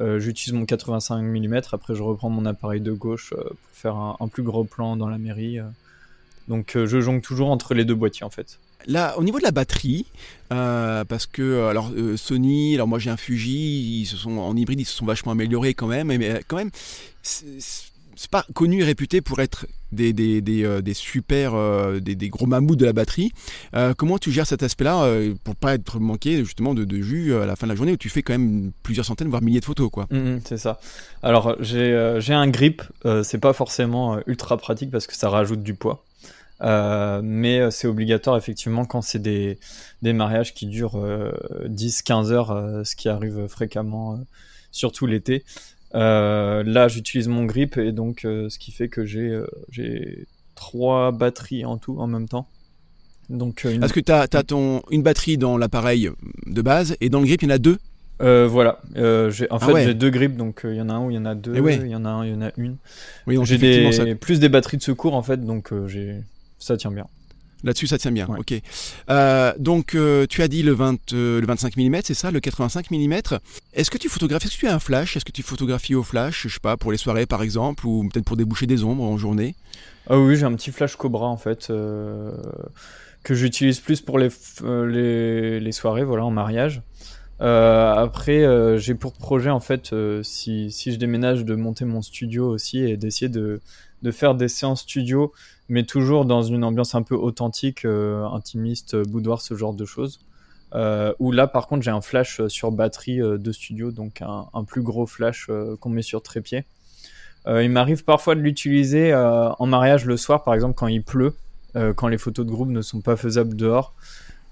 j'utilise 0.00 0.52
mon 0.54 0.64
85 0.64 1.22
mm, 1.22 1.60
après 1.72 1.94
je 1.94 2.02
reprends 2.02 2.30
mon 2.30 2.46
appareil 2.46 2.80
de 2.80 2.92
gauche 2.92 3.32
euh, 3.36 3.42
pour 3.42 3.56
faire 3.72 3.96
un, 3.96 4.28
plus 4.28 4.42
gros 4.42 4.64
plan 4.64 4.96
dans 4.96 5.08
la 5.08 5.18
mairie. 5.18 5.58
Euh. 5.58 5.64
Donc 6.48 6.72
je 6.74 7.00
jongle 7.00 7.20
toujours 7.20 7.50
entre 7.50 7.74
les 7.74 7.84
deux 7.84 7.94
boîtiers 7.94 8.24
en 8.24 8.30
fait. 8.30 8.58
Là, 8.86 9.16
au 9.18 9.22
niveau 9.22 9.38
de 9.38 9.44
la 9.44 9.50
batterie, 9.50 10.06
parce 10.48 11.26
que 11.26 11.68
alors 11.68 11.92
Sony, 12.16 12.74
alors 12.74 12.88
moi 12.88 12.98
j'ai 12.98 13.10
un 13.10 13.16
Fuji, 13.16 14.00
ils 14.00 14.06
se 14.06 14.16
sont 14.16 14.38
en 14.38 14.56
hybride, 14.56 14.80
ils 14.80 14.86
se 14.86 14.94
sont 14.94 15.04
vachement 15.04 15.32
améliorés 15.32 15.74
quand 15.74 15.86
même, 15.86 16.08
mais 16.08 16.40
quand 16.48 16.56
même, 16.56 16.70
c'est 18.20 18.30
pas 18.30 18.44
connu 18.52 18.82
et 18.82 18.84
réputé 18.84 19.22
pour 19.22 19.40
être 19.40 19.64
des, 19.92 20.12
des, 20.12 20.42
des, 20.42 20.62
euh, 20.64 20.82
euh, 20.82 22.00
des, 22.00 22.28
gros 22.28 22.44
mammouths 22.44 22.76
de 22.76 22.84
la 22.84 22.92
batterie. 22.92 23.32
Euh, 23.74 23.94
comment 23.96 24.18
tu 24.18 24.30
gères 24.30 24.46
cet 24.46 24.62
aspect-là 24.62 25.10
pour 25.42 25.56
pas 25.56 25.72
être 25.72 25.98
manqué 25.98 26.36
justement 26.44 26.74
de, 26.74 26.84
de, 26.84 27.00
jus 27.00 27.34
à 27.34 27.46
la 27.46 27.56
fin 27.56 27.66
de 27.66 27.72
la 27.72 27.76
journée 27.76 27.92
où 27.92 27.96
tu 27.96 28.10
fais 28.10 28.22
quand 28.22 28.34
même 28.34 28.72
plusieurs 28.82 29.06
centaines 29.06 29.28
voire 29.28 29.40
milliers 29.40 29.60
de 29.60 29.64
photos 29.64 29.88
quoi? 29.90 30.06
Mmh, 30.10 30.18
mmh, 30.18 30.40
c'est 30.44 30.58
ça. 30.58 30.80
Alors 31.22 31.56
j'ai 31.60 31.94
un 31.94 32.48
grip, 32.48 32.82
c'est 33.22 33.40
pas 33.40 33.54
forcément 33.54 34.18
ultra 34.26 34.58
pratique 34.58 34.90
parce 34.90 35.06
que 35.06 35.16
ça 35.16 35.30
rajoute 35.30 35.62
du 35.62 35.72
poids. 35.72 36.04
mais 36.60 37.70
c'est 37.70 37.88
obligatoire 37.88 38.36
effectivement 38.36 38.84
quand 38.84 39.00
c'est 39.00 39.18
des, 39.18 39.58
des 40.02 40.12
mariages 40.12 40.52
qui 40.52 40.66
durent 40.66 41.02
10-15 41.64 42.32
heures, 42.32 42.84
ce 42.84 42.94
qui 42.96 43.08
arrive 43.08 43.46
fréquemment, 43.46 44.20
surtout 44.72 45.06
l'été. 45.06 45.42
Euh, 45.94 46.62
là, 46.64 46.88
j'utilise 46.88 47.28
mon 47.28 47.44
grip 47.44 47.76
et 47.76 47.92
donc 47.92 48.24
euh, 48.24 48.48
ce 48.48 48.58
qui 48.58 48.70
fait 48.70 48.88
que 48.88 49.04
j'ai 49.04 49.28
euh, 49.28 49.46
j'ai 49.70 50.26
trois 50.54 51.10
batteries 51.10 51.64
en 51.64 51.78
tout 51.78 51.98
en 51.98 52.06
même 52.06 52.28
temps. 52.28 52.46
Donc, 53.28 53.64
Est-ce 53.64 53.92
que 53.92 54.00
tu 54.00 54.10
as, 54.10 54.26
ton, 54.42 54.82
une 54.90 55.04
batterie 55.04 55.38
dans 55.38 55.56
l'appareil 55.56 56.10
de 56.46 56.62
base 56.62 56.96
et 57.00 57.10
dans 57.10 57.20
le 57.20 57.26
grip 57.26 57.42
il 57.42 57.48
y 57.48 57.52
en 57.52 57.54
a 57.54 57.58
deux? 57.58 57.78
Voilà, 58.18 58.80
j'ai, 59.30 59.50
en 59.50 59.58
ah 59.60 59.66
fait 59.66 59.84
j'ai 59.84 59.94
deux 59.94 60.10
grips, 60.10 60.36
donc 60.36 60.62
il 60.64 60.74
y 60.74 60.80
en 60.80 60.88
a 60.88 60.94
un 60.94 61.06
où 61.06 61.10
il 61.10 61.14
y 61.14 61.18
en 61.18 61.24
a 61.24 61.36
deux, 61.36 61.54
eh 61.54 61.74
il 61.76 61.86
y 61.86 61.94
en 61.94 62.04
a 62.04 62.08
un, 62.08 62.26
il 62.26 62.32
y 62.32 62.34
en 62.34 62.42
a 62.42 62.50
une. 62.56 62.76
Oui, 63.28 63.38
j'ai 63.44 63.56
des, 63.56 64.14
plus 64.16 64.40
des 64.40 64.48
batteries 64.48 64.78
de 64.78 64.82
secours 64.82 65.14
en 65.14 65.22
fait, 65.22 65.44
donc 65.44 65.72
j'ai, 65.86 66.16
ça 66.58 66.76
tient 66.76 66.90
bien. 66.90 67.06
Là-dessus, 67.64 67.86
ça 67.86 67.98
tient 67.98 68.12
bien. 68.12 68.26
Ok. 68.38 68.54
Euh, 69.10 69.52
donc, 69.58 69.94
euh, 69.94 70.26
tu 70.26 70.42
as 70.42 70.48
dit 70.48 70.62
le, 70.62 70.72
20, 70.72 71.12
le 71.12 71.44
25 71.46 71.76
mm, 71.76 71.96
c'est 72.04 72.14
ça, 72.14 72.30
le 72.30 72.40
85 72.40 72.90
mm. 72.90 73.12
Est-ce 73.74 73.90
que 73.90 73.98
tu 73.98 74.08
photographies 74.08 74.48
Est-ce 74.48 74.56
que 74.56 74.60
tu 74.60 74.66
as 74.68 74.74
un 74.74 74.78
flash? 74.78 75.16
Est-ce 75.16 75.24
que 75.24 75.32
tu 75.32 75.42
photographies 75.42 75.94
au 75.94 76.02
flash 76.02 76.46
Je 76.46 76.54
sais 76.54 76.60
pas, 76.60 76.76
pour 76.76 76.92
les 76.92 76.98
soirées 76.98 77.26
par 77.26 77.42
exemple, 77.42 77.86
ou 77.86 78.08
peut-être 78.08 78.24
pour 78.24 78.36
déboucher 78.36 78.66
des 78.66 78.84
ombres 78.84 79.04
en 79.04 79.16
journée? 79.16 79.54
Ah 80.08 80.18
oui, 80.18 80.36
j'ai 80.36 80.46
un 80.46 80.54
petit 80.54 80.72
flash 80.72 80.96
Cobra 80.96 81.26
en 81.26 81.36
fait 81.36 81.68
que 81.68 83.34
j'utilise 83.34 83.80
plus 83.80 84.00
pour 84.00 84.18
les, 84.18 84.28
les, 84.62 85.60
les, 85.60 85.72
soirées, 85.72 86.04
voilà, 86.04 86.24
en 86.24 86.30
mariage. 86.30 86.82
après, 87.38 88.78
j'ai 88.78 88.94
pour 88.94 89.12
projet 89.12 89.50
en 89.50 89.60
fait, 89.60 89.94
si, 90.22 90.70
si 90.72 90.92
je 90.92 90.98
déménage, 90.98 91.44
de 91.44 91.54
monter 91.54 91.84
mon 91.84 92.00
studio 92.00 92.48
aussi 92.48 92.78
et 92.78 92.96
d'essayer 92.96 93.28
de 93.28 93.60
de 94.02 94.10
faire 94.10 94.34
des 94.34 94.48
séances 94.48 94.82
studio, 94.82 95.32
mais 95.70 95.84
toujours 95.84 96.24
dans 96.24 96.42
une 96.42 96.64
ambiance 96.64 96.96
un 96.96 97.02
peu 97.02 97.14
authentique, 97.14 97.84
euh, 97.84 98.24
intimiste, 98.24 98.96
boudoir, 98.96 99.40
ce 99.40 99.54
genre 99.54 99.72
de 99.72 99.84
choses. 99.84 100.20
Euh, 100.74 101.14
où 101.20 101.30
là, 101.30 101.46
par 101.46 101.68
contre, 101.68 101.82
j'ai 101.82 101.92
un 101.92 102.00
flash 102.00 102.44
sur 102.48 102.72
batterie 102.72 103.22
euh, 103.22 103.38
de 103.38 103.52
studio, 103.52 103.92
donc 103.92 104.20
un, 104.20 104.64
plus 104.64 104.82
gros 104.82 105.06
flash 105.06 105.48
qu'on 105.78 105.88
met 105.88 106.02
sur 106.02 106.22
trépied. 106.22 106.64
il 107.46 107.70
m'arrive 107.70 108.04
parfois 108.04 108.34
de 108.34 108.40
l'utiliser 108.40 109.14
en 109.14 109.66
mariage 109.66 110.04
le 110.04 110.16
soir, 110.16 110.42
par 110.42 110.54
exemple, 110.54 110.74
quand 110.74 110.88
il 110.88 111.02
pleut, 111.02 111.34
quand 111.96 112.08
les 112.08 112.18
photos 112.18 112.44
de 112.44 112.50
groupe 112.50 112.68
ne 112.68 112.82
sont 112.82 113.00
pas 113.00 113.16
faisables 113.16 113.54
dehors. 113.54 113.94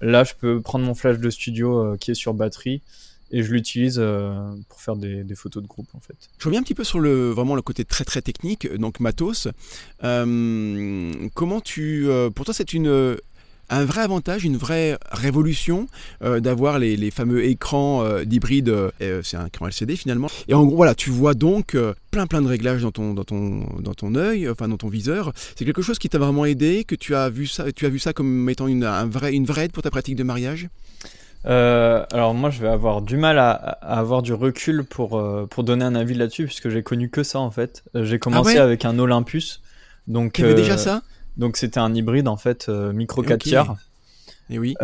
Là, 0.01 0.23
je 0.23 0.33
peux 0.39 0.61
prendre 0.61 0.85
mon 0.85 0.95
flash 0.95 1.19
de 1.19 1.29
studio 1.29 1.97
qui 1.99 2.11
est 2.11 2.15
sur 2.15 2.33
batterie 2.33 2.81
et 3.31 3.43
je 3.43 3.51
l'utilise 3.51 3.97
euh, 3.99 4.53
pour 4.67 4.81
faire 4.81 4.95
des, 4.95 5.23
photos 5.35 5.63
de 5.63 5.67
groupe 5.67 5.87
en 5.93 5.99
fait. 5.99 6.15
Je 6.37 6.45
reviens 6.45 6.59
un 6.59 6.63
petit 6.63 6.75
peu 6.75 6.83
sur 6.83 6.99
le 6.99 7.29
vraiment 7.29 7.55
le 7.55 7.61
côté 7.61 7.85
très 7.85 8.03
très 8.03 8.21
technique, 8.21 8.71
donc 8.75 8.99
matos. 8.99 9.47
Euh, 10.03 11.13
comment 11.33 11.61
tu, 11.61 12.07
euh, 12.07 12.29
pour 12.29 12.45
toi 12.45 12.53
c'est 12.53 12.73
une 12.73 13.17
un 13.71 13.85
vrai 13.85 14.01
avantage, 14.01 14.45
une 14.45 14.57
vraie 14.57 14.97
révolution 15.11 15.87
d'avoir 16.21 16.79
les, 16.79 17.11
fameux 17.11 17.45
écrans 17.45 18.03
d'hybride, 18.23 18.75
c'est 19.21 19.37
un 19.37 19.45
écran 19.45 19.67
LCD 19.67 19.95
finalement. 19.95 20.27
Et 20.47 20.55
en 20.55 20.65
gros, 20.65 20.75
voilà, 20.75 20.95
tu 20.95 21.11
vois 21.11 21.35
donc 21.35 21.77
plein 22.09 22.25
plein 22.25 22.41
de 22.41 22.47
réglages 22.47 22.81
dans 22.81 22.89
ton 22.89 23.13
dans 23.13 23.23
ton 23.23 23.67
dans 23.79 23.93
ton 23.93 24.15
œil, 24.15 24.49
enfin 24.49 24.67
dans 24.67 24.77
ton 24.77 24.89
viseur. 24.89 25.33
C'est 25.55 25.65
quelque 25.65 25.83
chose 25.83 25.99
qui 25.99 26.09
t'a 26.09 26.17
vraiment 26.17 26.45
aidé, 26.45 26.83
que 26.83 26.95
tu 26.95 27.13
as 27.13 27.29
vu 27.29 27.45
ça, 27.45 27.71
tu 27.71 27.85
as 27.85 27.89
vu 27.89 27.99
ça 27.99 28.11
comme 28.11 28.49
étant 28.49 28.65
une 28.65 28.85
un 28.85 29.07
une 29.29 29.45
vraie 29.45 29.65
aide 29.65 29.71
pour 29.71 29.83
ta 29.83 29.91
pratique 29.91 30.15
de 30.15 30.23
mariage? 30.23 30.67
Euh, 31.45 32.05
alors 32.11 32.33
moi 32.33 32.49
je 32.49 32.61
vais 32.61 32.67
avoir 32.67 33.01
du 33.01 33.15
mal 33.15 33.39
à, 33.39 33.53
avoir 33.53 34.21
du 34.21 34.33
recul 34.33 34.83
pour, 34.83 35.17
euh, 35.17 35.47
pour 35.49 35.63
donner 35.63 35.85
un 35.85 35.95
avis 35.95 36.13
là-dessus 36.13 36.45
puisque 36.45 36.67
j'ai 36.67 36.83
connu 36.83 37.09
que 37.09 37.23
ça 37.23 37.39
en 37.39 37.51
fait. 37.51 37.83
Euh, 37.95 38.03
j'ai 38.03 38.19
commencé 38.19 38.57
ah 38.57 38.63
avec 38.63 38.85
un 38.85 38.99
Olympus. 38.99 39.61
Donc, 40.07 40.33
Tu 40.33 40.53
déjà 40.53 40.77
ça 40.77 41.01
Donc 41.37 41.55
c'était 41.55 41.79
un 41.79 41.93
hybride 41.93 42.27
en 42.27 42.37
fait 42.37 42.67
micro 42.67 43.21
4 43.21 43.41
tiers. 43.41 43.75
Et 44.49 44.57
oui. 44.57 44.75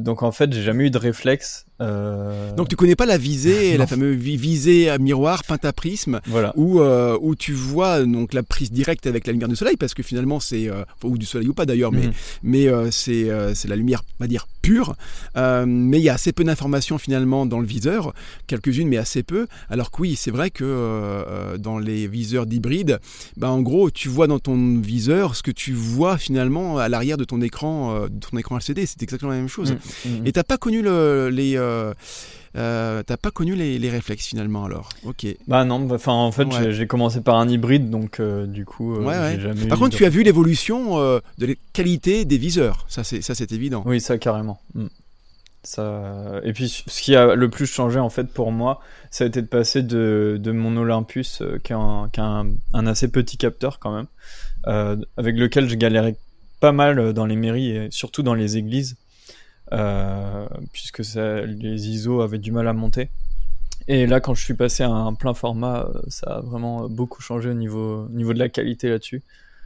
donc 0.00 0.22
en 0.22 0.32
fait 0.32 0.52
j'ai 0.52 0.62
jamais 0.62 0.86
eu 0.86 0.90
de 0.90 0.98
réflexe 0.98 1.66
euh, 1.80 2.52
Donc 2.54 2.68
tu 2.68 2.76
connais 2.76 2.96
pas 2.96 3.06
la 3.06 3.18
visée, 3.18 3.76
la 3.78 3.86
fameuse 3.86 4.16
visée 4.16 4.90
à 4.90 4.98
miroir 4.98 5.44
peinte 5.44 5.64
à 5.64 5.72
prisme, 5.72 6.20
voilà. 6.26 6.52
où, 6.56 6.80
euh, 6.80 7.16
où 7.20 7.34
tu 7.34 7.52
vois 7.52 8.02
donc 8.04 8.34
la 8.34 8.42
prise 8.42 8.70
directe 8.70 9.06
avec 9.06 9.26
la 9.26 9.32
lumière 9.32 9.48
du 9.48 9.56
soleil, 9.56 9.76
parce 9.76 9.94
que 9.94 10.02
finalement 10.02 10.40
c'est 10.40 10.68
euh, 10.68 10.84
ou 11.04 11.18
du 11.18 11.26
soleil 11.26 11.48
ou 11.48 11.54
pas 11.54 11.66
d'ailleurs, 11.66 11.92
mais 11.92 12.08
mhm. 12.08 12.12
mais 12.42 12.90
c'est 12.90 13.24
la 13.68 13.76
lumière, 13.76 14.02
on 14.18 14.24
va 14.24 14.28
dire 14.28 14.46
pure. 14.62 14.94
mais 15.36 15.98
il 15.98 16.04
y 16.04 16.08
a 16.08 16.14
assez 16.14 16.32
peu 16.32 16.44
d'informations 16.44 16.98
finalement 16.98 17.46
dans 17.46 17.60
le 17.60 17.66
viseur, 17.66 18.12
quelques-unes 18.46 18.88
mais 18.88 18.98
assez 18.98 19.22
peu. 19.22 19.46
Alors 19.70 19.90
que 19.90 20.02
oui, 20.02 20.16
c'est 20.16 20.30
vrai 20.30 20.50
que 20.50 21.56
dans 21.58 21.78
les 21.78 22.06
viseurs 22.06 22.46
d'hybride, 22.46 23.00
bah, 23.36 23.50
en 23.50 23.62
gros 23.62 23.90
tu 23.90 24.08
vois 24.08 24.26
dans 24.26 24.38
ton 24.38 24.78
viseur 24.80 25.34
ce 25.36 25.42
que 25.42 25.50
tu 25.50 25.72
vois 25.72 26.18
finalement 26.18 26.78
à 26.78 26.88
l'arrière 26.88 27.16
de 27.16 27.24
ton 27.24 27.40
écran, 27.40 28.04
de 28.04 28.18
ton 28.18 28.36
écran 28.36 28.56
LCD. 28.58 28.86
C'est 28.86 29.02
exactement 29.02 29.30
la 29.30 29.38
même 29.38 29.48
chose. 29.48 29.72
Mhm. 29.72 30.20
Mhm. 30.20 30.26
Et 30.26 30.32
t'as 30.32 30.44
pas 30.44 30.58
connu 30.58 30.82
le, 30.82 31.30
les 31.30 31.56
euh, 31.70 31.94
euh, 32.56 33.02
t'as 33.04 33.16
pas 33.16 33.30
connu 33.30 33.54
les, 33.54 33.90
réflexes 33.90 34.26
finalement 34.26 34.64
alors 34.64 34.88
Ok. 35.04 35.26
Bah 35.46 35.64
non, 35.64 35.80
bah, 35.80 35.94
enfin 35.96 36.12
en 36.12 36.32
fait 36.32 36.48
j'ai 36.72 36.86
commencé 36.86 37.20
par 37.20 37.36
un 37.36 37.48
hybride 37.48 37.90
donc 37.90 38.18
euh, 38.18 38.46
du 38.46 38.64
coup 38.64 38.96
j'ai 39.04 39.40
jamais 39.40 39.66
Par 39.66 39.78
contre 39.78 39.96
tu 39.96 40.04
as 40.04 40.08
vu 40.08 40.22
l'évolution 40.22 40.96
de 41.38 41.46
la 41.46 41.54
qualité 41.72 42.24
des 42.24 42.38
viseurs, 42.38 42.86
ça 42.88 43.04
c'est 43.04 43.22
ça 43.22 43.34
c'est 43.34 43.52
évident. 43.52 43.82
Oui 43.86 44.00
ça 44.00 44.18
carrément. 44.18 44.60
Mm. 44.74 44.86
Ça... 45.62 46.40
Et 46.42 46.54
puis 46.54 46.70
ce 46.86 47.02
qui 47.02 47.14
a 47.14 47.34
le 47.34 47.50
plus 47.50 47.66
changé 47.66 47.98
en 47.98 48.08
fait 48.08 48.32
pour 48.32 48.50
moi, 48.50 48.80
ça 49.10 49.24
a 49.24 49.26
été 49.26 49.42
de 49.42 49.46
passer 49.46 49.82
de, 49.82 50.38
de 50.40 50.52
mon 50.52 50.74
Olympus 50.78 51.42
qui 51.62 51.74
un, 51.74 52.08
qui 52.10 52.20
un, 52.22 52.46
un, 52.72 52.86
assez 52.86 53.08
petit 53.08 53.36
capteur 53.36 53.78
quand 53.78 53.94
même, 53.94 55.04
avec 55.18 55.36
lequel 55.36 55.68
je 55.68 55.74
galérais 55.74 56.16
pas 56.60 56.72
mal 56.72 57.12
dans 57.12 57.26
les 57.26 57.36
mairies 57.36 57.76
et 57.76 57.88
surtout 57.90 58.22
dans 58.22 58.34
les 58.34 58.56
églises. 58.56 58.96
Euh, 59.72 60.46
puisque 60.72 61.04
ça, 61.04 61.42
les 61.42 61.88
ISO 61.88 62.20
avaient 62.20 62.38
du 62.38 62.52
mal 62.52 62.66
à 62.68 62.72
monter. 62.72 63.10
Et 63.88 64.06
là, 64.06 64.20
quand 64.20 64.34
je 64.34 64.44
suis 64.44 64.54
passé 64.54 64.82
à 64.82 64.90
un 64.90 65.14
plein 65.14 65.34
format, 65.34 65.88
euh, 65.94 66.00
ça 66.08 66.36
a 66.36 66.40
vraiment 66.40 66.88
beaucoup 66.88 67.22
changé 67.22 67.50
au 67.50 67.54
niveau, 67.54 68.06
niveau 68.10 68.32
de 68.32 68.38
la 68.38 68.48
qualité 68.48 68.88
là-dessus. 68.88 69.22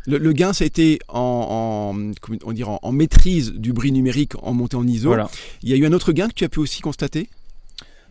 Le, 0.07 0.33
gain, 0.33 0.53
ça 0.53 0.65
a 0.65 0.67
été 0.67 0.99
en, 1.09 1.97
on 2.45 2.53
dirait, 2.53 2.79
en, 2.83 2.93
maîtrise 2.93 3.53
du 3.53 3.73
bris 3.73 3.91
numérique 3.91 4.33
en 4.43 4.53
montée 4.53 4.77
en 4.77 4.87
ISO. 4.87 5.17
Il 5.63 5.71
y 5.71 5.73
a 5.73 5.77
eu 5.77 5.87
un 5.87 5.93
autre 5.95 6.13
gain 6.13 6.29
que 6.29 6.35
tu 6.35 6.45
as 6.45 6.51
pu 6.51 6.59
aussi 6.61 6.83
constater? 6.83 7.31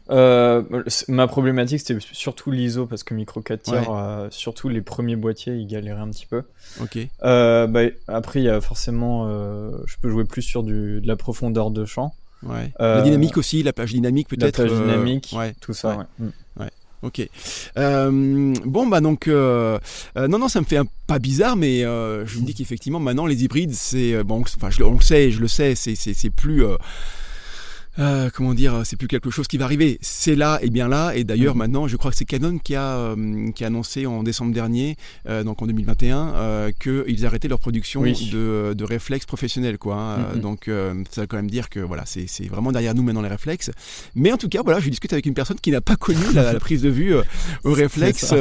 Euh, 0.10 0.63
ma 1.08 1.28
problématique 1.28 1.80
c'était 1.80 1.98
surtout 2.12 2.52
l'ISO 2.52 2.86
parce 2.86 3.04
que 3.04 3.13
micro 3.13 3.42
4 3.42 3.62
tiers, 3.62 3.89
euh, 3.89 4.28
surtout 4.32 4.70
les 4.70 4.82
premiers 4.82 5.16
boîtiers, 5.16 5.56
ils 5.56 5.68
galéraient 5.68 6.02
un 6.02 6.10
petit 6.10 6.26
peu. 6.26 6.44
Ok. 6.82 6.98
Euh, 7.24 7.68
bah, 7.68 7.82
après, 8.08 8.42
il 8.42 8.46
y 8.46 8.50
a 8.50 8.60
forcément, 8.60 9.28
je 9.30 9.96
peux 10.02 10.10
jouer 10.10 10.26
plus 10.26 10.42
sur 10.42 10.63
du, 10.63 11.02
de 11.02 11.08
la 11.08 11.16
profondeur 11.16 11.72
de 11.72 11.86
champ. 11.86 12.13
Ouais. 12.44 12.74
la 12.80 13.02
dynamique 13.02 13.38
aussi, 13.38 13.63
la 13.63 13.72
page 13.72 13.94
dynamique 13.94 14.28
peut-être. 14.28 14.62
La 14.62 14.70
page 14.70 14.78
dynamique, 14.78 15.36
tout 15.62 15.74
ça. 15.74 15.98
Ouais. 15.98 16.06
Mm. 16.20 16.30
Ok. 17.04 17.28
bon 17.76 18.88
bah 18.88 19.02
donc 19.02 19.28
non 19.28 19.80
non 20.16 20.48
ça 20.48 20.62
me 20.62 20.66
fait 20.66 20.78
un 20.78 20.86
pas 21.06 21.20
bizarre 21.20 21.58
mais 21.58 21.82
je 21.82 22.39
me 22.39 22.46
dis 22.46 22.54
qu'effectivement 22.54 23.00
maintenant 23.02 23.26
les 23.26 23.44
hybrides 23.44 23.74
c'est 23.74 24.24
bon 24.24 24.39
enfin 24.39 24.70
je, 24.70 24.84
on 24.84 24.94
le 24.94 25.02
sait 25.02 25.30
je 25.30 25.42
le 25.42 25.50
sais 25.50 25.76
c'est 25.76 25.96
c'est 25.96 26.30
plus 26.30 26.63
euh, 27.99 28.29
comment 28.34 28.53
dire, 28.53 28.82
c'est 28.86 28.95
plus 28.95 29.08
quelque 29.08 29.29
chose 29.29 29.47
qui 29.47 29.58
va 29.58 29.65
arriver. 29.65 29.97
C'est 30.01 30.36
là 30.36 30.60
et 30.62 30.69
bien 30.69 30.88
là. 30.88 31.15
Et 31.15 31.23
d'ailleurs, 31.23 31.56
mhm. 31.56 31.60
maintenant, 31.60 31.88
je 31.88 31.95
crois 31.97 32.12
que 32.12 32.17
c'est 32.17 32.25
Canon 32.25 32.58
qui 32.58 32.75
a, 32.75 32.95
euh, 32.95 33.51
qui 33.51 33.63
a 33.63 33.67
annoncé 33.67 34.06
en 34.06 34.23
décembre 34.23 34.53
dernier, 34.53 34.95
euh, 35.27 35.43
donc 35.43 35.62
en 35.62 35.67
2021, 35.67 36.34
euh, 36.36 36.71
qu'ils 36.71 37.25
arrêtaient 37.25 37.47
leur 37.47 37.60
production 37.60 38.01
de, 38.03 38.73
de 38.73 38.84
réflexes 38.84 39.25
professionnels. 39.25 39.77
Quoi, 39.77 39.95
hein. 39.95 40.36
mhm. 40.36 40.41
Donc, 40.41 40.69
ça 41.12 41.21
veut 41.21 41.27
quand 41.27 41.38
même 41.38 41.49
dire 41.49 41.69
que 41.69 41.79
voilà, 41.79 42.03
c'est 42.06 42.47
vraiment 42.47 42.71
derrière 42.71 42.95
nous 42.95 43.03
maintenant 43.03 43.21
les 43.21 43.29
réflexes. 43.29 43.71
Mais 44.15 44.32
en 44.32 44.38
tout 44.38 44.49
cas, 44.49 44.62
voilà, 44.63 44.79
je 44.79 44.89
discute 44.89 45.13
avec 45.13 45.25
une 45.25 45.34
personne 45.34 45.60
qui 45.60 45.71
n'a 45.71 45.82
pas 45.82 45.95
connu 45.95 46.23
la, 46.34 46.53
prise 46.60 46.82
de 46.82 46.89
vue 46.89 47.15
au 47.63 47.73
réflexe. 47.73 48.34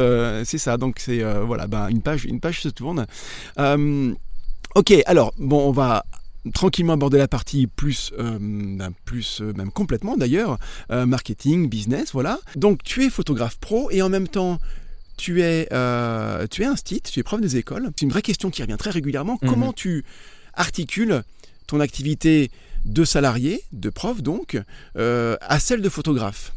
C'est 0.45 0.59
ça. 0.59 0.77
Donc, 0.77 0.97
c'est 0.99 1.23
voilà, 1.45 1.67
ben, 1.67 1.89
une 1.89 2.03
page, 2.03 2.25
une 2.25 2.41
page 2.41 2.63
se 2.63 2.69
tourne. 2.69 3.07
ok, 4.75 4.95
alors 5.07 5.35
bon, 5.39 5.69
on 5.69 5.73
va 5.73 6.05
tranquillement 6.51 6.95
aborder 6.95 7.19
la 7.19 7.29
partie 7.29 7.67
plus, 7.67 8.13
euh, 8.19 8.39
ben, 8.41 8.93
plus 9.05 9.41
euh, 9.41 9.53
même 9.55 9.71
complètement 9.71 10.17
d'ailleurs, 10.17 10.59
euh, 10.91 11.07
marketing, 11.07 11.69
business, 11.69 12.13
voilà. 12.13 12.41
Donc 12.57 12.83
tu 12.83 13.05
es 13.05 13.11
photographe 13.11 13.59
pro 13.59 13.91
et 13.91 14.03
en 14.03 14.09
même 14.09 14.29
temps 14.29 14.59
tu 15.17 15.43
es, 15.43 15.67
tu 16.51 16.63
es 16.63 16.65
un 16.65 16.77
site, 16.77 17.11
tu 17.13 17.21
es 17.21 17.23
prof 17.23 17.41
des 17.41 17.57
écoles. 17.57 17.91
C'est 17.97 18.03
une 18.03 18.11
vraie 18.11 18.23
question 18.23 18.51
qui 18.51 18.63
revient 18.63 18.77
très 18.79 18.91
régulièrement. 18.91 19.39
Mhm. 19.43 19.49
Comment 19.49 19.73
tu 19.73 20.05
articules 20.55 21.23
ton 21.67 21.81
activité 21.81 22.51
de 22.85 23.05
salarié, 23.05 23.63
de 23.73 23.91
prof 23.91 24.23
donc, 24.23 24.61
à 24.97 25.61
celle 25.61 25.81
de 25.81 25.89
photographe? 25.89 26.53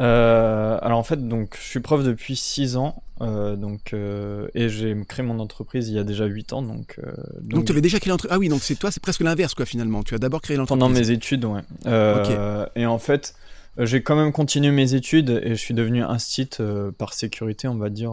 Euh, 0.00 0.78
alors 0.80 0.98
en 0.98 1.02
fait, 1.02 1.26
donc 1.26 1.56
je 1.60 1.66
suis 1.66 1.80
prof 1.80 2.04
depuis 2.04 2.36
6 2.36 2.76
ans, 2.76 3.02
euh, 3.20 3.56
donc 3.56 3.92
euh, 3.92 4.48
et 4.54 4.68
j'ai 4.68 4.96
créé 5.08 5.26
mon 5.26 5.40
entreprise 5.40 5.88
il 5.88 5.94
y 5.94 5.98
a 5.98 6.04
déjà 6.04 6.24
8 6.24 6.52
ans, 6.52 6.62
donc. 6.62 7.00
donc, 7.40 7.64
tu 7.64 7.72
avais 7.72 7.80
déjà 7.80 7.98
créé 7.98 8.10
l'entreprise. 8.10 8.34
Ah 8.34 8.38
oui, 8.38 8.48
donc 8.48 8.62
c'est 8.62 8.76
toi, 8.76 8.90
c'est 8.90 9.02
presque 9.02 9.20
l'inverse 9.20 9.54
quoi 9.54 9.66
finalement. 9.66 10.02
Tu 10.02 10.14
as 10.14 10.18
d'abord 10.18 10.40
créé 10.40 10.56
l'entreprise. 10.56 10.80
Pendant 10.80 10.94
mes 10.94 11.10
études, 11.10 11.44
ouais. 11.44 11.62
Et 12.76 12.86
en 12.86 12.98
fait, 12.98 13.34
j'ai 13.76 14.02
quand 14.02 14.16
même 14.16 14.32
continué 14.32 14.70
mes 14.70 14.94
études 14.94 15.30
et 15.42 15.50
je 15.50 15.60
suis 15.60 15.74
devenu 15.74 16.02
un 16.02 16.18
site 16.18 16.62
par 16.96 17.12
sécurité, 17.12 17.66
on 17.66 17.76
va 17.76 17.90
dire. 17.90 18.12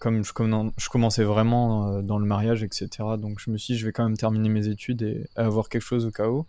comme 0.00 0.24
je, 0.24 0.32
je, 0.78 0.88
commençais 0.88 1.24
vraiment 1.24 2.00
dans 2.00 2.18
le 2.18 2.24
mariage, 2.24 2.62
etc. 2.62 2.88
Donc 3.18 3.38
je 3.38 3.50
me 3.50 3.58
suis 3.58 3.74
dit, 3.74 3.80
je 3.80 3.84
vais 3.84 3.92
quand 3.92 4.04
même 4.04 4.16
terminer 4.16 4.48
mes 4.48 4.68
études 4.68 5.02
et 5.02 5.26
avoir 5.36 5.68
quelque 5.68 5.82
chose 5.82 6.06
au 6.06 6.10
cas 6.10 6.28
où. 6.28 6.46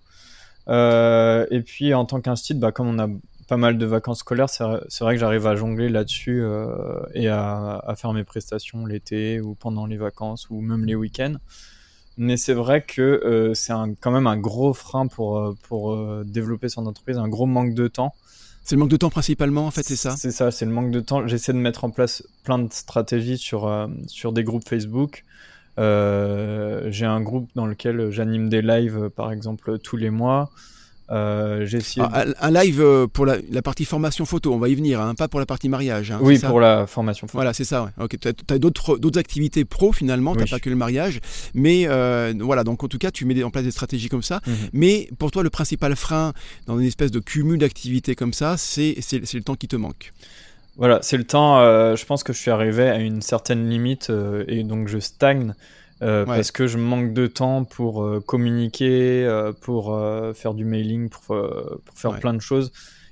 et 0.69 1.61
puis 1.65 1.93
en 1.93 2.05
tant 2.05 2.21
qu'institut, 2.21 2.59
bah, 2.59 2.71
comme 2.71 2.87
on 2.87 2.97
a 2.97 3.09
pas 3.49 3.57
mal 3.57 3.79
de 3.79 3.85
vacances 3.87 4.19
scolaires, 4.19 4.47
c'est 4.47 4.63
vrai 5.03 5.15
que 5.15 5.19
j'arrive 5.19 5.47
à 5.47 5.55
jongler 5.55 5.89
là-dessus 5.89 6.43
euh, 6.43 6.99
et 7.15 7.29
à, 7.29 7.95
faire 7.97 8.13
mes 8.13 8.23
prestations 8.23 8.85
l'été 8.85 9.41
ou 9.41 9.55
pendant 9.55 9.87
les 9.87 9.97
vacances 9.97 10.51
ou 10.51 10.61
même 10.61 10.85
les 10.85 10.93
week-ends. 10.93 11.33
Mais 12.17 12.37
c'est 12.37 12.53
vrai 12.53 12.83
que 12.83 13.01
euh, 13.01 13.55
c'est 13.55 13.73
quand 14.01 14.11
même 14.11 14.27
un 14.27 14.37
gros 14.37 14.73
frein 14.75 15.07
pour, 15.07 15.39
euh, 15.39 15.57
pour 15.63 15.97
développer 16.23 16.69
son 16.69 16.85
entreprise, 16.85 17.17
un 17.17 17.27
gros 17.27 17.47
manque 17.47 17.73
de 17.73 17.87
temps. 17.87 18.13
C'est 18.63 18.75
le 18.75 18.81
manque 18.81 18.91
de 18.91 18.97
temps 18.97 19.09
principalement, 19.09 19.65
en 19.65 19.71
fait, 19.71 19.81
c'est 19.81 19.95
ça? 19.95 20.15
C'est 20.15 20.31
ça, 20.31 20.51
c'est 20.51 20.65
le 20.65 20.71
manque 20.71 20.91
de 20.91 20.99
temps. 20.99 21.25
J'essaie 21.25 21.53
de 21.53 21.57
mettre 21.57 21.85
en 21.85 21.89
place 21.89 22.23
plein 22.43 22.59
de 22.59 22.71
stratégies 22.71 23.39
sur, 23.39 23.89
sur 24.05 24.31
des 24.31 24.43
groupes 24.43 24.69
Facebook. 24.69 25.25
j'ai 25.77 27.05
un 27.05 27.21
groupe 27.21 27.49
dans 27.55 27.65
lequel 27.65 28.11
j'anime 28.11 28.47
des 28.47 28.61
lives, 28.61 29.09
par 29.09 29.31
exemple, 29.31 29.79
tous 29.79 29.97
les 29.97 30.11
mois. 30.11 30.51
Euh, 31.11 31.65
j'ai 31.65 31.79
essayé 31.79 32.05
ah, 32.11 32.25
un 32.39 32.51
live 32.51 32.81
euh, 32.81 33.07
pour 33.07 33.25
la, 33.25 33.61
partie 33.63 33.85
formation 33.85 34.25
photo, 34.25 34.53
on 34.53 34.59
va 34.59 34.69
y 34.69 34.75
venir, 34.75 35.01
hein, 35.01 35.15
pas 35.15 35.27
pour 35.27 35.39
la 35.39 35.45
partie 35.45 35.67
mariage. 35.67 36.11
Hein, 36.11 36.19
oui, 36.21 36.37
pour 36.39 36.59
la 36.59 36.85
formation 36.85 37.27
photo. 37.27 37.37
Voilà, 37.37 37.53
c'est 37.53 37.63
ça. 37.63 37.83
Ouais. 37.83 38.03
Ok, 38.03 38.17
tu 38.19 38.27
as, 38.27 38.59
d'autres 38.59 39.17
activités 39.17 39.65
pro 39.65 39.91
finalement, 39.91 40.35
tu 40.35 40.41
n'as 40.41 40.47
pas 40.47 40.59
que 40.59 40.69
le 40.69 40.75
mariage, 40.75 41.19
mais 41.53 41.85
euh, 41.87 42.33
voilà. 42.39 42.63
Donc 42.63 42.83
en 42.83 42.87
tout 42.87 42.99
cas, 42.99 43.11
tu 43.11 43.25
mets 43.25 43.41
en 43.43 43.49
place 43.49 43.63
des 43.63 43.71
stratégies 43.71 44.09
comme 44.09 44.21
ça. 44.21 44.41
Mhm. 44.45 44.55
Mais 44.73 45.09
pour 45.17 45.31
toi, 45.31 45.41
le 45.41 45.49
principal 45.49 45.95
frein 45.95 46.33
dans 46.67 46.77
une 46.79 46.85
espèce 46.85 47.11
de 47.11 47.19
cumul 47.19 47.57
d'activités 47.57 48.15
comme 48.15 48.33
ça, 48.33 48.55
c'est 48.57 48.95
le 49.11 49.41
temps 49.41 49.55
qui 49.55 49.67
te 49.67 49.75
manque. 49.75 50.11
Voilà, 50.77 50.99
c'est 51.01 51.17
le 51.17 51.25
temps. 51.25 51.59
je 51.59 52.05
pense 52.05 52.23
que 52.23 52.33
je 52.33 52.37
suis 52.37 52.51
arrivé 52.51 52.87
à 52.87 52.99
une 52.99 53.21
certaine 53.21 53.67
limite 53.67 54.11
et 54.47 54.63
donc 54.63 54.87
je 54.87 54.99
stagne. 54.99 55.55
Euh, 56.01 56.25
parce 56.25 56.51
que 56.51 56.65
je 56.65 56.77
manque 56.77 57.13
de 57.13 57.27
temps 57.27 57.65
pour 57.65 58.03
euh, 58.03 58.21
communiquer, 58.25 59.25
euh, 59.25 59.51
pour 59.51 59.97
faire 60.35 60.53
du 60.53 60.65
mailing, 60.65 61.09
pour, 61.09 61.23
pour 61.23 61.97
faire 61.97 62.19
plein 62.19 62.33
de 62.33 62.41
choses. 62.41 62.71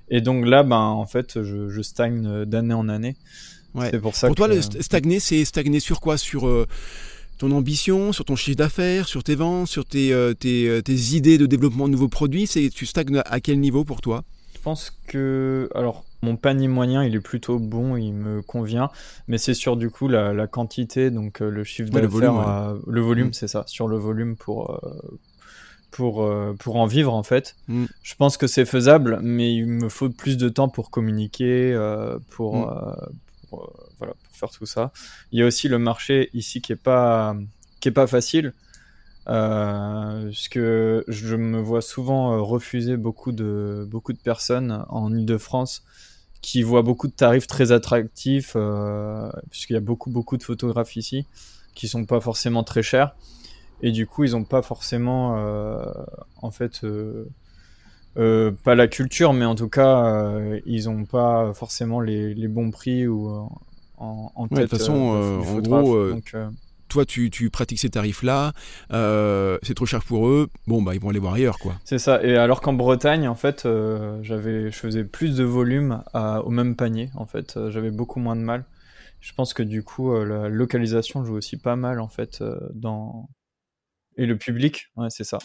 Et 0.09 0.21
donc 0.21 0.45
là, 0.45 0.63
ben, 0.63 0.77
en 0.77 1.05
fait, 1.05 1.43
je, 1.43 1.69
je 1.69 1.81
stagne 1.81 2.45
d'année 2.45 2.73
en 2.73 2.87
année. 2.87 3.15
C'est 3.91 3.99
pour 3.99 4.15
ça. 4.15 4.27
Pour 4.27 4.35
toi, 4.35 4.47
le 4.47 4.61
stagner, 4.61 5.19
c'est 5.19 5.43
stagner 5.45 5.79
sur 5.79 5.99
quoi? 5.99 6.17
Sur 6.17 6.49
ton 7.37 7.51
ambition, 7.51 8.11
sur 8.11 8.25
ton 8.25 8.35
chiffre 8.35 8.57
d'affaires, 8.57 9.07
sur 9.07 9.23
tes 9.23 9.35
ventes, 9.35 9.67
sur 9.67 9.85
tes, 9.85 10.15
tes, 10.39 10.81
tes, 10.83 10.93
idées 11.15 11.37
de 11.37 11.45
développement 11.45 11.87
de 11.87 11.91
nouveaux 11.91 12.07
produits? 12.07 12.47
C'est 12.47 12.69
tu 12.69 12.85
stagnes 12.85 13.21
à 13.25 13.39
quel 13.39 13.59
niveau 13.59 13.83
pour 13.83 14.01
toi? 14.01 14.23
Je 14.55 14.59
pense 14.61 14.91
que 15.07 15.69
alors 15.75 16.06
mon 16.27 16.35
panier 16.35 16.67
moyen, 16.67 17.03
il 17.03 17.15
est 17.15 17.21
plutôt 17.21 17.57
bon, 17.57 17.95
il 17.95 18.13
me 18.13 18.41
convient, 18.41 18.89
mais 19.27 19.37
c'est 19.37 19.53
sur 19.53 19.77
du 19.77 19.89
coup 19.89 20.07
la, 20.07 20.47
quantité, 20.47 21.09
donc 21.09 21.41
euh, 21.41 21.49
le 21.49 21.63
chiffre 21.63 21.89
d'affaires, 21.89 22.01
le 22.01 22.07
volume, 22.07 22.81
le 22.87 23.01
volume 23.01 23.27
mm. 23.27 23.33
c'est 23.33 23.47
ça, 23.47 23.63
sur 23.67 23.87
le 23.87 23.97
volume 23.97 24.35
pour 24.35 24.71
euh, 24.71 25.19
pour 25.91 26.23
euh, 26.23 26.53
pour 26.59 26.75
en 26.75 26.85
vivre 26.85 27.13
en 27.13 27.23
fait. 27.23 27.55
Mm. 27.67 27.85
Je 28.03 28.15
pense 28.15 28.37
que 28.37 28.47
c'est 28.47 28.65
faisable, 28.65 29.19
mais 29.21 29.53
il 29.53 29.67
me 29.67 29.89
faut 29.89 30.09
plus 30.09 30.37
de 30.37 30.49
temps 30.49 30.67
pour 30.67 30.91
communiquer, 30.91 31.73
pour, 32.29 32.67
mm. 32.67 32.95
pour, 33.49 33.73
voilà, 33.99 34.13
pour 34.13 34.35
faire 34.35 34.49
tout 34.49 34.65
ça. 34.65 34.91
Il 35.31 35.39
y 35.39 35.43
a 35.43 35.45
aussi 35.45 35.69
le 35.69 35.79
marché 35.79 36.29
ici 36.33 36.61
qui 36.61 36.73
est 36.73 36.81
pas 36.81 37.35
qui 37.79 37.89
est 37.89 37.93
pas 37.93 38.07
facile. 38.07 38.53
Puisque 40.29 40.59
je 40.59 41.35
me 41.35 41.59
vois 41.59 41.81
souvent 41.81 42.41
refuser 42.45 42.95
beaucoup 42.95 43.33
de 43.33 43.85
beaucoup 43.89 44.13
de 44.13 44.19
personnes 44.19 44.85
en 44.87 45.13
Ile-de-France 45.13 45.83
qui 46.41 46.63
voient 46.63 46.81
beaucoup 46.81 47.07
de 47.07 47.13
tarifs 47.13 47.47
très 47.47 47.71
attractifs, 47.71 48.53
euh, 48.55 49.29
puisqu'il 49.49 49.73
y 49.73 49.77
a 49.77 49.81
beaucoup, 49.81 50.09
beaucoup 50.09 50.37
de 50.37 50.43
photographes 50.43 50.95
ici, 50.95 51.25
qui 51.75 51.87
sont 51.87 52.05
pas 52.05 52.19
forcément 52.19 52.63
très 52.63 52.83
chers. 52.83 53.15
Et 53.81 53.91
du 53.91 54.07
coup, 54.07 54.23
ils 54.23 54.31
n'ont 54.31 54.43
pas 54.43 54.61
forcément, 54.61 55.37
euh, 55.37 55.85
en 56.41 56.51
fait, 56.51 56.81
euh, 56.83 58.51
pas 58.63 58.75
la 58.75 58.87
culture, 58.87 59.33
mais 59.33 59.45
en 59.45 59.55
tout 59.55 59.69
cas, 59.69 60.31
ils 60.65 60.85
n'ont 60.85 61.05
pas 61.05 61.53
forcément 61.53 61.99
les, 61.99 62.33
les, 62.33 62.47
bons 62.47 62.71
prix 62.71 63.07
ou 63.07 63.29
en, 63.97 64.31
en 64.33 64.47
tête. 64.47 64.57
de 64.57 64.63
toute 64.63 64.79
façon, 64.79 64.93
en 64.93 65.59
gros, 65.59 66.11
toi 66.87 67.05
tu, 67.05 67.29
pratiques 67.51 67.79
ces 67.79 67.89
tarifs-là, 67.89 68.53
euh, 68.91 69.57
c'est 69.63 69.73
trop 69.73 69.85
cher 69.85 70.03
pour 70.03 70.27
eux, 70.27 70.49
bon 70.67 70.81
bah 70.81 70.95
ils 70.95 71.01
vont 71.01 71.09
aller 71.09 71.19
voir 71.19 71.33
ailleurs 71.33 71.59
quoi. 71.59 71.75
C'est 71.85 71.99
ça. 71.99 72.23
Et 72.23 72.35
alors 72.37 72.61
qu'en 72.61 72.73
Bretagne 72.73 73.27
en 73.27 73.35
fait, 73.35 73.65
euh, 73.65 74.19
j'avais, 74.23 74.71
je 74.71 74.77
faisais 74.77 75.03
plus 75.03 75.35
de 75.35 75.43
volume 75.43 76.03
au 76.13 76.49
même 76.49 76.75
panier 76.75 77.09
en 77.15 77.25
fait, 77.25 77.57
euh, 77.57 77.71
j'avais 77.71 77.91
beaucoup 77.91 78.19
moins 78.19 78.35
de 78.35 78.41
mal. 78.41 78.65
Je 79.19 79.33
pense 79.33 79.53
que 79.53 79.63
du 79.63 79.83
coup 79.83 80.13
la 80.13 80.47
localisation 80.47 81.25
joue 81.25 81.35
aussi 81.35 81.57
pas 81.57 81.75
mal 81.75 81.99
en 81.99 82.07
fait 82.07 82.43
dans 82.73 83.29
et 84.15 84.25
le 84.25 84.37
public, 84.37 84.87
ouais 84.95 85.09
c'est 85.09 85.23
ça. 85.23 85.39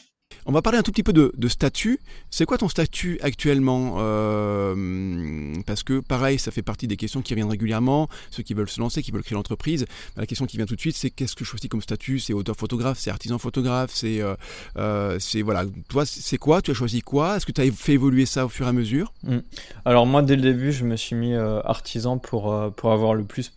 On 0.46 0.52
va 0.52 0.62
parler 0.62 0.78
un 0.78 0.82
tout 0.82 0.90
petit 0.90 1.02
peu 1.02 1.12
de, 1.12 1.48
statut. 1.48 2.00
C'est 2.30 2.44
quoi 2.44 2.58
ton 2.58 2.68
statut 2.68 3.18
actuellement 3.22 3.96
euh, 3.98 5.54
Parce 5.66 5.82
que 5.82 6.00
pareil, 6.00 6.38
ça 6.38 6.50
fait 6.50 6.62
partie 6.62 6.86
des 6.86 6.96
questions 6.96 7.22
qui 7.22 7.34
reviennent 7.34 7.50
régulièrement. 7.50 8.08
Ceux 8.30 8.42
qui 8.42 8.54
veulent 8.54 8.68
se 8.68 8.80
lancer, 8.80 9.02
qui 9.02 9.10
veulent 9.10 9.22
créer 9.22 9.36
l'entreprise, 9.36 9.86
la 10.16 10.26
question 10.26 10.46
qui 10.46 10.56
vient 10.56 10.66
tout 10.66 10.76
de 10.76 10.80
suite, 10.80 10.96
c'est 10.96 11.10
qu'est-ce 11.10 11.36
que 11.36 11.44
je 11.44 11.50
choisis 11.50 11.68
comme 11.68 11.82
statut? 11.82 12.18
C'est 12.18 12.32
auteur 12.32 12.56
photographe, 12.56 12.98
c'est 12.98 13.10
artisan 13.10 13.38
photographe, 13.38 13.90
c'est 13.92 14.20
euh, 14.20 14.34
euh, 14.76 15.18
voilà. 15.44 15.64
Toi, 15.88 16.04
c'est 16.06 16.38
quoi? 16.38 16.62
Tu 16.62 16.70
as 16.70 16.74
choisi 16.74 17.00
quoi? 17.02 17.36
Est-ce 17.36 17.46
que 17.46 17.52
tu 17.52 17.60
as 17.60 17.70
fait 17.70 17.92
évoluer 17.92 18.26
ça 18.26 18.46
au 18.46 18.48
fur 18.48 18.66
et 18.66 18.68
à 18.68 18.72
mesure? 18.72 19.12
Mmh. 19.24 19.38
Alors 19.84 20.06
moi, 20.06 20.22
dès 20.22 20.36
le 20.36 20.42
début, 20.42 20.72
je 20.72 20.84
me 20.84 20.96
suis 20.96 21.16
mis 21.16 21.34
artisan 21.34 22.18
pour 22.18 22.72
pour 22.76 22.92
avoir 22.92 23.14
le 23.14 23.24
plus 23.24 23.52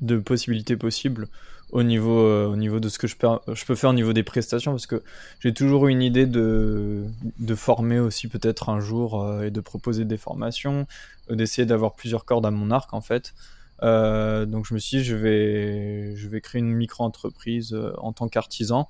de 0.00 0.16
possibilités 0.18 0.76
possibles 0.76 1.28
au 1.74 1.82
niveau, 1.82 2.20
euh, 2.20 2.46
au 2.46 2.54
niveau 2.54 2.78
de 2.78 2.88
ce 2.88 2.98
que 2.98 3.08
je 3.08 3.16
peux, 3.16 3.26
je 3.52 3.64
peux 3.64 3.74
faire 3.74 3.90
au 3.90 3.94
niveau 3.94 4.12
des 4.12 4.22
prestations, 4.22 4.70
parce 4.70 4.86
que 4.86 5.02
j'ai 5.40 5.52
toujours 5.52 5.88
eu 5.88 5.90
une 5.90 6.02
idée 6.02 6.24
de, 6.24 7.02
de 7.40 7.54
former 7.56 7.98
aussi 7.98 8.28
peut-être 8.28 8.68
un 8.68 8.78
jour 8.78 9.20
euh, 9.20 9.42
et 9.42 9.50
de 9.50 9.60
proposer 9.60 10.04
des 10.04 10.16
formations, 10.16 10.86
euh, 11.30 11.34
d'essayer 11.34 11.66
d'avoir 11.66 11.94
plusieurs 11.96 12.24
cordes 12.24 12.46
à 12.46 12.52
mon 12.52 12.70
arc 12.70 12.94
en 12.94 13.00
fait. 13.00 13.34
donc 13.82 14.66
je 14.66 14.72
me 14.72 14.78
suis 14.78 14.98
dit, 14.98 15.04
je 15.04 15.16
vais, 15.16 16.14
je 16.14 16.28
vais 16.28 16.40
créer 16.40 16.60
une 16.60 16.72
micro-entreprise 16.72 17.76
en 17.98 18.12
tant 18.12 18.28
qu'artisan. 18.28 18.88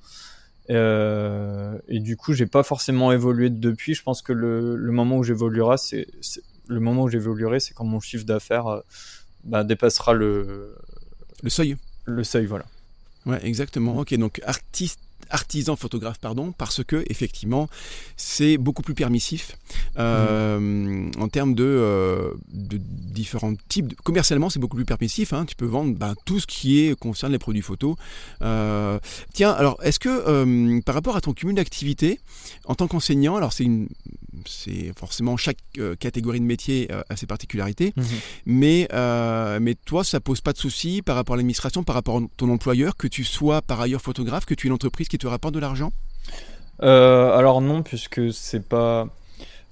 et 0.69 2.01
du 2.01 2.17
coup, 2.19 2.35
j'ai 2.35 2.47
pas 2.47 2.63
forcément 2.63 3.13
évolué 3.13 3.49
depuis. 3.49 3.95
Je 3.95 4.03
pense 4.03 4.21
que 4.21 4.35
le, 4.35 4.77
le 4.77 4.93
moment 4.93 5.17
où 5.17 5.25
j'évoluera, 5.25 5.79
c'est 5.79 6.07
le 6.69 6.81
moment 6.81 7.05
où 7.05 7.09
j'évoluerai, 7.09 7.61
c'est 7.61 7.73
quand 7.73 7.87
mon 7.87 8.01
chiffre 8.01 8.27
d'affaires 8.27 8.83
bah, 9.45 9.65
dépassera 9.65 10.13
le 10.13 10.77
le 11.43 11.51
seuil. 11.51 11.77
Le 12.05 12.25
seuil, 12.25 12.45
voilà. 12.45 12.67
Ouais, 13.27 13.41
exactement. 13.47 13.99
Ok, 13.99 14.15
donc 14.15 14.41
artiste 14.45 15.01
artisan 15.31 15.77
photographe 15.77 16.19
pardon 16.19 16.53
parce 16.53 16.85
que 16.85 17.05
effectivement 17.09 17.69
c'est 18.17 18.59
beaucoup 18.59 18.83
plus 18.83 18.95
permissif 18.95 19.57
euh, 19.99 21.11
en 21.19 21.29
termes 21.29 21.55
de, 21.55 21.65
euh, 21.65 22.35
différents 22.49 23.55
types 23.69 23.95
commercialement 24.03 24.51
c'est 24.51 24.59
beaucoup 24.59 24.77
plus 24.77 24.85
permissif 24.85 25.33
hein. 25.33 25.45
tu 25.47 25.57
peux 25.57 25.67
vendre 25.67 25.97
ben, 25.97 26.15
tout 26.25 26.41
ce 26.41 26.47
qui 26.47 26.81
est 26.81 26.99
concerne 26.99 27.33
les 27.33 27.39
produits 27.39 27.63
photos 27.63 27.97
euh, 28.43 28.99
tiens 29.33 29.53
alors 29.53 29.79
est-ce 29.83 29.99
que 29.99 30.81
par 30.83 30.95
rapport 30.95 31.17
à 31.17 31.21
ton 31.21 31.33
cumul 31.33 31.55
d'activités 31.55 32.21
en 32.67 32.75
tant 32.75 32.87
qu'enseignant 32.87 33.37
alors 33.37 33.53
c'est 33.53 33.65
une 33.65 33.89
c'est 34.47 34.93
forcément 34.97 35.37
chaque 35.37 35.59
euh, 35.79 35.95
catégorie 35.97 36.41
de 36.41 36.45
métier 36.45 36.89
euh, 36.91 37.03
a 37.09 37.17
ses 37.17 37.27
particularités. 37.27 37.93
Mhm. 37.97 38.05
Mais, 38.47 38.89
euh, 38.93 39.59
mais 39.61 39.75
toi, 39.75 40.05
ça 40.05 40.21
pose 40.21 40.41
pas 40.41 40.53
de 40.53 40.59
souci 40.59 41.03
par 41.03 41.17
rapport 41.17 41.35
à 41.35 41.37
l'administration, 41.37 41.85
par 41.85 41.95
rapport 41.95 42.19
à 42.19 42.21
ton 42.37 42.51
employeur, 42.51 42.97
que 42.97 43.07
tu 43.07 43.25
sois 43.25 43.63
par 43.63 43.81
ailleurs 43.81 44.01
photographe, 44.01 44.45
que 44.45 44.55
tu 44.55 44.67
aies 44.67 44.69
une 44.69 44.75
entreprise 44.75 45.09
qui 45.09 45.19
te 45.19 45.27
rapporte 45.27 45.55
de 45.55 45.61
l'argent? 45.61 45.93
Alors 46.81 47.61
non, 47.61 47.83
puisque 47.83 48.33
c'est 48.33 48.69
pas. 48.69 49.09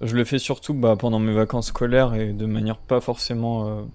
Je 0.00 0.14
le 0.14 0.24
fais 0.24 0.38
surtout 0.38 0.74
bah, 0.74 0.96
pendant 0.96 1.18
mes 1.18 1.32
vacances 1.32 1.68
scolaires 1.68 2.14
et 2.14 2.32
de 2.32 2.46
manière 2.46 2.76
pas 2.76 3.00
forcément 3.00 3.86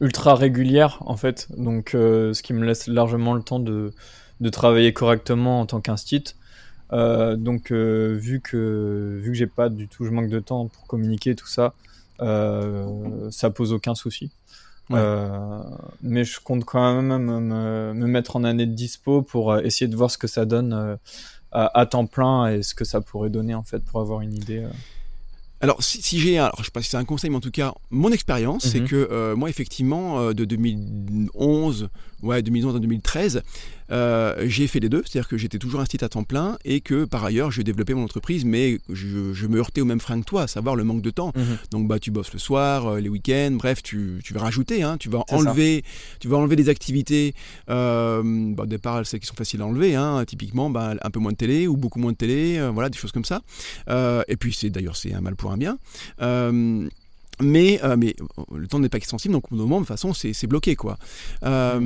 ultra 0.00 0.34
régulière 0.34 0.98
en 1.00 1.16
fait. 1.16 1.48
Donc 1.56 1.90
ce 1.92 2.42
qui 2.42 2.52
me 2.52 2.64
laisse 2.64 2.86
largement 2.86 3.34
le 3.34 3.42
temps 3.42 3.58
de, 3.58 3.94
de 4.40 4.48
travailler 4.50 4.92
correctement 4.92 5.60
en 5.60 5.66
tant 5.66 5.80
qu'instit. 5.80 6.34
Euh, 6.92 7.36
donc 7.36 7.70
euh, 7.70 8.16
vu 8.18 8.40
que 8.40 9.18
vu 9.20 9.32
que 9.32 9.36
j'ai 9.36 9.46
pas 9.46 9.68
du 9.68 9.88
tout, 9.88 10.04
je 10.04 10.10
manque 10.10 10.30
de 10.30 10.40
temps 10.40 10.68
pour 10.68 10.86
communiquer 10.86 11.34
tout 11.34 11.46
ça, 11.46 11.74
euh, 12.20 13.30
ça 13.30 13.50
pose 13.50 13.72
aucun 13.72 13.94
souci. 13.94 14.30
mais 14.90 16.24
je 16.24 16.40
compte 16.40 16.64
quand 16.64 17.02
même 17.02 17.22
me, 17.22 17.92
me, 17.92 18.06
mettre 18.06 18.36
en 18.36 18.44
année 18.44 18.66
de 18.66 18.74
dispo 18.74 19.22
pour 19.22 19.58
essayer 19.58 19.88
de 19.88 19.96
voir 19.96 20.10
ce 20.10 20.16
que 20.16 20.26
ça 20.26 20.46
donne 20.46 20.98
à, 21.52 21.86
temps 21.86 22.06
plein 22.06 22.48
et 22.48 22.62
ce 22.62 22.74
que 22.74 22.84
ça 22.84 23.00
pourrait 23.00 23.30
donner 23.30 23.54
en 23.54 23.64
fait 23.64 23.84
pour 23.84 24.00
avoir 24.00 24.22
une 24.22 24.34
idée. 24.34 24.64
Alors, 25.60 25.82
si, 25.82 26.20
j'ai, 26.20 26.38
alors 26.38 26.54
je 26.60 26.66
sais 26.66 26.70
pas 26.70 26.82
si 26.82 26.90
c'est 26.90 26.96
un 26.96 27.04
conseil, 27.04 27.30
mais 27.30 27.36
en 27.36 27.40
tout 27.40 27.50
cas, 27.50 27.74
mon 27.90 28.12
expérience, 28.12 28.64
c'est 28.64 28.80
mhm. 28.80 28.88
que 28.88 29.34
moi, 29.34 29.50
effectivement, 29.50 30.32
de 30.32 30.44
2011, 30.44 31.90
ouais, 32.22 32.42
2011 32.42 32.76
à 32.76 32.78
2013, 32.78 33.42
euh, 33.90 34.34
j'ai 34.46 34.66
fait 34.66 34.80
les 34.80 34.88
deux, 34.88 35.02
c'est-à-dire 35.06 35.28
que 35.28 35.38
j'étais 35.38 35.58
toujours 35.58 35.80
un 35.80 35.86
site 35.86 36.02
à 36.02 36.08
temps 36.08 36.24
plein 36.24 36.58
et 36.64 36.80
que 36.80 37.04
par 37.04 37.24
ailleurs 37.24 37.50
j'ai 37.50 37.64
développé 37.64 37.94
mon 37.94 38.04
entreprise, 38.04 38.44
mais 38.44 38.78
je, 38.90 39.46
me 39.46 39.58
heurtais 39.58 39.80
au 39.80 39.86
même 39.86 40.00
frein 40.00 40.20
que 40.20 40.24
toi, 40.24 40.42
à 40.42 40.46
savoir 40.46 40.76
le 40.76 40.84
manque 40.84 41.02
de 41.02 41.10
temps. 41.10 41.32
Mhm. 41.34 41.58
Donc 41.70 41.88
bah 41.88 41.98
tu 41.98 42.10
bosses 42.10 42.32
le 42.32 42.38
soir, 42.38 42.86
euh, 42.86 43.00
les 43.00 43.08
week-ends, 43.08 43.52
bref, 43.52 43.82
tu, 43.82 44.20
tu 44.22 44.34
vas 44.34 44.40
rajouter, 44.40 44.82
hein, 44.82 44.96
tu 44.98 45.08
vas 45.08 45.24
enlever, 45.30 45.84
tu 46.20 46.28
vas 46.28 46.36
enlever 46.36 46.56
des 46.56 46.68
activités. 46.68 47.34
Euh, 47.70 48.22
bah, 48.54 48.64
au 48.64 48.66
départ, 48.66 49.06
celles 49.06 49.20
qui 49.20 49.26
sont 49.26 49.34
faciles 49.34 49.62
à 49.62 49.66
enlever, 49.66 49.94
hein, 49.94 50.24
typiquement 50.26 50.70
bah, 50.70 50.94
un 51.00 51.10
peu 51.10 51.20
moins 51.20 51.32
de 51.32 51.36
télé 51.36 51.66
ou 51.66 51.76
beaucoup 51.76 51.98
moins 51.98 52.12
de 52.12 52.16
télé, 52.16 52.60
voilà, 52.72 52.90
des 52.90 52.98
choses 52.98 53.12
comme 53.12 53.24
ça. 53.24 53.42
et 53.88 54.36
puis 54.36 54.52
c'est 54.52 54.70
d'ailleurs 54.70 54.96
c'est 54.96 55.14
un 55.14 55.20
mal 55.20 55.36
pour 55.36 55.52
un 55.52 55.56
bien. 55.56 55.78
Mais, 57.40 57.80
euh, 57.84 57.96
mais 57.96 58.14
le 58.54 58.66
temps 58.66 58.78
n'est 58.78 58.88
pas 58.88 58.98
extensible, 58.98 59.32
donc 59.32 59.50
au 59.52 59.54
moment, 59.54 59.76
de 59.76 59.80
toute 59.82 59.88
façon, 59.88 60.12
c'est 60.12 60.46
bloqué. 60.46 60.76
quoi. 60.76 60.98
Euh, 61.44 61.78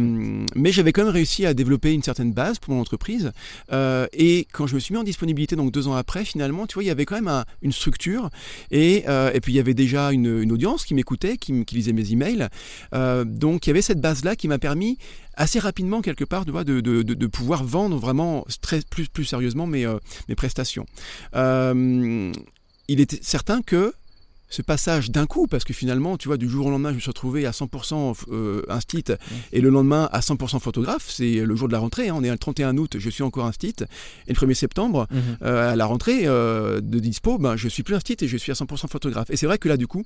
mais 0.55 0.73
j'avais 0.73 0.93
quand 0.93 1.05
même 1.05 1.13
réussi 1.13 1.47
à 1.47 1.55
développer 1.55 1.93
une 1.93 2.03
certaine 2.03 2.33
base 2.33 2.59
pour 2.59 2.75
mon 2.75 2.81
entreprise. 2.81 3.33
Euh, 3.73 4.07
et 4.13 4.47
quand 4.53 4.67
je 4.67 4.75
me 4.75 4.81
suis 4.81 4.95
mis 4.95 5.01
en 5.01 5.05
disponibilité, 5.05 5.57
donc 5.57 5.73
deux 5.73 5.89
ans 5.89 5.95
après, 5.95 6.25
finalement, 6.25 6.67
tu 6.67 6.75
vois, 6.75 6.85
il 6.85 6.87
y 6.87 6.91
avait 6.91 7.05
quand 7.05 7.21
même 7.21 7.45
une 7.63 7.73
structure. 7.73 8.31
Et, 8.71 9.05
et 9.05 9.41
puis, 9.41 9.53
il 9.53 9.57
y 9.57 9.61
avait 9.61 9.75
déjà 9.75 10.13
une, 10.13 10.53
audience 10.53 10.85
qui 10.85 10.95
m'écoutait, 10.95 11.37
qui, 11.37 11.65
qui, 11.65 11.75
lisait 11.75 11.93
mes 11.93 12.13
emails. 12.13 12.49
donc, 12.93 13.67
il 13.67 13.71
y 13.71 13.73
avait 13.73 13.83
cette 13.83 14.01
base-là 14.01 14.37
qui 14.37 14.49
m'a 14.49 14.59
permis 14.59 14.99
assez 15.35 15.59
rapidement, 15.59 16.03
quelque 16.03 16.25
part, 16.25 16.45
de, 16.45 16.53
de, 16.63 16.81
de, 16.81 17.03
de 17.03 17.27
pouvoir 17.27 17.65
vendre 17.65 17.97
vraiment 17.97 18.45
très, 18.61 18.81
plus, 18.83 19.09
plus 19.09 19.25
sérieusement 19.25 19.67
mes, 19.67 19.87
mes 20.29 20.35
prestations. 20.35 20.87
il 21.35 23.01
était 23.01 23.21
certain 23.23 23.63
que 23.63 23.95
ce 24.53 24.61
passage 24.61 25.11
d'un 25.11 25.25
coup, 25.25 25.47
parce 25.47 25.65
que 25.65 25.73
finalement, 25.73 26.19
tu 26.19 26.29
vois, 26.29 26.37
du 26.37 26.47
jour 26.47 26.67
au 26.67 26.71
lendemain, 26.71 26.91
je 26.91 26.97
me 26.97 27.01
suis 27.01 27.09
retrouvé 27.11 27.47
à 27.47 27.53
100% 27.53 28.15
euh, 28.31 28.63
instit 28.69 29.05
et 29.51 29.61
le 29.63 29.71
lendemain 29.71 30.11
à 30.13 30.21
100% 30.21 30.61
photographe. 30.61 31.07
C'est 31.09 31.37
le 31.37 31.57
jour 31.57 31.69
de 31.69 31.73
la 31.73 31.79
rentrée, 31.79 32.11
hein. 32.11 32.15
on 32.19 32.23
est 32.23 32.31
le 32.31 32.37
31 32.37 32.77
août, 32.77 32.97
je 32.99 33.11
suis 33.11 33.23
encore 33.23 33.47
instit. 33.47 33.75
Et 34.27 34.35
le 34.35 34.39
1er 34.39 34.53
septembre, 34.53 35.09
mhm. 35.11 35.21
euh, 35.43 35.73
à 35.73 35.77
la 35.77 35.87
rentrée 35.87 36.27
euh, 36.27 36.83
de 36.83 36.99
dispo, 36.99 37.39
ben, 37.39 37.57
je 37.57 37.67
suis 37.67 37.83
plus 37.83 37.95
instit 37.95 38.19
et 38.21 38.29
je 38.29 38.37
suis 38.37 38.53
à 38.53 38.55
100% 38.55 38.89
photographe. 38.89 39.31
Et 39.31 39.39
c'est 39.39 39.47
vrai 39.47 39.57
que 39.57 39.71
là, 39.71 39.79
du 39.79 39.87
coup, 39.87 40.05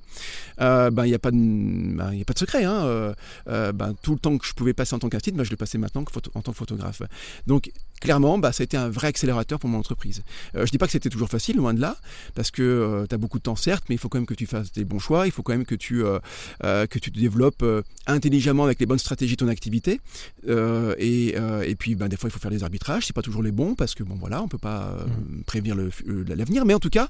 ben, 0.57 0.91
il 0.99 1.09
n'y 1.09 1.13
a, 1.13 1.19
pas 1.19 1.31
de, 1.31 1.37
ben, 1.37 2.17
a 2.17 2.23
pas 2.25 2.33
de 2.33 2.39
secret. 2.39 2.63
Hein. 2.63 3.13
Ben, 3.45 3.95
tout 4.01 4.13
le 4.13 4.19
temps 4.19 4.37
que 4.37 4.47
je 4.47 4.53
pouvais 4.53 4.73
passer 4.73 4.95
en 4.95 4.99
tant 4.99 5.09
qu'instit, 5.09 5.33
ben, 5.33 5.43
je 5.43 5.51
le 5.51 5.57
passais 5.57 5.77
maintenant 5.77 6.05
en 6.35 6.41
tant 6.41 6.51
que 6.53 6.57
photographe. 6.57 7.01
Donc, 7.47 7.69
clairement, 7.99 8.37
bah, 8.37 8.51
ça 8.51 8.63
a 8.63 8.65
été 8.65 8.77
un 8.77 8.89
vrai 8.89 9.07
accélérateur 9.07 9.59
pour 9.59 9.69
mon 9.69 9.79
entreprise. 9.79 10.23
Euh, 10.55 10.65
je 10.65 10.71
dis 10.71 10.77
pas 10.77 10.85
que 10.85 10.91
c'était 10.91 11.09
toujours 11.09 11.29
facile, 11.29 11.57
loin 11.57 11.73
de 11.73 11.81
là, 11.81 11.97
parce 12.35 12.51
que 12.51 12.61
euh, 12.61 13.05
tu 13.07 13.15
as 13.15 13.17
beaucoup 13.17 13.37
de 13.37 13.43
temps, 13.43 13.55
certes, 13.55 13.85
mais 13.89 13.95
il 13.95 13.97
faut 13.97 14.09
quand 14.09 14.17
même 14.17 14.25
que 14.25 14.33
tu 14.33 14.45
fasses 14.45 14.71
des 14.71 14.85
bons 14.85 14.99
choix, 14.99 15.27
il 15.27 15.31
faut 15.31 15.43
quand 15.43 15.53
même 15.53 15.65
que 15.65 15.75
tu, 15.75 16.03
euh, 16.03 16.19
que 16.61 16.99
tu 16.99 17.11
te 17.11 17.19
développes 17.19 17.65
intelligemment 18.05 18.63
avec 18.63 18.79
les 18.79 18.85
bonnes 18.85 18.99
stratégies 18.99 19.35
de 19.35 19.45
ton 19.45 19.47
activité. 19.47 19.99
Et, 20.47 21.35
et, 21.35 21.75
puis, 21.75 21.95
ben, 21.95 22.07
des 22.07 22.17
fois, 22.17 22.29
il 22.29 22.31
faut 22.31 22.39
faire 22.39 22.51
des 22.51 22.63
arbitrages, 22.63 23.05
c'est 23.05 23.15
pas 23.15 23.21
toujours 23.21 23.43
les 23.43 23.51
bons, 23.51 23.75
parce 23.75 23.95
que, 23.95 24.03
bon, 24.03 24.15
voilà, 24.15 24.41
on 24.41 24.47
peut 24.47 24.57
pas 24.57 24.97
mmh. 25.05 25.43
prévenir 25.45 25.75
l'avenir, 26.05 26.65
mais 26.65 26.73
en 26.73 26.79
tout 26.79 26.89
cas, 26.89 27.09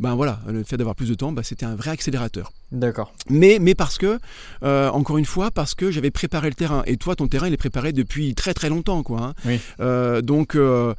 ben 0.00 0.14
voilà, 0.14 0.40
le 0.48 0.64
fait 0.64 0.76
d'avoir 0.76 0.94
plus 0.94 1.08
de 1.08 1.14
temps, 1.14 1.32
ben 1.32 1.42
c'était 1.42 1.66
un 1.66 1.74
vrai 1.74 1.90
accélérateur. 1.90 2.52
D'accord. 2.72 3.12
Mais, 3.28 3.58
mais 3.60 3.74
parce 3.74 3.98
que, 3.98 4.18
euh, 4.62 4.88
encore 4.90 5.18
une 5.18 5.26
fois, 5.26 5.50
parce 5.50 5.74
que 5.74 5.90
j'avais 5.90 6.10
préparé 6.10 6.48
le 6.48 6.54
terrain. 6.54 6.82
Et 6.86 6.96
toi, 6.96 7.14
ton 7.14 7.28
terrain, 7.28 7.46
il 7.46 7.52
est 7.52 7.58
préparé 7.58 7.92
depuis 7.92 8.34
très 8.34 8.54
très 8.54 8.68
longtemps, 8.68 9.02
quoi. 9.02 9.20
Hein. 9.20 9.34
Oui. 9.44 9.60
Euh, 9.80 10.22
donc, 10.22 10.54
euh, 10.54 10.94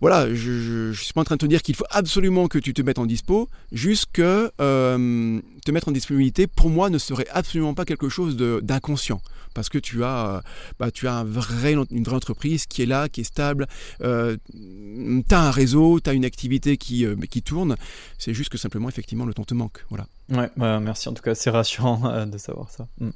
voilà, 0.00 0.34
je 0.34 0.88
ne 0.88 0.92
suis 0.94 1.12
pas 1.12 1.20
en 1.20 1.24
train 1.24 1.36
de 1.36 1.40
te 1.40 1.46
dire 1.46 1.62
qu'il 1.62 1.74
faut 1.74 1.84
absolument 1.90 2.48
que 2.48 2.58
tu 2.58 2.72
te 2.72 2.80
mettes 2.80 2.98
en 2.98 3.06
dispo, 3.06 3.48
juste 3.70 4.06
que 4.12 4.50
te 4.56 5.70
mettre 5.70 5.88
en 5.88 5.92
disponibilité, 5.92 6.46
pour 6.46 6.70
moi, 6.70 6.88
ne 6.88 6.98
serait 6.98 7.26
absolument 7.30 7.74
pas 7.74 7.84
quelque 7.84 8.08
chose 8.08 8.36
d'inconscient. 8.36 9.20
Parce 9.54 9.68
que 9.68 9.78
tu 9.78 10.04
as, 10.04 10.42
bah, 10.78 10.90
tu 10.90 11.08
as 11.08 11.20
une 11.20 12.04
vraie 12.04 12.14
entreprise 12.14 12.66
qui 12.66 12.82
est 12.82 12.86
là, 12.86 13.08
qui 13.08 13.22
est 13.22 13.24
stable, 13.24 13.66
tu 14.00 14.04
as 14.04 15.40
un 15.40 15.50
réseau, 15.50 16.00
tu 16.00 16.10
as 16.10 16.12
une 16.12 16.24
activité 16.24 16.76
qui, 16.76 17.06
qui 17.30 17.42
tourne. 17.42 17.76
C'est 18.18 18.34
juste 18.34 18.50
que 18.50 18.58
simplement, 18.58 18.88
effectivement, 18.88 19.26
le 19.26 19.34
temps 19.34 19.44
te 19.44 19.54
manque. 19.54 19.84
Voilà. 19.88 20.06
Ouais, 20.30 20.48
bah, 20.56 20.78
merci 20.78 21.08
en 21.08 21.12
tout 21.12 21.22
cas, 21.22 21.34
c'est 21.34 21.50
rassurant 21.50 22.02
euh, 22.04 22.24
de 22.24 22.38
savoir 22.38 22.70
ça. 22.70 22.86
Mm. 23.00 23.10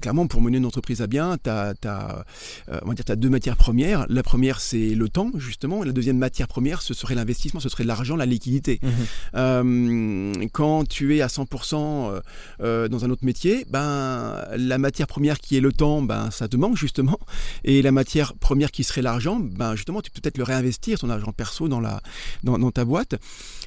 Clairement, 0.00 0.26
pour 0.26 0.40
mener 0.40 0.58
une 0.58 0.66
entreprise 0.66 1.02
à 1.02 1.06
bien, 1.06 1.36
tu 1.42 1.50
as, 1.50 1.74
euh, 1.84 2.80
as, 3.08 3.16
deux 3.16 3.28
matières 3.28 3.56
premières. 3.56 4.06
La 4.08 4.22
première, 4.22 4.60
c'est 4.60 4.94
le 4.94 5.08
temps, 5.08 5.30
justement. 5.36 5.82
Et 5.82 5.86
la 5.86 5.92
deuxième 5.92 6.18
matière 6.18 6.48
première, 6.48 6.82
ce 6.82 6.94
serait 6.94 7.14
l'investissement, 7.14 7.60
ce 7.60 7.68
serait 7.68 7.84
l'argent, 7.84 8.16
la 8.16 8.26
liquidité. 8.26 8.80
Mm-hmm. 8.82 8.90
Euh, 9.34 10.46
quand 10.52 10.88
tu 10.88 11.16
es 11.16 11.20
à 11.20 11.26
100% 11.26 12.20
dans 12.60 13.04
un 13.04 13.10
autre 13.10 13.24
métier, 13.24 13.66
ben, 13.70 14.44
la 14.56 14.78
matière 14.78 15.06
première 15.06 15.38
qui 15.38 15.56
est 15.56 15.60
le 15.60 15.72
temps, 15.72 16.02
ben, 16.02 16.30
ça 16.30 16.48
te 16.48 16.56
manque 16.56 16.76
justement. 16.76 17.18
Et 17.64 17.82
la 17.82 17.92
matière 17.92 18.34
première 18.34 18.70
qui 18.70 18.84
serait 18.84 19.02
l'argent, 19.02 19.40
ben, 19.40 19.74
justement, 19.74 20.00
tu 20.00 20.10
peux 20.10 20.20
peut-être 20.20 20.38
le 20.38 20.44
réinvestir, 20.44 20.98
ton 20.98 21.10
argent 21.10 21.32
perso, 21.32 21.68
dans, 21.68 21.80
la, 21.80 22.00
dans, 22.44 22.58
dans 22.58 22.70
ta 22.70 22.84
boîte. 22.84 23.16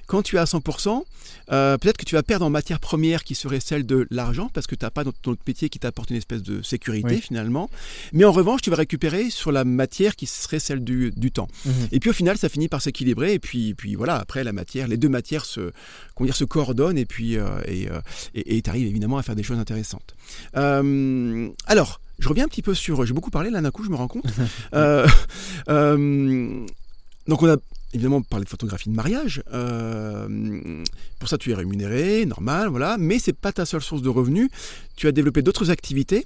Quand 0.08 0.22
tu 0.22 0.38
es 0.38 0.40
à 0.40 0.46
100%, 0.46 1.04
peut-être 1.48 1.98
que 1.98 2.06
tu 2.06 2.16
vas 2.16 2.24
perdre 2.24 2.46
en 2.46 2.50
matière 2.50 2.80
première 2.82 3.24
qui 3.24 3.36
serait 3.36 3.62
celle 3.62 3.86
de 3.86 4.06
l'argent, 4.12 4.50
parce 4.54 4.68
que 4.68 4.76
tu 4.76 4.84
n'as 4.84 4.92
pas 4.92 5.06
dans 5.06 5.14
ton 5.14 5.38
métier 5.48 5.70
qui 5.70 5.80
t'apporte 5.80 6.10
une 6.10 6.18
espèce 6.18 6.44
de 6.44 6.62
sécurité 6.62 7.22
finalement. 7.22 7.70
Mais 8.12 8.26
en 8.26 8.32
revanche, 8.32 8.62
tu 8.62 8.70
vas 8.70 8.76
récupérer 8.76 9.30
sur 9.30 9.52
la 9.52 9.64
matière 9.64 10.16
qui 10.16 10.26
serait 10.26 10.60
celle 10.60 10.84
du, 10.84 11.32
temps. 11.32 11.48
Mhm. 11.66 11.74
Et 11.94 12.00
puis 12.00 12.10
au 12.10 12.14
final, 12.14 12.38
ça 12.38 12.50
finit 12.50 12.68
par 12.68 12.82
s'équilibrer. 12.82 13.34
Et 13.34 13.40
puis, 13.40 13.74
puis 13.74 13.96
voilà, 13.96 14.18
après 14.18 14.44
la 14.44 14.52
matière, 14.52 14.88
les 14.88 14.98
deux 14.98 15.08
matières 15.08 15.46
se, 15.46 15.72
dire, 16.20 16.36
se 16.36 16.44
coordonnent 16.44 16.98
et 16.98 17.06
puis 17.06 17.38
euh, 17.38 17.48
euh, 17.70 18.02
et 18.36 18.62
tu 18.62 18.70
arrives 18.70 18.88
évidemment 18.88 19.18
à 19.18 19.24
faire 19.24 19.36
des 19.36 19.44
choses 19.44 19.60
intéressantes. 19.60 20.16
Euh, 20.58 21.50
alors, 21.68 22.02
je 22.20 22.28
reviens 22.28 22.46
un 22.46 22.50
petit 22.50 22.62
peu 22.62 22.74
sur. 22.74 23.06
J'ai 23.06 23.14
beaucoup 23.14 23.32
parlé 23.32 23.50
là 23.50 23.62
d'un 23.62 23.72
coup, 23.72 23.84
je 23.84 23.90
me 23.90 23.96
rends 23.96 24.08
compte. 24.08 24.26
donc 27.28 27.44
on 27.44 27.50
a 27.50 27.58
évidemment 27.94 28.22
parler 28.22 28.46
de 28.46 28.50
photographie 28.50 28.90
de 28.90 28.96
mariage. 28.96 29.44
Euh, 29.54 30.84
pour 31.20 31.30
ça, 31.30 31.38
tu 31.38 31.52
es 31.52 31.54
rémunéré, 31.54 32.26
normal, 32.26 32.70
voilà. 32.70 32.98
Mais 32.98 33.20
c'est 33.20 33.34
pas 33.34 33.52
ta 33.52 33.66
seule 33.66 33.82
source 33.82 34.02
de 34.02 34.10
revenus. 34.10 34.50
Tu 34.96 35.08
as 35.08 35.12
développé 35.12 35.42
d'autres 35.42 35.70
activités. 35.70 36.26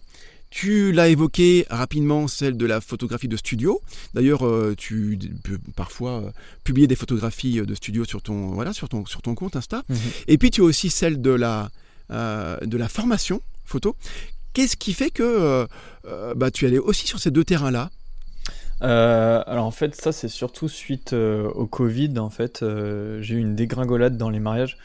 Tu 0.51 0.91
l'as 0.91 1.09
évoqué 1.09 1.65
rapidement, 1.69 2.27
celle 2.27 2.55
de 2.55 2.65
la 2.65 2.79
photographie 2.79 3.27
de 3.27 3.35
studio. 3.35 3.81
D'ailleurs, 4.13 4.45
euh, 4.45 4.73
tu 4.77 5.19
peux 5.43 5.57
parfois 5.75 6.21
euh, 6.21 6.29
publier 6.63 6.87
des 6.87 6.95
photographies 6.95 7.61
de 7.61 7.75
studio 7.75 8.05
sur 8.05 8.21
ton, 8.21 8.51
voilà, 8.51 8.71
sur 8.71 8.87
ton, 8.87 9.05
sur 9.05 9.21
ton 9.21 9.35
compte 9.35 9.55
Insta. 9.55 9.83
Mhm. 9.89 9.97
Et 10.27 10.37
puis, 10.37 10.51
tu 10.51 10.61
as 10.61 10.65
aussi 10.65 10.89
celle 10.89 11.21
de 11.21 11.31
la, 11.31 11.69
de 12.09 12.77
la 12.77 12.87
formation 12.87 13.41
photo. 13.65 13.95
Qu'est-ce 14.53 14.77
qui 14.77 14.93
fait 14.93 15.09
que 15.09 15.67
bah, 16.35 16.51
tu 16.51 16.65
allais 16.65 16.79
aussi 16.79 17.07
sur 17.07 17.19
ces 17.19 17.31
deux 17.31 17.43
terrains-là? 17.43 17.89
Euh, 18.81 19.41
alors 19.47 19.65
en 19.65 19.71
fait, 19.71 19.95
ça 19.95 20.11
c'est 20.11 20.27
surtout 20.27 20.67
suite 20.67 21.13
euh, 21.13 21.49
au 21.49 21.65
Covid. 21.65 22.19
En 22.19 22.29
fait, 22.29 22.61
euh, 22.61 23.21
j'ai 23.21 23.35
eu 23.35 23.39
une 23.39 23.55
dégringolade 23.55 24.17
dans 24.17 24.29
les 24.29 24.39
mariages. 24.39 24.77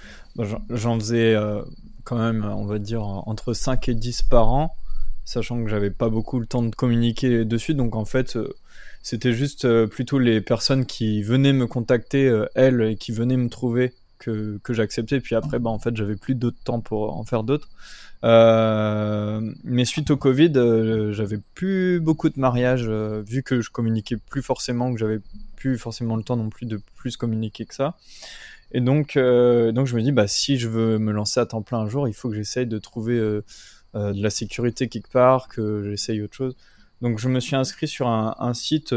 J'en 0.71 0.99
faisais 0.99 1.37
quand 2.05 2.19
même, 2.19 2.45
on 2.45 2.65
va 2.65 2.79
dire, 2.79 3.03
entre 3.03 3.53
5 3.53 3.89
et 3.89 3.95
10 3.95 4.23
par 4.23 4.49
an, 4.49 4.77
sachant 5.25 5.63
que 5.63 5.69
j'avais 5.69 5.91
pas 5.91 6.09
beaucoup 6.09 6.39
le 6.39 6.47
temps 6.47 6.63
de 6.63 6.75
communiquer 6.75 7.45
dessus. 7.45 7.75
Donc 7.75 7.97
en 7.97 8.05
fait, 8.05 8.39
c'était 9.03 9.33
juste 9.33 9.67
plutôt 9.87 10.19
les 10.19 10.41
personnes 10.41 10.87
qui 10.87 11.23
venaient 11.23 11.53
me 11.53 11.67
contacter, 11.67 12.45
elles, 12.55 12.81
et 12.83 12.97
qui 12.97 13.11
venaient 13.11 13.37
me 13.37 13.49
trouver 13.49 13.93
que, 14.19 14.59
que 14.63 14.73
j'acceptais. 14.73 15.21
Puis 15.21 15.35
après, 15.35 15.59
bah, 15.59 15.71
en 15.71 15.81
fait, 15.81 15.97
j'avais 15.97 16.17
plus 16.17 16.37
d'autres 16.37 16.63
temps 16.63 16.81
pour 16.81 17.17
en 17.17 17.25
faire 17.25 17.43
d'autres. 17.43 17.69
Euh, 18.23 19.41
mais 19.65 19.85
suite 19.85 20.11
au 20.11 20.17
Covid, 20.17 20.53
euh, 20.57 21.13
j'avais 21.13 21.39
plus 21.55 22.01
beaucoup 22.01 22.29
de 22.29 22.39
mariages, 22.39 22.87
euh, 22.87 23.23
vu 23.27 23.43
que 23.43 23.61
je 23.63 23.71
communiquais 23.71 24.17
plus 24.17 24.43
forcément, 24.43 24.93
que 24.93 24.99
j'avais 24.99 25.21
plus 25.57 25.79
forcément 25.79 26.17
le 26.17 26.23
temps 26.23 26.37
non 26.37 26.51
plus 26.51 26.67
de 26.67 26.81
plus 26.97 27.17
communiquer 27.17 27.65
que 27.65 27.75
ça. 27.75 27.97
Et 28.73 28.81
donc, 28.81 29.17
donc 29.17 29.87
je 29.87 29.97
me 29.97 30.01
dis, 30.03 30.13
bah, 30.13 30.29
si 30.29 30.57
je 30.57 30.69
veux 30.69 30.99
me 30.99 31.11
lancer 31.13 31.41
à 31.41 31.47
temps 31.47 31.63
plein 31.63 31.81
un 31.81 31.89
jour, 31.89 32.07
il 32.07 32.15
faut 32.15 32.29
que 32.31 32.37
j'essaye 32.37 32.67
de 32.67 32.79
trouver 32.79 33.19
de 33.19 33.43
la 33.95 34.31
sécurité 34.31 34.89
quelque 34.89 35.11
part, 35.11 35.49
que 35.49 35.83
j'essaye 35.91 36.23
autre 36.23 36.37
chose. 36.37 36.57
Donc 37.01 37.19
je 37.19 37.29
me 37.29 37.41
suis 37.41 37.57
inscrit 37.57 37.89
sur 37.89 38.07
un, 38.07 38.37
un 38.39 38.55
site 38.55 38.95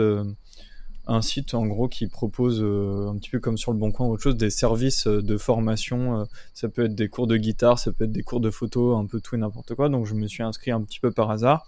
un 1.07 1.21
site 1.21 1.53
en 1.53 1.65
gros 1.65 1.87
qui 1.87 2.07
propose 2.07 2.61
euh, 2.61 3.09
un 3.09 3.17
petit 3.17 3.29
peu 3.29 3.39
comme 3.39 3.57
sur 3.57 3.71
le 3.71 3.77
Bon 3.77 3.91
Coin 3.91 4.07
autre 4.07 4.23
chose 4.23 4.37
des 4.37 4.49
services 4.49 5.07
euh, 5.07 5.21
de 5.21 5.37
formation. 5.37 6.21
Euh, 6.21 6.23
ça 6.53 6.69
peut 6.69 6.85
être 6.85 6.95
des 6.95 7.09
cours 7.09 7.27
de 7.27 7.35
guitare, 7.35 7.77
ça 7.77 7.91
peut 7.91 8.05
être 8.05 8.11
des 8.11 8.23
cours 8.23 8.39
de 8.39 8.49
photo, 8.49 8.95
un 8.95 9.05
peu 9.05 9.19
tout 9.19 9.35
et 9.35 9.37
n'importe 9.37 9.75
quoi. 9.75 9.89
Donc 9.89 10.05
je 10.05 10.13
me 10.13 10.27
suis 10.27 10.43
inscrit 10.43 10.71
un 10.71 10.81
petit 10.81 10.99
peu 10.99 11.11
par 11.11 11.29
hasard. 11.29 11.67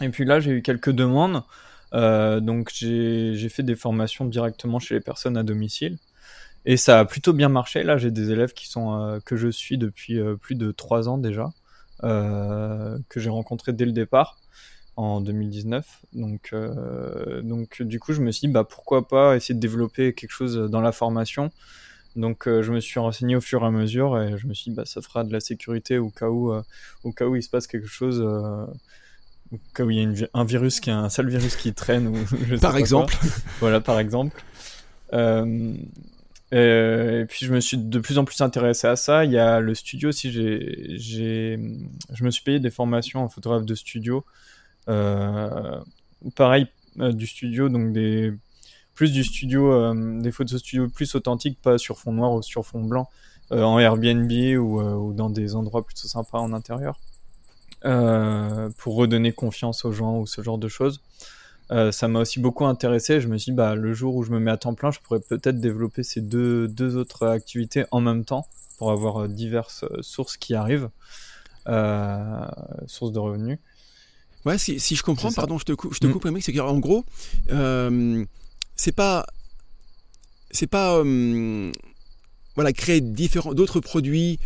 Et 0.00 0.08
puis 0.08 0.24
là 0.24 0.40
j'ai 0.40 0.52
eu 0.52 0.62
quelques 0.62 0.90
demandes. 0.90 1.42
donc 1.92 2.70
j'ai 2.72 3.48
fait 3.48 3.62
des 3.62 3.76
formations 3.76 4.24
directement 4.24 4.78
chez 4.78 4.94
les 4.94 5.00
personnes 5.00 5.36
à 5.36 5.42
domicile. 5.42 5.98
Et 6.66 6.78
ça 6.78 7.00
a 7.00 7.04
plutôt 7.04 7.32
bien 7.34 7.48
marché. 7.48 7.82
Là 7.84 7.98
j'ai 7.98 8.10
des 8.10 8.30
élèves 8.30 8.54
qui 8.54 8.68
sont 8.68 9.20
que 9.24 9.36
je 9.36 9.48
suis 9.48 9.78
depuis 9.78 10.18
plus 10.40 10.56
de 10.56 10.72
trois 10.72 11.08
ans 11.08 11.18
déjà, 11.18 11.52
que 12.02 13.20
j'ai 13.20 13.30
rencontrés 13.30 13.72
dès 13.72 13.84
le 13.84 13.92
départ 13.92 14.38
en 14.96 15.20
2019. 15.20 16.00
Donc, 16.12 16.50
euh, 16.52 17.42
donc 17.42 17.82
du 17.82 18.00
coup, 18.00 18.12
je 18.12 18.20
me 18.20 18.30
suis 18.30 18.48
dit, 18.48 18.52
bah, 18.52 18.64
pourquoi 18.64 19.08
pas 19.08 19.36
essayer 19.36 19.54
de 19.54 19.60
développer 19.60 20.14
quelque 20.14 20.30
chose 20.30 20.56
dans 20.56 20.80
la 20.80 20.92
formation. 20.92 21.50
Donc, 22.16 22.46
euh, 22.46 22.62
je 22.62 22.72
me 22.72 22.80
suis 22.80 23.00
renseigné 23.00 23.34
au 23.34 23.40
fur 23.40 23.62
et 23.62 23.66
à 23.66 23.70
mesure 23.70 24.20
et 24.20 24.38
je 24.38 24.46
me 24.46 24.54
suis 24.54 24.70
dit, 24.70 24.76
bah, 24.76 24.84
ça 24.84 25.02
fera 25.02 25.24
de 25.24 25.32
la 25.32 25.40
sécurité 25.40 25.98
au 25.98 26.10
cas 26.10 26.28
où, 26.28 26.52
euh, 26.52 26.62
au 27.02 27.12
cas 27.12 27.26
où 27.26 27.34
il 27.34 27.42
se 27.42 27.50
passe 27.50 27.66
quelque 27.66 27.88
chose, 27.88 28.20
au 28.20 29.58
cas 29.74 29.84
où 29.84 29.90
il 29.90 29.98
y 29.98 30.24
a 30.24 30.28
un 30.32 30.44
virus, 30.44 30.80
qui 30.80 30.90
un 30.90 31.08
sale 31.08 31.28
virus 31.28 31.56
qui 31.56 31.74
traîne. 31.74 32.08
Ou, 32.08 32.16
par 32.60 32.76
exemple. 32.76 33.16
voilà, 33.60 33.80
par 33.80 33.98
exemple. 33.98 34.44
et 35.12 37.26
puis 37.28 37.46
je 37.46 37.52
me 37.52 37.58
suis 37.58 37.78
de 37.78 37.98
plus 37.98 38.18
en 38.18 38.24
plus 38.24 38.40
intéressé 38.42 38.86
à 38.86 38.94
ça. 38.94 39.24
Il 39.24 39.32
y 39.32 39.38
a 39.38 39.58
le 39.58 39.74
studio 39.74 40.10
aussi. 40.10 40.30
J'ai, 40.30 41.58
je 42.12 42.24
me 42.24 42.30
suis 42.30 42.44
payé 42.44 42.60
des 42.60 42.70
formations 42.70 43.24
en 43.24 43.28
photographe 43.28 43.64
de 43.64 43.74
studio 43.74 44.24
pareil, 44.86 46.68
euh, 47.00 47.12
du 47.12 47.26
studio, 47.26 47.68
donc 47.68 47.92
des 47.92 48.32
plus 48.94 49.10
du 49.12 49.24
studio, 49.24 49.72
euh, 49.72 50.20
des 50.20 50.30
photos 50.30 50.60
studio 50.60 50.88
plus 50.88 51.12
authentiques, 51.16 51.58
pas 51.60 51.78
sur 51.78 51.98
fond 51.98 52.12
noir 52.12 52.32
ou 52.32 52.42
sur 52.42 52.64
fond 52.64 52.84
blanc, 52.84 53.08
en 53.50 53.78
Airbnb 53.78 54.30
ou, 54.58 55.12
dans 55.12 55.30
des 55.30 55.54
endroits 55.54 55.84
plutôt 55.84 56.08
sympas 56.08 56.38
en 56.38 56.52
intérieur 56.52 56.98
pour 57.82 58.94
redonner 58.96 59.32
confiance 59.32 59.84
aux 59.84 59.92
gens 59.92 60.18
ou 60.18 60.26
ce 60.26 60.42
genre 60.42 60.56
de 60.56 60.68
choses. 60.68 61.02
ça 61.68 62.08
m'a 62.08 62.20
aussi 62.20 62.40
beaucoup 62.40 62.64
intéressé. 62.64 63.20
Je 63.20 63.28
me 63.28 63.36
suis 63.36 63.52
dit, 63.52 63.56
bah, 63.56 63.74
le 63.74 63.92
jour 63.92 64.16
où 64.16 64.22
je 64.22 64.30
me 64.30 64.38
mets 64.38 64.50
à 64.50 64.56
temps 64.56 64.74
plein, 64.74 64.90
je 64.90 65.00
pourrais 65.00 65.20
peut-être 65.20 65.60
développer 65.60 66.02
ces 66.02 66.22
deux, 66.22 66.68
deux 66.68 66.96
autres 66.96 67.26
activités 67.26 67.84
en 67.90 68.00
même 68.00 68.24
temps 68.24 68.46
pour 68.78 68.90
avoir 68.92 69.28
diverses 69.28 69.84
sources 70.00 70.38
qui 70.38 70.54
arrivent, 70.54 70.88
sources 72.86 73.12
de 73.12 73.18
revenus. 73.18 73.58
Ouais, 74.44 74.58
si, 74.58 74.78
si 74.78 74.94
je 74.94 75.02
comprends, 75.02 75.32
pardon, 75.32 75.58
je 75.58 75.64
te, 75.64 75.72
coupe, 75.72 75.94
je 75.94 76.00
te 76.00 76.06
mm. 76.06 76.12
coupe, 76.12 76.28
c'est 76.40 76.52
qu'en 76.52 76.78
gros, 76.78 77.04
euh, 77.50 78.24
c'est 78.76 78.92
pas, 78.92 79.26
c'est 80.50 80.66
pas, 80.66 80.98
euh, 80.98 81.72
voilà, 82.54 82.72
créer 82.72 83.00
d'autres 83.00 83.80
produits 83.80 84.38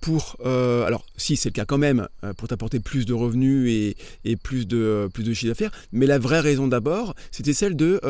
pour, 0.00 0.36
euh, 0.44 0.84
alors 0.84 1.04
si 1.16 1.36
c'est 1.36 1.48
le 1.48 1.54
cas 1.54 1.64
quand 1.64 1.78
même, 1.78 2.08
pour 2.36 2.48
t'apporter 2.48 2.78
plus 2.78 3.04
de 3.04 3.14
revenus 3.14 3.70
et, 3.70 3.96
et, 4.24 4.36
plus 4.36 4.66
de 4.66 5.08
plus 5.12 5.24
de 5.24 5.32
chiffre 5.32 5.50
d'affaires, 5.50 5.72
mais 5.92 6.06
la 6.06 6.18
vraie 6.18 6.40
raison 6.40 6.68
d'abord, 6.68 7.14
c'était 7.32 7.52
celle 7.52 7.76
de 7.76 8.00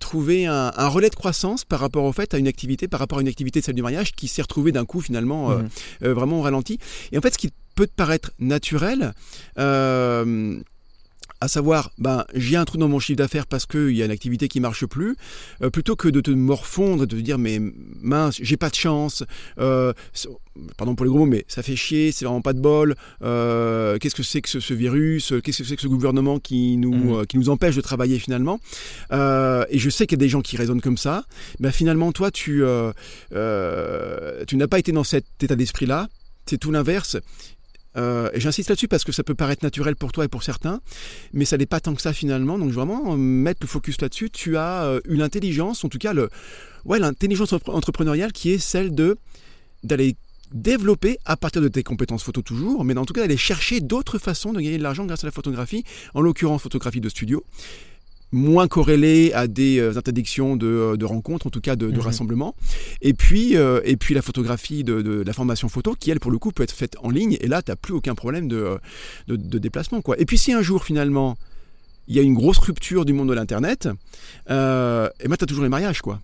trouver 0.00 0.46
un, 0.46 0.72
un, 0.74 0.88
relais 0.88 1.10
de 1.10 1.14
croissance 1.14 1.64
par 1.64 1.80
rapport 1.80 2.04
au 2.04 2.12
fait 2.12 2.32
à 2.32 2.38
une 2.38 2.48
activité, 2.48 2.88
par 2.88 3.00
rapport 3.00 3.18
à 3.18 3.20
une 3.20 3.28
activité 3.28 3.60
celle 3.60 3.74
du 3.74 3.82
mariage 3.82 4.12
qui 4.12 4.26
s'est 4.26 4.42
retrouvée 4.42 4.72
d'un 4.72 4.84
coup 4.84 5.00
finalement 5.00 5.50
mm. 5.50 5.68
vraiment 6.00 6.38
au 6.38 6.42
ralenti. 6.42 6.78
Et 7.12 7.18
en 7.18 7.20
fait, 7.20 7.34
ce 7.34 7.38
qui 7.38 7.52
peut 7.76 7.86
te 7.86 7.92
paraître 7.94 8.32
naturel. 8.40 9.12
Euh, 9.58 10.58
à 11.42 11.48
savoir, 11.48 11.92
ben, 11.98 12.24
j'ai 12.34 12.56
un 12.56 12.64
trou 12.64 12.78
dans 12.78 12.88
mon 12.88 12.98
chiffre 12.98 13.18
d'affaires 13.18 13.46
parce 13.46 13.66
qu'il 13.66 13.90
y 13.90 14.00
a 14.00 14.06
une 14.06 14.10
activité 14.10 14.48
qui 14.48 14.58
marche 14.58 14.86
plus, 14.86 15.16
euh, 15.62 15.68
plutôt 15.68 15.94
que 15.94 16.08
de 16.08 16.22
te 16.22 16.30
morfondre 16.30 17.02
et 17.02 17.06
de 17.06 17.14
te 17.14 17.20
dire, 17.20 17.36
mais 17.36 17.60
mince, 17.60 18.38
j'ai 18.40 18.56
pas 18.56 18.70
de 18.70 18.74
chance, 18.74 19.22
euh, 19.58 19.92
pardon 20.78 20.94
pour 20.94 21.04
les 21.04 21.10
gros 21.10 21.18
mots, 21.18 21.26
mais 21.26 21.44
ça 21.46 21.62
fait 21.62 21.76
chier, 21.76 22.10
c'est 22.10 22.24
vraiment 22.24 22.40
pas 22.40 22.54
de 22.54 22.60
bol, 22.60 22.94
qu'est-ce 23.20 24.14
que 24.14 24.22
c'est 24.22 24.40
que 24.40 24.48
ce, 24.48 24.72
virus, 24.72 25.34
qu'est-ce 25.44 25.58
que 25.58 25.68
c'est 25.68 25.76
que 25.76 25.82
ce 25.82 25.88
gouvernement 25.88 26.38
qui 26.38 26.78
nous, 26.78 27.20
mmh. 27.20 27.26
qui 27.26 27.36
nous 27.36 27.50
empêche 27.50 27.76
de 27.76 27.82
travailler 27.82 28.18
finalement? 28.18 28.58
et 29.12 29.78
je 29.78 29.90
sais 29.90 30.06
qu'il 30.06 30.16
y 30.18 30.22
a 30.22 30.24
des 30.24 30.30
gens 30.30 30.40
qui 30.40 30.56
raisonnent 30.56 30.80
comme 30.80 30.96
ça, 30.96 31.26
ben, 31.60 31.70
finalement, 31.70 32.12
toi, 32.12 32.30
tu, 32.30 32.64
tu 33.30 33.36
n'as 34.56 34.68
pas 34.70 34.78
été 34.78 34.92
dans 34.92 35.04
cet 35.04 35.26
état 35.42 35.54
d'esprit-là, 35.54 36.08
c'est 36.46 36.58
tout 36.58 36.70
l'inverse. 36.70 37.18
Euh, 37.96 38.30
j'insiste 38.34 38.68
là-dessus 38.68 38.88
parce 38.88 39.04
que 39.04 39.12
ça 39.12 39.22
peut 39.22 39.34
paraître 39.34 39.64
naturel 39.64 39.96
pour 39.96 40.12
toi 40.12 40.24
et 40.24 40.28
pour 40.28 40.42
certains, 40.42 40.80
mais 41.32 41.44
ça 41.44 41.56
n'est 41.56 41.66
pas 41.66 41.80
tant 41.80 41.94
que 41.94 42.02
ça 42.02 42.12
finalement. 42.12 42.58
Donc 42.58 42.70
vraiment 42.70 43.12
euh, 43.12 43.16
mettre 43.16 43.60
le 43.62 43.68
focus 43.68 44.00
là-dessus. 44.00 44.30
Tu 44.30 44.56
as 44.56 44.84
euh, 44.84 45.00
une 45.08 45.22
intelligence, 45.22 45.84
en 45.84 45.88
tout 45.88 45.98
cas 45.98 46.12
ouais, 46.84 46.98
l'intelligence 46.98 47.52
entrepreneuriale 47.52 48.32
qui 48.32 48.50
est 48.50 48.58
celle 48.58 48.94
de 48.94 49.16
d'aller 49.82 50.16
développer 50.52 51.18
à 51.24 51.36
partir 51.36 51.60
de 51.60 51.68
tes 51.68 51.82
compétences 51.82 52.22
photo 52.22 52.40
toujours, 52.40 52.84
mais 52.84 52.96
en 52.96 53.04
tout 53.04 53.12
cas 53.12 53.20
d'aller 53.20 53.36
chercher 53.36 53.80
d'autres 53.80 54.18
façons 54.18 54.52
de 54.52 54.60
gagner 54.60 54.78
de 54.78 54.82
l'argent 54.82 55.04
grâce 55.04 55.24
à 55.24 55.26
la 55.26 55.32
photographie, 55.32 55.84
en 56.14 56.20
l'occurrence 56.20 56.62
photographie 56.62 57.00
de 57.00 57.08
studio 57.08 57.44
moins 58.32 58.68
corrélé 58.68 59.32
à 59.34 59.46
des 59.46 59.78
euh, 59.78 59.96
interdictions 59.96 60.56
de, 60.56 60.66
euh, 60.66 60.96
de, 60.96 61.04
rencontres, 61.04 61.46
en 61.46 61.50
tout 61.50 61.60
cas 61.60 61.76
de, 61.76 61.90
de 61.90 61.96
mhm. 61.96 62.00
rassemblements. 62.00 62.54
Et 63.00 63.14
puis, 63.14 63.56
euh, 63.56 63.80
et 63.84 63.96
puis 63.96 64.14
la 64.14 64.22
photographie 64.22 64.84
de, 64.84 65.02
de, 65.02 65.22
la 65.22 65.32
formation 65.32 65.68
photo, 65.68 65.94
qui 65.98 66.10
elle 66.10 66.20
pour 66.20 66.30
le 66.30 66.38
coup 66.38 66.52
peut 66.52 66.62
être 66.62 66.72
faite 66.72 66.96
en 67.02 67.10
ligne. 67.10 67.36
Et 67.40 67.48
là, 67.48 67.62
tu 67.62 67.70
n'as 67.70 67.76
plus 67.76 67.94
aucun 67.94 68.14
problème 68.14 68.48
de, 68.48 68.78
de, 69.28 69.58
déplacement. 69.58 70.00
Quoi. 70.02 70.18
Et 70.20 70.26
puis 70.26 70.38
si 70.38 70.52
un 70.52 70.62
jour 70.62 70.84
finalement 70.84 71.36
il 72.08 72.14
y 72.14 72.20
a 72.20 72.22
une 72.22 72.34
grosse 72.34 72.58
rupture 72.58 73.04
du 73.04 73.12
monde 73.12 73.28
de 73.28 73.34
l'internet, 73.34 73.88
euh, 74.48 75.08
et 75.18 75.26
ben 75.26 75.36
tu 75.36 75.42
as 75.42 75.46
toujours 75.46 75.64
les 75.64 75.68
mariages 75.68 76.02
quoi. 76.02 76.20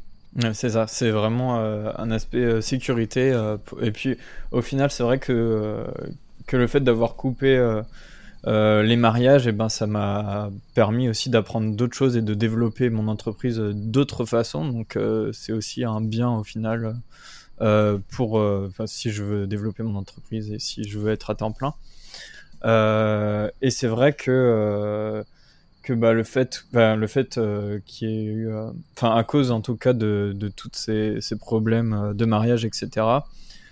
c'est 0.52 0.70
ça, 0.70 0.86
c'est 0.86 1.10
vraiment 1.10 1.58
un 1.58 2.10
aspect 2.12 2.62
sécurité. 2.62 3.36
et 3.80 3.90
puis 3.90 4.16
au 4.52 4.62
final, 4.62 4.92
c'est 4.92 5.02
vrai 5.02 5.18
que, 5.18 5.84
que 6.46 6.56
le 6.56 6.68
fait 6.68 6.80
d'avoir 6.80 7.16
coupé 7.16 7.80
euh, 8.46 8.82
les 8.82 8.96
mariages, 8.96 9.46
eh 9.46 9.52
ben, 9.52 9.68
ça 9.68 9.86
m'a 9.86 10.50
permis 10.74 11.08
aussi 11.08 11.30
d'apprendre 11.30 11.76
d'autres 11.76 11.96
choses 11.96 12.16
et 12.16 12.22
de 12.22 12.34
développer 12.34 12.90
mon 12.90 13.08
entreprise 13.08 13.58
d'autres 13.58 14.24
façons. 14.24 14.66
Donc, 14.66 14.96
euh, 14.96 15.30
c'est 15.32 15.52
aussi 15.52 15.84
un 15.84 16.00
bien 16.00 16.30
au 16.30 16.42
final 16.42 16.96
euh, 17.60 17.98
pour 18.10 18.42
si 18.86 19.10
je 19.10 19.22
veux 19.22 19.46
développer 19.46 19.82
mon 19.82 19.96
entreprise 19.96 20.50
et 20.50 20.58
si 20.58 20.84
je 20.84 20.98
veux 20.98 21.12
être 21.12 21.30
à 21.30 21.34
temps 21.34 21.52
plein. 21.52 21.74
et 23.60 23.70
c'est 23.70 23.86
vrai 23.88 24.12
que 24.12 25.24
que 25.82 25.92
bah, 25.92 26.12
le 26.12 26.22
fait, 26.22 26.64
bah, 26.72 26.94
le 26.94 27.06
fait 27.08 27.40
qu'il 27.86 28.08
y 28.08 28.12
ait 28.12 28.24
eu, 28.24 28.48
enfin 28.96 29.16
à 29.16 29.24
cause 29.24 29.50
en 29.50 29.60
tout 29.60 29.76
cas 29.76 29.92
de, 29.92 30.32
de 30.34 30.48
tous 30.48 30.70
ces, 30.74 31.20
ces, 31.20 31.36
problèmes 31.36 32.12
de 32.14 32.24
mariage, 32.24 32.64
etc. 32.64 32.88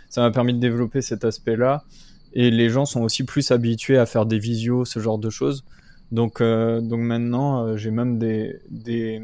Ça 0.09 0.21
m'a 0.23 0.33
permis 0.33 0.53
de 0.55 0.59
développer 0.59 1.03
cet 1.03 1.25
aspect-là 1.25 1.85
et 2.33 2.51
les 2.51 2.69
gens 2.69 2.85
sont 2.85 3.03
aussi 3.03 3.25
plus 3.25 3.51
habitués 3.51 3.99
à 3.99 4.07
faire 4.07 4.27
des 4.27 4.39
visios, 4.39 4.85
ce 4.85 5.01
genre 5.01 5.19
de 5.19 5.31
choses. 5.31 5.65
Donc, 6.13 6.41
euh, 6.41 6.81
donc 6.81 7.01
maintenant, 7.01 7.65
euh, 7.65 7.77
j'ai 7.77 7.91
même 7.91 8.19
des, 8.19 8.57
des, 8.69 9.23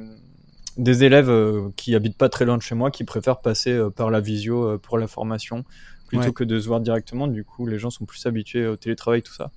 des 0.76 1.04
élèves 1.04 1.30
euh, 1.30 1.68
qui 1.76 1.94
habitent 1.94 2.16
pas 2.16 2.28
très 2.28 2.44
loin 2.44 2.56
de 2.56 2.62
chez 2.62 2.74
moi 2.74 2.90
qui 2.90 3.04
préfèrent 3.04 3.40
passer 3.40 3.78
par 3.96 4.10
la 4.10 4.20
visio 4.20 4.78
pour 4.78 4.98
la 4.98 5.06
formation 5.06 5.64
plutôt 6.06 6.32
que 6.32 6.44
de 6.44 6.60
se 6.60 6.68
voir 6.68 6.80
directement. 6.80 7.26
Du 7.26 7.44
coup, 7.44 7.66
les 7.66 7.78
gens 7.78 7.90
sont 7.90 8.04
plus 8.04 8.24
habitués 8.26 8.66
au 8.66 8.76
télétravail, 8.76 9.22
tout 9.22 9.34
ça. 9.34 9.50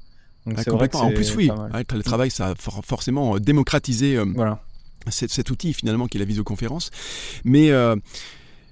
Donc 0.45 0.59
c'est 0.59 0.71
vrai 0.71 0.89
que 0.89 0.97
en 0.97 1.11
plus, 1.11 1.35
oui, 1.35 1.49
le 1.73 1.83
télétravail, 1.83 2.31
ça 2.31 2.49
a 2.49 2.55
forcément 2.55 3.37
démocratisé 3.37 4.17
voilà. 4.33 4.59
cet, 5.09 5.29
cet, 5.31 5.51
outil 5.51 5.73
finalement 5.73 6.07
qui 6.07 6.17
est 6.17 6.19
la 6.19 6.25
visioconférence. 6.25 6.89
Mais 7.43 7.71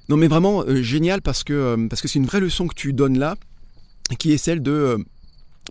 non, 0.09 0.17
mais 0.17 0.27
vraiment 0.27 0.63
génial 0.81 1.21
parce 1.21 1.43
que 1.43 1.87
parce 1.87 2.01
que 2.01 2.07
c'est 2.07 2.17
une 2.17 2.25
vraie 2.25 2.39
leçon 2.39 2.67
que 2.67 2.73
tu 2.73 2.93
donnes 2.93 3.19
là 3.19 3.35
qui 4.15 4.31
est 4.31 4.37
celle 4.37 4.61
de 4.61 4.71
euh, 4.71 4.97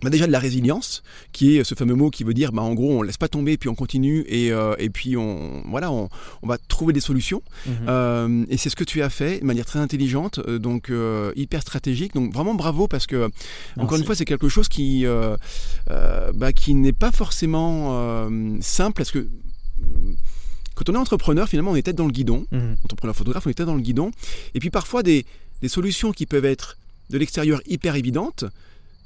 bah 0.03 0.11
déjà 0.11 0.27
de 0.27 0.31
la 0.31 0.37
résilience, 0.37 1.01
qui 1.31 1.57
est 1.57 1.63
ce 1.63 1.73
fameux 1.73 1.95
mot 1.95 2.11
qui 2.11 2.23
veut 2.23 2.35
dire, 2.35 2.51
bah 2.51 2.61
en 2.61 2.75
gros, 2.75 2.99
on 2.99 3.01
laisse 3.01 3.17
pas 3.17 3.27
tomber, 3.27 3.57
puis 3.57 3.67
on 3.67 3.73
continue, 3.73 4.23
et, 4.27 4.51
euh, 4.51 4.75
et 4.77 4.91
puis 4.91 5.17
on, 5.17 5.63
voilà, 5.67 5.91
on, 5.91 6.07
on, 6.43 6.47
va 6.47 6.59
trouver 6.59 6.93
des 6.93 6.99
solutions. 6.99 7.41
Mhm. 7.65 7.73
Euh, 7.87 8.45
et 8.47 8.57
c'est 8.57 8.69
ce 8.69 8.75
que 8.75 8.83
tu 8.83 9.01
as 9.01 9.09
fait 9.09 9.39
de 9.39 9.45
manière 9.45 9.65
très 9.65 9.79
intelligente, 9.79 10.39
donc 10.47 10.91
hyper 11.35 11.63
stratégique. 11.63 12.13
Donc 12.13 12.31
vraiment 12.31 12.53
bravo 12.53 12.87
parce 12.87 13.07
que 13.07 13.27
encore 13.77 13.97
une 13.97 14.05
fois, 14.05 14.13
c'est 14.13 14.25
quelque 14.25 14.49
chose 14.49 14.67
qui, 14.67 15.03
bah, 15.87 16.53
qui 16.53 16.75
n'est 16.75 16.93
pas 16.93 17.11
forcément 17.11 18.29
simple, 18.61 18.97
parce 18.97 19.09
que 19.09 19.27
quand 20.75 20.89
on 20.89 20.93
est 20.93 20.97
entrepreneur, 20.97 21.49
finalement, 21.49 21.71
on 21.71 21.75
est 21.75 21.81
tête 21.81 21.95
dans 21.95 22.05
le 22.05 22.11
guidon. 22.11 22.45
Mhm. 22.51 22.77
Entrepreneur 22.83 23.15
photographe, 23.15 23.47
on 23.47 23.49
est 23.49 23.55
tête 23.55 23.65
dans 23.65 23.73
le 23.73 23.81
guidon. 23.81 24.11
Et 24.53 24.59
puis 24.59 24.69
parfois 24.69 25.01
des, 25.01 25.25
des 25.61 25.69
solutions 25.69 26.11
qui 26.11 26.27
peuvent 26.27 26.45
être 26.45 26.77
de 27.09 27.17
l'extérieur 27.17 27.61
hyper 27.65 27.95
évidente, 27.95 28.45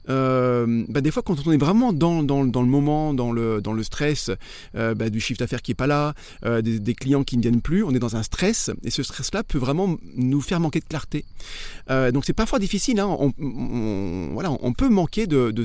euh, 0.10 0.84
bah, 0.90 1.02
des 1.02 1.12
fois 1.12 1.22
quand 1.22 1.36
on 1.46 1.52
est 1.52 1.58
vraiment 1.58 1.94
dans, 1.94 2.24
dans, 2.24 2.44
dans, 2.46 2.62
le 2.62 2.68
moment, 2.68 3.14
dans 3.14 3.32
le, 3.32 3.62
dans 3.62 3.74
le 3.74 3.84
stress 3.84 4.32
euh, 4.76 4.96
bah, 4.96 5.10
du 5.10 5.20
chiffre 5.20 5.40
d'affaires 5.40 5.62
qui 5.62 5.72
est 5.72 5.76
pas 5.76 5.88
là, 5.88 6.14
euh, 6.46 6.62
des, 6.62 6.96
clients 6.96 7.24
qui 7.24 7.38
ne 7.38 7.42
viennent 7.42 7.62
plus, 7.62 7.84
on 7.84 7.92
est 7.92 8.00
dans 8.00 8.16
un 8.16 8.24
stress 8.24 8.72
et 8.84 8.90
ce 8.90 9.04
stress-là 9.04 9.44
peut 9.44 9.60
vraiment 9.60 9.98
nous 10.16 10.42
faire 10.42 10.60
manquer 10.60 10.80
de 10.80 10.86
clarté. 10.86 11.26
donc 11.88 12.26
c'est 12.26 12.34
parfois 12.34 12.60
difficile, 12.60 13.00
hein, 13.00 13.08
on, 13.08 14.30
voilà, 14.34 14.52
on 14.62 14.74
peut 14.74 14.90
manquer 14.90 15.28
de, 15.28 15.52
de, 15.52 15.64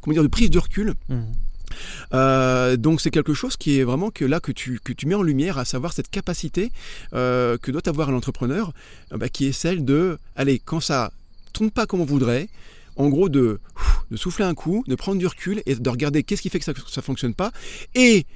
comment 0.00 0.14
dire, 0.14 0.22
de 0.22 0.28
prise 0.28 0.50
de 0.50 0.58
recul. 0.58 0.94
Mmh. 1.08 2.76
donc 2.76 3.00
c'est 3.00 3.10
quelque 3.10 3.34
chose 3.34 3.56
qui 3.56 3.78
est 3.78 3.84
vraiment 3.84 4.10
que 4.10 4.24
là 4.24 4.40
que 4.40 4.52
tu, 4.52 4.78
que 4.82 4.92
tu 4.92 5.06
mets 5.06 5.14
en 5.14 5.22
lumière, 5.22 5.58
à 5.58 5.64
savoir 5.64 5.92
cette 5.92 6.10
capacité 6.10 6.70
que 7.12 7.70
doit 7.70 7.88
avoir 7.88 8.08
un 8.08 8.14
entrepreneur, 8.14 8.72
bah, 9.10 9.28
qui 9.28 9.46
est 9.46 9.52
celle 9.52 9.84
de, 9.84 10.18
allez, 10.36 10.58
quand 10.58 10.80
ça 10.80 11.12
tourne 11.54 11.70
pas 11.70 11.86
comme 11.86 12.00
on 12.00 12.04
voudrait, 12.04 12.48
en 12.96 13.08
gros 13.08 13.28
de, 13.28 13.60
de, 14.10 14.16
souffler 14.16 14.44
un 14.44 14.54
coup, 14.54 14.84
de 14.86 14.94
prendre 14.94 15.18
du 15.18 15.26
recul 15.26 15.62
et 15.64 15.74
de 15.74 15.90
regarder 15.90 16.22
qu'est-ce 16.22 16.42
qui 16.42 16.50
fait 16.50 16.58
que 16.58 16.64
ça 16.64 16.72
ne 16.72 17.02
fonctionne 17.02 17.34
pas 17.34 17.50
et 17.94 18.26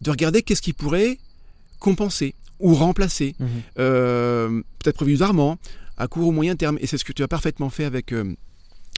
de 0.00 0.10
regarder 0.10 0.42
qu'est-ce 0.42 0.62
qui 0.62 0.72
pourrait 0.72 1.18
compenser 1.78 2.34
ou 2.60 2.74
remplacer, 2.74 3.34
mhm. 3.38 3.48
euh, 3.78 4.62
peut-être 4.78 4.96
provisoirement, 4.96 5.58
à 5.98 6.06
court 6.06 6.28
ou 6.28 6.32
moyen 6.32 6.56
terme. 6.56 6.78
Et 6.80 6.86
c'est 6.86 6.96
ce 6.96 7.04
que 7.04 7.12
tu 7.12 7.22
as 7.22 7.28
parfaitement 7.28 7.70
fait 7.70 7.84
avec 7.84 8.12
euh, 8.12 8.34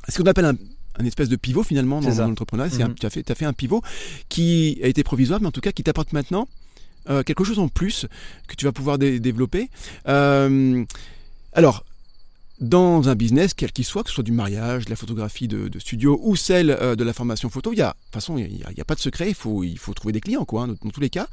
ce 0.09 0.19
qu'on 0.19 0.29
appelle 0.29 0.45
un, 0.45 1.05
espèce 1.05 1.29
de 1.29 1.37
pivot 1.37 1.63
finalement 1.63 2.01
dans, 2.01 2.27
l'entrepreneuriat. 2.29 2.89
Mhm. 2.89 2.95
Tu 2.95 3.07
as, 3.07 3.11
fait, 3.11 3.29
as 3.31 3.35
fait 3.35 3.47
un 3.47 3.55
pivot 3.55 3.83
qui 4.29 4.79
a 4.83 4.87
été 4.87 5.03
provisoire, 5.03 5.41
mais 5.41 5.49
en 5.49 5.53
tout 5.53 5.63
cas 5.63 5.73
qui 5.73 5.83
t'apporte 5.83 6.13
maintenant 6.13 6.47
euh, 7.09 7.23
quelque 7.23 7.43
chose 7.43 7.59
en 7.59 7.69
plus 7.69 8.07
que 8.47 8.55
tu 8.55 8.67
vas 8.67 8.73
pouvoir 8.73 8.99
développer. 8.99 9.71
alors, 10.05 11.85
dans 12.61 13.09
un 13.09 13.15
business, 13.15 13.53
quel 13.53 13.73
qu'il 13.73 13.85
soit, 13.85 14.05
que 14.05 14.11
ce 14.11 14.15
soit 14.15 14.25
du 14.25 14.33
mariage, 14.33 14.85
de 14.85 14.91
la 14.91 14.97
photographie 14.97 15.49
de, 15.49 15.79
studio 15.79 16.21
ou 16.23 16.37
celle 16.37 16.71
euh, 16.71 16.95
de 16.95 17.03
la 17.03 17.13
formation 17.13 17.51
photo, 17.51 17.73
il 17.73 17.79
y 17.79 17.83
a, 17.83 17.89
de 17.89 17.93
toute 17.93 18.15
façon, 18.15 18.39
il 18.39 18.49
n'y 18.49 18.81
a, 18.81 18.85
pas 18.85 18.95
de 18.95 19.01
secret, 19.01 19.29
il 19.29 19.35
faut, 19.35 19.65
il 19.65 19.79
faut 19.79 19.93
trouver 19.93 20.13
des 20.13 20.21
clients, 20.21 20.45
quoi, 20.45 20.63
hein, 20.63 20.77
dans, 20.83 20.91
tous 20.91 21.01
les 21.01 21.11
cas. 21.11 21.27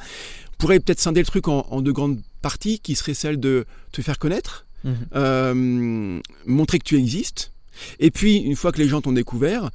On 0.53 0.57
pourrait 0.57 0.79
peut-être 0.79 0.99
scinder 0.99 1.21
le 1.21 1.25
truc 1.25 1.47
en, 1.47 1.81
deux 1.81 1.93
grandes 1.93 2.19
parties, 2.41 2.79
qui 2.79 2.95
serait 2.95 3.13
celle 3.13 3.39
de 3.39 3.65
te 3.91 4.01
faire 4.01 4.17
connaître, 4.17 4.65
mhm. 4.83 4.95
euh, 5.15 6.19
montrer 6.45 6.79
que 6.79 6.85
tu 6.85 6.97
existes, 6.97 7.51
et 7.99 8.11
puis, 8.11 8.37
une 8.37 8.55
fois 8.55 8.71
que 8.71 8.79
les 8.79 8.87
gens 8.87 9.01
t'ont 9.01 9.13
découvert, 9.13 9.69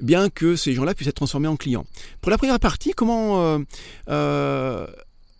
bien 0.00 0.28
que 0.28 0.56
ces 0.56 0.74
gens-là 0.74 0.94
puissent 0.94 1.08
être 1.08 1.16
transformés 1.16 1.48
en 1.48 1.56
clients. 1.56 1.86
Pour 2.20 2.30
la 2.30 2.38
première 2.38 2.60
partie, 2.60 2.92
comment, 2.92 3.62
euh, 4.08 4.86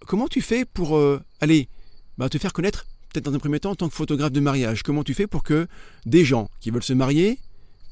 comment 0.07 0.29
tu 0.29 0.41
fais 0.41 0.65
pour 0.65 0.99
aller 1.41 1.69
bah, 2.17 2.29
te 2.29 2.39
faire 2.39 2.53
connaître 2.53 2.87
un 3.27 3.39
premier 3.39 3.59
en 3.65 3.75
tant 3.75 3.89
que 3.89 3.95
photographe 3.95 4.33
de 4.33 4.41
mariage, 4.41 4.83
comment 4.83 5.03
tu 5.03 5.15
fais 5.15 5.27
pour 5.27 5.43
que 5.43 5.67
des 6.05 6.25
gens 6.25 6.49
qui 6.61 6.71
veulent 6.71 6.83
se 6.83 6.93
marier 6.93 7.39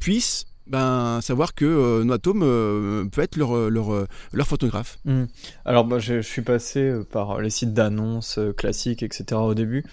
puissent 0.00 0.46
ben, 0.66 1.20
savoir 1.20 1.54
que 1.54 1.64
euh, 1.64 2.04
Noatom 2.04 2.42
euh, 2.42 3.04
peut 3.06 3.20
être 3.20 3.36
leur, 3.36 3.70
leur, 3.70 4.06
leur 4.32 4.46
photographe? 4.46 4.98
Hmm. 5.04 5.24
Alors, 5.64 6.00
je, 6.00 6.20
suis 6.20 6.42
passé 6.42 6.92
par 7.10 7.40
les 7.40 7.50
sites 7.50 7.74
d'annonces 7.74 8.38
classiques, 8.56 9.02
etc. 9.02 9.24
au 9.34 9.54
début. 9.54 9.84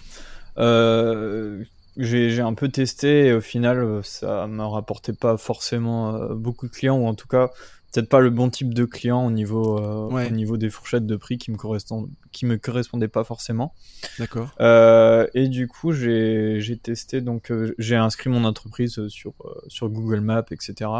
j'ai 1.96 2.40
un 2.40 2.54
peu 2.54 2.68
testé 2.68 3.26
et 3.26 3.32
au 3.32 3.40
final, 3.40 4.00
ça 4.02 4.46
ne 4.46 4.62
rapportait 4.62 5.12
pas 5.12 5.36
forcément 5.36 6.34
beaucoup 6.34 6.66
de 6.66 6.72
clients, 6.72 6.98
ou 6.98 7.06
en 7.06 7.14
tout 7.14 7.28
cas, 7.28 7.50
peut-être 7.92 8.08
pas 8.08 8.20
le 8.20 8.30
bon 8.30 8.48
type 8.48 8.72
de 8.72 8.84
client 8.84 9.24
au 9.26 9.30
niveau, 9.30 9.78
euh, 9.78 10.26
au 10.26 10.30
niveau 10.30 10.56
des 10.56 10.70
fourchettes 10.70 11.06
de 11.06 11.16
prix 11.16 11.36
qui 11.36 11.50
me 11.50 11.56
correspondent, 11.56 12.08
qui 12.32 12.46
me 12.46 12.56
correspondaient 12.56 13.08
pas 13.08 13.22
forcément. 13.22 13.74
D'accord. 14.18 14.50
Euh, 14.60 15.26
et 15.34 15.48
du 15.48 15.68
coup, 15.68 15.92
j'ai, 15.92 16.58
testé, 16.82 17.20
donc 17.20 17.50
euh, 17.50 17.74
j'ai 17.78 17.96
inscrit 17.96 18.30
mon 18.30 18.44
entreprise 18.44 19.08
sur, 19.08 19.34
sur 19.68 19.90
Google 19.90 20.20
Maps, 20.20 20.44
etc. 20.50 20.90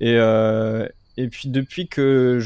Et, 0.00 0.14
et 1.16 1.28
puis 1.28 1.48
depuis 1.48 1.88
que 1.88 2.38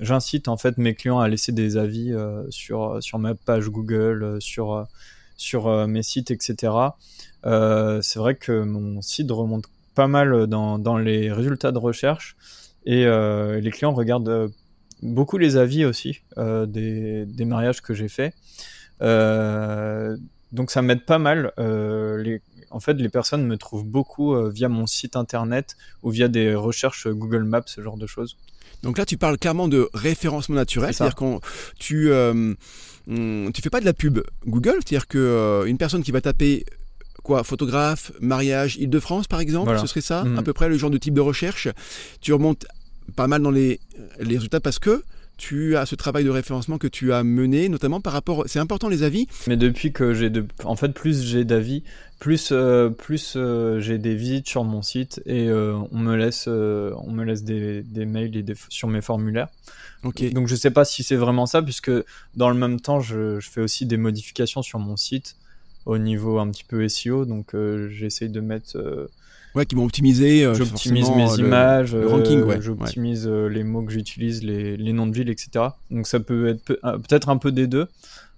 j'incite 0.00 0.48
en 0.48 0.56
fait 0.56 0.76
mes 0.76 0.94
clients 0.94 1.18
à 1.18 1.28
laisser 1.28 1.52
des 1.52 1.76
avis 1.76 2.14
sur, 2.50 3.02
sur 3.02 3.18
ma 3.18 3.34
page 3.34 3.68
Google, 3.68 4.36
sur, 4.40 4.86
sur 5.36 5.88
mes 5.88 6.02
sites, 6.02 6.30
etc. 6.30 6.72
c'est 7.42 8.18
vrai 8.18 8.34
que 8.34 8.62
mon 8.62 9.00
site 9.00 9.30
remonte 9.30 9.64
pas 9.94 10.08
mal 10.08 10.46
dans, 10.46 10.78
dans 10.78 10.98
les 10.98 11.32
résultats 11.32 11.72
de 11.72 11.78
recherche. 11.78 12.36
Et 12.84 13.06
euh, 13.06 13.60
les 13.60 13.70
clients 13.70 13.92
regardent 13.92 14.28
euh, 14.28 14.48
beaucoup 15.02 15.38
les 15.38 15.56
avis 15.56 15.84
aussi 15.84 16.20
euh, 16.38 16.66
des, 16.66 17.26
des, 17.26 17.44
mariages 17.44 17.82
que 17.82 17.94
j'ai 17.94 18.08
faits. 18.08 18.34
donc 19.00 20.70
ça 20.70 20.82
m'aide 20.82 21.04
pas 21.04 21.18
mal. 21.18 21.52
Les, 21.58 22.40
en 22.70 22.80
fait, 22.80 22.94
les 22.94 23.08
personnes 23.08 23.46
me 23.46 23.56
trouvent 23.56 23.86
beaucoup 23.86 24.36
via 24.50 24.68
mon 24.68 24.86
site 24.86 25.16
internet 25.16 25.76
ou 26.02 26.10
via 26.10 26.28
des 26.28 26.54
recherches 26.54 27.08
Google 27.08 27.44
Maps, 27.44 27.62
ce 27.66 27.82
genre 27.82 27.96
de 27.96 28.06
choses. 28.06 28.36
Donc 28.82 28.98
là, 28.98 29.04
tu 29.04 29.16
parles 29.16 29.38
clairement 29.38 29.68
de 29.68 29.88
référencement 29.92 30.56
naturel, 30.56 30.94
c'est-à-dire 30.94 31.16
qu'on 31.16 31.40
tu 31.78 32.12
euh, 33.10 33.50
tu 33.54 33.62
fais 33.62 33.70
pas 33.70 33.80
de 33.80 33.84
la 33.84 33.94
pub 33.94 34.20
Google, 34.46 34.76
c'est-à-dire 34.84 35.08
que 35.08 35.64
une 35.66 35.78
personne 35.78 36.02
qui 36.02 36.12
va 36.12 36.20
taper 36.20 36.64
quoi 37.28 37.44
photographe, 37.44 38.10
mariage, 38.20 38.76
Île-de-France 38.76 39.26
par 39.26 39.40
exemple, 39.40 39.78
ce 39.78 39.86
serait 39.86 40.00
ça, 40.00 40.24
mmh. 40.24 40.38
à 40.38 40.42
peu 40.42 40.54
près 40.54 40.70
le 40.70 40.78
genre 40.78 40.88
de 40.88 40.96
type 40.96 41.12
de 41.12 41.20
recherche. 41.20 41.68
Tu 42.22 42.32
remontes 42.32 42.66
pas 43.16 43.26
mal 43.26 43.42
dans 43.42 43.50
les, 43.50 43.80
les 44.18 44.36
résultats 44.36 44.60
parce 44.60 44.78
que 44.78 45.02
tu 45.36 45.76
as 45.76 45.84
ce 45.84 45.94
travail 45.94 46.24
de 46.24 46.30
référencement 46.30 46.78
que 46.78 46.88
tu 46.88 47.12
as 47.12 47.22
mené, 47.22 47.68
notamment 47.68 48.00
par 48.00 48.14
rapport. 48.14 48.44
C'est 48.46 48.58
important 48.58 48.88
les 48.88 49.02
avis. 49.02 49.28
Mais 49.46 49.58
depuis 49.58 49.92
que 49.92 50.14
j'ai 50.14 50.30
de, 50.30 50.46
en 50.64 50.74
fait, 50.74 50.88
plus 50.88 51.22
j'ai 51.22 51.44
d'avis, 51.44 51.84
plus 52.18 52.48
euh, 52.50 52.88
plus 52.88 53.34
euh, 53.36 53.78
j'ai 53.78 53.98
des 53.98 54.14
visites 54.14 54.48
sur 54.48 54.64
mon 54.64 54.80
site 54.80 55.20
et 55.26 55.48
euh, 55.48 55.78
on 55.92 55.98
me 55.98 56.16
laisse 56.16 56.48
on 56.48 57.12
me 57.12 57.24
laisse 57.24 57.44
des, 57.44 57.82
des 57.82 58.06
mails 58.06 58.36
et 58.36 58.42
des, 58.42 58.54
sur 58.70 58.88
mes 58.88 59.02
formulaires. 59.02 59.48
Donc 60.02 60.48
je 60.48 60.56
sais 60.56 60.70
pas 60.70 60.86
si 60.86 61.02
c'est 61.02 61.16
vraiment 61.16 61.44
ça 61.44 61.60
puisque 61.60 61.92
dans 62.36 62.48
le 62.48 62.56
même 62.56 62.80
temps 62.80 63.00
je, 63.00 63.38
je, 63.38 63.50
fais 63.50 63.60
aussi 63.60 63.84
des 63.84 63.98
modifications 63.98 64.62
sur 64.62 64.78
mon 64.78 64.96
site 64.96 65.36
au 65.88 65.98
niveau 65.98 66.38
un 66.38 66.48
petit 66.50 66.64
peu 66.64 66.86
SEO. 66.88 67.24
Donc 67.24 67.54
j'essaye 67.90 68.28
de 68.28 68.40
mettre 68.40 69.08
Ouais, 69.54 69.66
qui 69.66 69.74
vont 69.74 69.84
optimiser. 69.84 70.44
Euh, 70.44 70.54
j'optimise 70.54 71.10
mes 71.10 71.34
images, 71.38 71.94
le 71.94 72.06
ranking, 72.06 72.42
ouais. 72.42 72.60
j'optimise 72.60 73.26
euh, 73.26 73.48
les 73.48 73.64
mots 73.64 73.82
que 73.82 73.92
j'utilise, 73.92 74.42
les, 74.44 74.76
les, 74.76 74.92
noms 74.92 75.06
de 75.06 75.14
villes, 75.14 75.30
etc. 75.30 75.66
Donc 75.90 76.06
ça 76.06 76.20
peut 76.20 76.48
être 76.48 76.78
euh, 76.84 76.98
peut-être 76.98 77.28
un 77.28 77.38
peu 77.38 77.50
des 77.50 77.66
deux. 77.66 77.86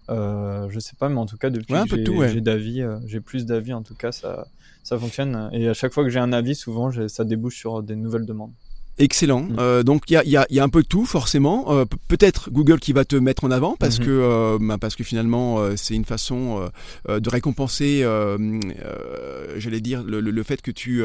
Euh, 0.08 0.68
je 0.70 0.80
sais 0.80 0.94
pas, 0.98 1.08
mais 1.08 1.18
en 1.18 1.26
tout 1.26 1.36
cas, 1.36 1.50
depuis 1.50 1.74
que 1.74 2.28
j'ai 2.28 2.40
d'avis, 2.40 2.82
j'ai 3.06 3.20
plus 3.20 3.46
d'avis, 3.46 3.72
en 3.72 3.82
tout 3.82 3.94
cas, 3.94 4.12
ça, 4.12 4.46
ça 4.82 4.98
fonctionne. 4.98 5.50
Et 5.52 5.68
à 5.68 5.74
chaque 5.74 5.92
fois 5.92 6.04
que 6.04 6.10
j'ai 6.10 6.18
un 6.18 6.32
avis, 6.32 6.54
souvent, 6.54 6.90
ça 7.08 7.24
débouche 7.24 7.56
sur 7.56 7.82
des 7.82 7.96
nouvelles 7.96 8.26
demandes. 8.26 8.52
Excellent. 9.00 9.44
Mm. 9.44 9.56
Euh, 9.58 9.82
donc 9.82 10.04
il 10.08 10.12
y 10.12 10.16
a, 10.16 10.24
y, 10.24 10.36
a, 10.36 10.46
y 10.50 10.60
a, 10.60 10.62
un 10.62 10.68
peu 10.68 10.82
de 10.82 10.86
tout 10.86 11.06
forcément. 11.06 11.72
Euh, 11.72 11.86
peut-être 12.08 12.50
Google 12.50 12.78
qui 12.78 12.92
va 12.92 13.06
te 13.06 13.16
mettre 13.16 13.44
en 13.44 13.50
avant 13.50 13.74
parce 13.76 13.98
mm-hmm. 13.98 14.04
que 14.04 14.10
euh, 14.10 14.58
bah, 14.60 14.76
parce 14.78 14.94
que 14.94 15.04
finalement 15.04 15.58
euh, 15.58 15.72
c'est 15.76 15.94
une 15.94 16.04
façon 16.04 16.68
euh, 17.08 17.18
de 17.18 17.30
récompenser, 17.30 18.06
j'allais 19.56 19.80
dire 19.80 20.02
le, 20.04 20.20
le, 20.20 20.42
fait 20.42 20.60
que 20.60 20.70
tu 20.70 21.02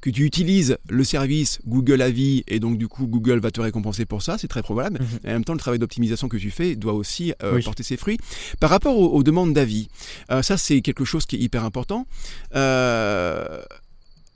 que 0.00 0.10
tu 0.10 0.24
utilises 0.24 0.78
le 0.88 1.04
service 1.04 1.60
Google 1.66 2.02
Avis 2.02 2.42
et 2.48 2.58
donc 2.58 2.76
du 2.76 2.88
coup 2.88 3.06
Google 3.06 3.38
va 3.38 3.52
te 3.52 3.60
récompenser 3.60 4.04
pour 4.04 4.22
ça. 4.22 4.36
C'est 4.36 4.48
très 4.48 4.62
probable. 4.62 4.98
Mm-hmm. 4.98 5.26
Et 5.26 5.30
en 5.30 5.34
même 5.34 5.44
temps 5.44 5.52
le 5.52 5.60
travail 5.60 5.78
d'optimisation 5.78 6.28
que 6.28 6.36
tu 6.36 6.50
fais 6.50 6.74
doit 6.74 6.94
aussi 6.94 7.32
porter 7.64 7.84
ses 7.84 7.96
fruits. 7.96 8.18
Par 8.58 8.70
rapport 8.70 8.98
aux, 8.98 9.12
aux 9.12 9.22
demandes 9.22 9.52
d'avis, 9.52 9.88
ça 10.42 10.56
c'est 10.56 10.80
quelque 10.80 11.04
chose 11.04 11.24
qui 11.24 11.36
est 11.36 11.40
hyper 11.40 11.64
important. 11.64 12.04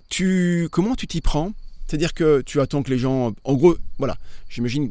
tu 0.09 0.69
comment 0.71 0.95
tu 0.95 1.09
t'y 1.09 1.21
prends? 1.21 1.53
C'est-à-dire 1.93 2.15
que 2.15 2.41
tu 2.41 2.59
attends 2.59 2.83
que 2.83 2.89
les 2.89 2.97
gens, 2.97 3.35
en 3.45 3.53
gros, 3.53 3.77
voilà, 3.99 4.17
j'imagine, 4.49 4.91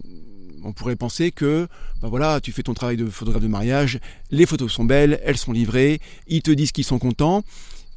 on 0.63 0.71
pourrait 0.71 0.95
penser 0.95 1.31
que, 1.31 1.67
ben 1.99 2.09
voilà, 2.09 2.39
tu 2.39 2.51
fais 2.51 2.61
ton 2.61 2.75
travail 2.75 2.95
de 2.95 3.07
photographe 3.07 3.41
de 3.41 3.47
mariage, 3.47 3.99
les 4.29 4.45
photos 4.45 4.71
sont 4.71 4.83
belles, 4.83 5.19
elles 5.25 5.37
sont 5.37 5.51
livrées, 5.51 5.99
ils 6.27 6.43
te 6.43 6.51
disent 6.51 6.71
qu'ils 6.71 6.83
sont 6.83 6.99
contents. 6.99 7.41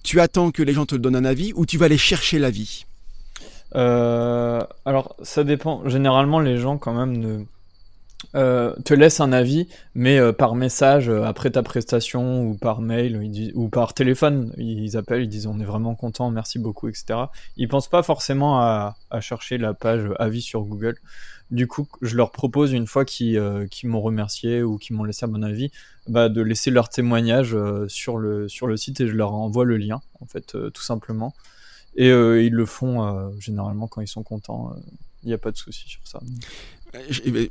Tu 0.03 0.21
attends 0.21 0.51
que 0.53 0.63
les 0.63 0.73
gens 0.73 0.87
te 0.87 0.95
donnent 0.95 1.17
un 1.17 1.27
avis 1.27 1.53
ou 1.55 1.67
tu 1.67 1.77
vas 1.77 1.85
aller 1.85 1.99
chercher 1.99 2.39
l'avis? 2.39 2.87
Euh, 3.75 4.63
Alors, 4.87 5.17
ça 5.23 5.45
dépend. 5.45 5.87
Généralement, 5.87 6.41
les 6.41 6.57
gens, 6.57 6.79
quand 6.79 6.95
même, 6.95 7.19
ne 7.19 7.45
euh, 8.35 8.75
te 8.85 8.95
laisse 8.95 9.21
un 9.21 9.33
avis, 9.33 9.69
mais 9.95 10.19
euh, 10.19 10.33
par 10.33 10.55
message 10.55 11.09
euh, 11.09 11.25
après 11.25 11.51
ta 11.51 11.63
prestation 11.63 12.43
ou 12.43 12.55
par 12.55 12.81
mail 12.81 13.53
ou 13.55 13.69
par 13.69 13.95
téléphone, 13.95 14.53
ils 14.57 14.97
appellent, 14.97 15.23
ils 15.23 15.29
disent 15.29 15.47
on 15.47 15.61
est 15.61 15.65
vraiment 15.65 15.95
content, 15.95 16.31
merci 16.31 16.59
beaucoup, 16.59 16.89
etc. 16.89 17.27
Ils 17.57 17.69
pensent 17.69 17.89
pas 17.89 18.03
forcément 18.03 18.61
à, 18.61 18.97
chercher 19.21 19.59
la 19.59 19.75
page 19.75 20.09
avis 20.19 20.43
sur 20.43 20.63
Google. 20.63 20.97
Du 21.51 21.69
coup, 21.69 21.87
je 22.03 22.17
leur 22.17 22.33
propose 22.33 22.73
une 22.73 22.87
fois 22.87 23.05
qu'ils 23.05 23.41
m'ont 23.85 24.01
remercié 24.01 24.63
ou 24.63 24.77
qu'ils 24.79 24.97
m'ont 24.97 25.05
laissé 25.05 25.27
un 25.27 25.29
bon 25.29 25.45
avis, 25.45 25.71
bah, 26.09 26.29
de 26.29 26.41
laisser 26.43 26.71
leur 26.71 26.89
témoignage 26.89 27.57
sur 27.87 28.17
le 28.17 28.49
sur 28.49 28.67
le 28.67 28.77
site 28.77 29.01
et 29.01 29.07
je 29.07 29.13
leur 29.13 29.33
envoie 29.33 29.65
le 29.65 29.77
lien, 29.77 30.01
en 30.21 30.27
fait, 30.27 30.57
tout 30.73 30.83
simplement. 30.83 31.35
Et 31.97 32.09
ils 32.09 32.53
le 32.53 32.67
font 32.67 33.31
généralement 33.39 33.87
quand 33.87 34.01
ils 34.01 34.09
sont 34.09 34.25
contents. 34.25 34.75
Il 35.23 35.29
n'y 35.29 35.35
a 35.35 35.39
pas 35.39 35.53
de 35.53 35.57
souci 35.57 35.89
sur 35.89 36.01
ça. 36.05 36.21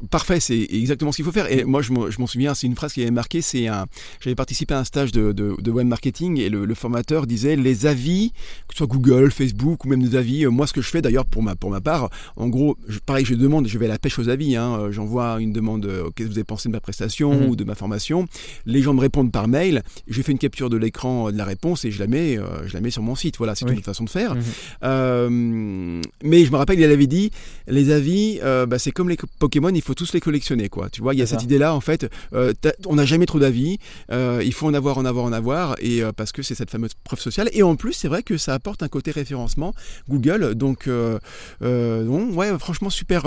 Parfait, 0.10 0.40
c'est 0.40 0.68
exactement 0.72 1.12
ce 1.12 1.18
qu'il 1.18 1.26
faut 1.26 1.32
faire. 1.32 1.52
Et 1.52 1.64
moi, 1.64 1.82
je 1.82 1.92
m'en 1.92 2.28
souviens, 2.28 2.54
c'est 2.54 2.68
une 2.68 2.76
phrase 2.76 2.94
qui 2.94 3.02
avait 3.02 3.12
marqué. 3.12 3.42
C'est 3.42 3.68
un, 3.68 3.86
j'avais 4.20 4.36
participé 4.36 4.74
à 4.74 4.80
un 4.80 4.84
stage 4.84 5.12
de, 5.12 5.32
de, 5.32 5.72
web 5.72 5.88
marketing 5.88 6.40
et 6.40 6.50
le, 6.50 6.74
formateur 6.76 7.28
disait 7.28 7.56
les 7.56 7.86
avis, 7.86 8.32
que 8.68 8.74
ce 8.74 8.80
soit 8.80 8.88
Google, 8.88 9.32
Facebook 9.32 9.86
ou 9.86 9.90
même 9.90 10.02
des 10.02 10.16
avis. 10.16 10.46
Euh, 10.46 10.50
moi, 10.50 10.68
ce 10.68 10.74
que 10.74 10.82
je 10.82 10.90
fais 10.90 11.02
d'ailleurs 11.02 11.26
pour 11.26 11.44
ma 11.44 11.56
pour 11.56 11.70
ma 11.70 11.82
part, 11.82 12.10
en 12.36 12.48
gros, 12.48 12.78
je, 12.88 13.00
pareil, 13.00 13.26
je 13.26 13.36
demande, 13.36 13.68
je 13.68 13.78
vais 13.78 13.86
à 13.86 13.90
la 13.90 14.00
pêche 14.00 14.18
aux 14.20 14.30
avis. 14.30 14.56
Hein, 14.56 14.78
euh, 14.80 14.92
J'envoie 14.92 15.40
une 15.40 15.54
demande. 15.54 15.86
Euh, 15.86 16.10
qu'est-ce 16.16 16.28
que 16.28 16.34
vous 16.34 16.40
avez 16.40 16.44
pensé 16.44 16.70
de 16.70 16.74
ma 16.74 16.80
prestation 16.80 17.34
mhm. 17.34 17.50
ou 17.50 17.56
de 17.56 17.64
ma 17.64 17.76
formation 17.76 18.28
Les 18.66 18.82
gens 18.82 18.94
me 18.94 19.02
répondent 19.02 19.32
par 19.32 19.48
mail. 19.48 19.84
Je 20.08 20.22
fais 20.22 20.32
une 20.32 20.38
capture 20.38 20.70
de 20.70 20.78
l'écran 20.78 21.32
de 21.32 21.38
la 21.38 21.46
réponse 21.46 21.86
et 21.86 21.92
je 21.92 22.00
la 22.00 22.08
mets, 22.08 22.38
je 22.66 22.74
la 22.74 22.82
mets 22.82 22.92
sur 22.92 23.04
mon 23.04 23.16
site. 23.16 23.38
Voilà, 23.38 23.56
c'est 23.56 23.70
une 23.70 23.82
façon 23.82 24.04
de 24.04 24.10
faire. 24.10 24.36
Mhm. 24.36 26.02
mais 26.24 26.46
je 26.46 26.52
me 26.52 26.56
rappelle, 26.56 26.80
il 26.80 26.84
avait 26.84 27.08
dit 27.08 27.32
les 27.68 27.92
avis, 27.92 28.40
bah, 28.42 28.80
c'est 28.80 28.92
comme 28.92 29.10
les 29.10 29.18
Pokémon, 29.40 29.70
il 29.70 29.82
faut 29.82 29.94
tous 29.94 30.14
les 30.14 30.20
collectionner, 30.20 30.70
quoi. 30.70 30.90
Tu 30.90 31.02
vois, 31.02 31.14
il 31.14 31.20
y 31.20 31.22
a 31.22 31.26
cette 31.26 31.44
idée-là, 31.44 31.76
en 31.76 31.82
fait, 31.82 32.10
euh, 32.34 32.54
on 32.86 32.96
n'a 32.96 33.06
jamais 33.06 33.26
trop 33.26 33.40
d'avis, 33.40 33.80
euh, 34.12 34.42
il 34.44 34.54
faut 34.54 34.68
en 34.68 34.74
avoir, 34.74 34.98
en 34.98 35.06
avoir, 35.06 35.26
en 35.26 35.34
avoir, 35.34 35.76
et 35.80 36.04
euh, 36.04 36.12
parce 36.12 36.32
que 36.32 36.42
c'est 36.42 36.56
cette 36.56 36.70
fameuse 36.70 36.94
preuve 37.04 37.20
sociale. 37.20 37.50
Et 37.54 37.64
en 37.64 37.76
plus, 37.76 37.94
c'est 37.94 38.08
vrai 38.08 38.24
que 38.24 38.38
ça 38.38 38.54
apporte 38.54 38.84
un 38.84 38.88
côté 38.88 39.12
référencement 39.12 39.74
Google, 40.10 40.56
donc, 40.56 40.88
ouais, 41.62 42.60
franchement, 42.60 42.90
super, 42.90 43.24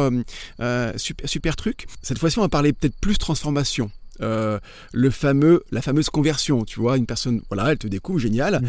super, 0.97 1.29
super 1.29 1.57
truc. 1.57 1.87
Cette 2.03 2.19
fois-ci, 2.19 2.39
on 2.39 2.43
va 2.43 2.49
parler 2.49 2.73
peut-être 2.73 2.97
plus 3.01 3.19
transformation. 3.19 3.91
Euh, 4.23 4.59
le 4.93 5.11
fameux, 5.11 5.63
la 5.71 5.83
fameuse 5.83 6.11
conversion. 6.11 6.65
Tu 6.65 6.81
vois, 6.81 6.97
une 6.97 7.07
personne, 7.07 7.43
voilà, 7.51 7.73
elle 7.73 7.79
te 7.79 7.87
découvre, 7.87 8.19
génial. 8.19 8.61
Mhm. 8.63 8.69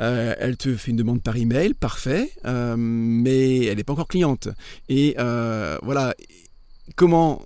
Euh, 0.00 0.34
elle 0.38 0.56
te 0.56 0.74
fait 0.76 0.90
une 0.90 0.96
demande 0.96 1.22
par 1.22 1.36
email, 1.36 1.74
parfait, 1.74 2.30
euh, 2.44 2.74
mais 2.78 3.64
elle 3.64 3.76
n'est 3.76 3.84
pas 3.84 3.92
encore 3.92 4.08
cliente. 4.08 4.48
Et 4.88 5.14
voilà, 5.82 6.14
comment 6.96 7.42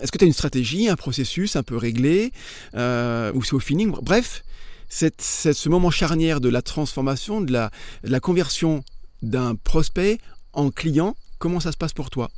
est-ce 0.00 0.12
que 0.12 0.18
tu 0.18 0.24
as 0.24 0.26
une 0.26 0.32
stratégie, 0.32 0.88
un 0.88 0.96
processus 0.96 1.56
un 1.56 1.62
peu 1.62 1.76
réglé, 1.76 2.32
ou 2.74 3.42
c'est 3.42 3.54
au 3.54 3.60
feeling? 3.60 3.92
Bref, 4.02 4.42
ce 4.88 5.68
moment 5.68 5.90
charnière 5.90 6.40
de 6.40 6.48
la 6.48 6.62
transformation, 6.62 7.40
de 7.40 7.52
la, 7.52 8.20
conversion 8.20 8.84
d'un 9.22 9.54
prospect 9.54 10.18
en 10.52 10.70
client, 10.70 11.16
comment 11.38 11.60
ça 11.60 11.72
se 11.72 11.76
passe 11.76 11.92
pour 11.92 12.10
toi? 12.10 12.30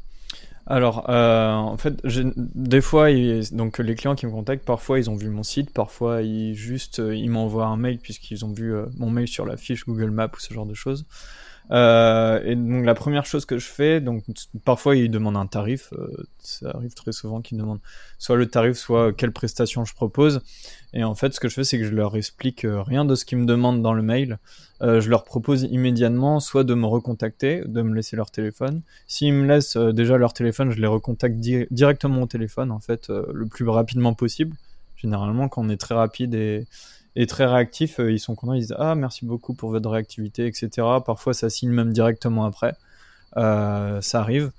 Alors, 0.66 1.08
euh, 1.08 1.50
en 1.54 1.78
fait, 1.78 1.94
des 2.04 2.82
fois, 2.82 3.08
donc 3.52 3.78
les 3.78 3.94
clients 3.94 4.14
qui 4.14 4.26
me 4.26 4.30
contactent, 4.30 4.66
parfois 4.66 4.98
ils 4.98 5.08
ont 5.08 5.16
vu 5.16 5.30
mon 5.30 5.42
site, 5.42 5.72
parfois 5.72 6.20
ils 6.20 6.54
juste 6.54 6.98
euh, 6.98 7.16
ils 7.16 7.30
m'envoient 7.30 7.66
un 7.66 7.78
mail 7.78 7.98
puisqu'ils 7.98 8.44
ont 8.44 8.52
vu 8.52 8.74
euh, 8.74 8.84
mon 8.98 9.08
mail 9.08 9.28
sur 9.28 9.46
la 9.46 9.56
fiche 9.56 9.86
Google 9.86 10.10
Maps 10.10 10.26
ou 10.26 10.38
ce 10.38 10.52
genre 10.52 10.66
de 10.66 10.74
choses. 10.74 11.06
Euh, 11.70 12.40
et 12.44 12.54
donc 12.54 12.84
la 12.84 12.94
première 12.94 13.26
chose 13.26 13.44
que 13.44 13.58
je 13.58 13.66
fais, 13.66 14.00
donc 14.00 14.24
parfois 14.64 14.96
ils 14.96 15.10
demandent 15.10 15.36
un 15.36 15.46
tarif, 15.46 15.92
euh, 15.92 16.08
ça 16.38 16.70
arrive 16.74 16.94
très 16.94 17.12
souvent 17.12 17.42
qu'ils 17.42 17.58
demandent 17.58 17.80
soit 18.18 18.36
le 18.36 18.46
tarif, 18.46 18.76
soit 18.76 19.12
quelle 19.12 19.32
prestation 19.32 19.84
je 19.84 19.94
propose. 19.94 20.40
Et 20.94 21.04
en 21.04 21.14
fait, 21.14 21.34
ce 21.34 21.40
que 21.40 21.48
je 21.48 21.54
fais, 21.54 21.64
c'est 21.64 21.78
que 21.78 21.84
je 21.84 21.94
leur 21.94 22.16
explique 22.16 22.64
euh, 22.64 22.82
rien 22.82 23.04
de 23.04 23.14
ce 23.14 23.24
qu'ils 23.24 23.38
me 23.38 23.46
demandent 23.46 23.82
dans 23.82 23.92
le 23.92 24.02
mail. 24.02 24.38
Euh, 24.80 25.00
je 25.00 25.10
leur 25.10 25.24
propose 25.24 25.64
immédiatement 25.64 26.40
soit 26.40 26.64
de 26.64 26.74
me 26.74 26.86
recontacter, 26.86 27.62
de 27.66 27.82
me 27.82 27.94
laisser 27.94 28.16
leur 28.16 28.30
téléphone. 28.30 28.82
S'ils 29.06 29.34
me 29.34 29.46
laissent 29.46 29.76
euh, 29.76 29.92
déjà 29.92 30.16
leur 30.16 30.32
téléphone, 30.32 30.70
je 30.70 30.80
les 30.80 30.86
recontacte 30.86 31.36
di 31.36 31.66
directement 31.70 32.22
au 32.22 32.26
téléphone, 32.26 32.70
en 32.70 32.80
fait, 32.80 33.08
le 33.10 33.46
plus 33.46 33.68
rapidement 33.68 34.14
possible. 34.14 34.56
Généralement, 34.96 35.48
quand 35.48 35.62
on 35.64 35.68
est 35.68 35.76
très 35.76 35.94
rapide 35.94 36.34
et 36.34 36.66
et 37.18 37.26
très 37.26 37.44
réactifs. 37.44 37.98
Euh, 37.98 38.12
ils 38.12 38.20
sont 38.20 38.34
contents, 38.36 38.54
ils 38.54 38.60
disent 38.60 38.76
ah 38.78 38.94
merci 38.94 39.26
beaucoup 39.26 39.52
pour 39.52 39.70
votre 39.70 39.90
réactivité, 39.90 40.46
etc. 40.46 40.70
Parfois 41.04 41.34
ça 41.34 41.50
signe 41.50 41.70
même 41.70 41.92
directement 41.92 42.44
après, 42.44 42.74
euh, 43.36 44.00
ça 44.00 44.20
arrive. 44.20 44.52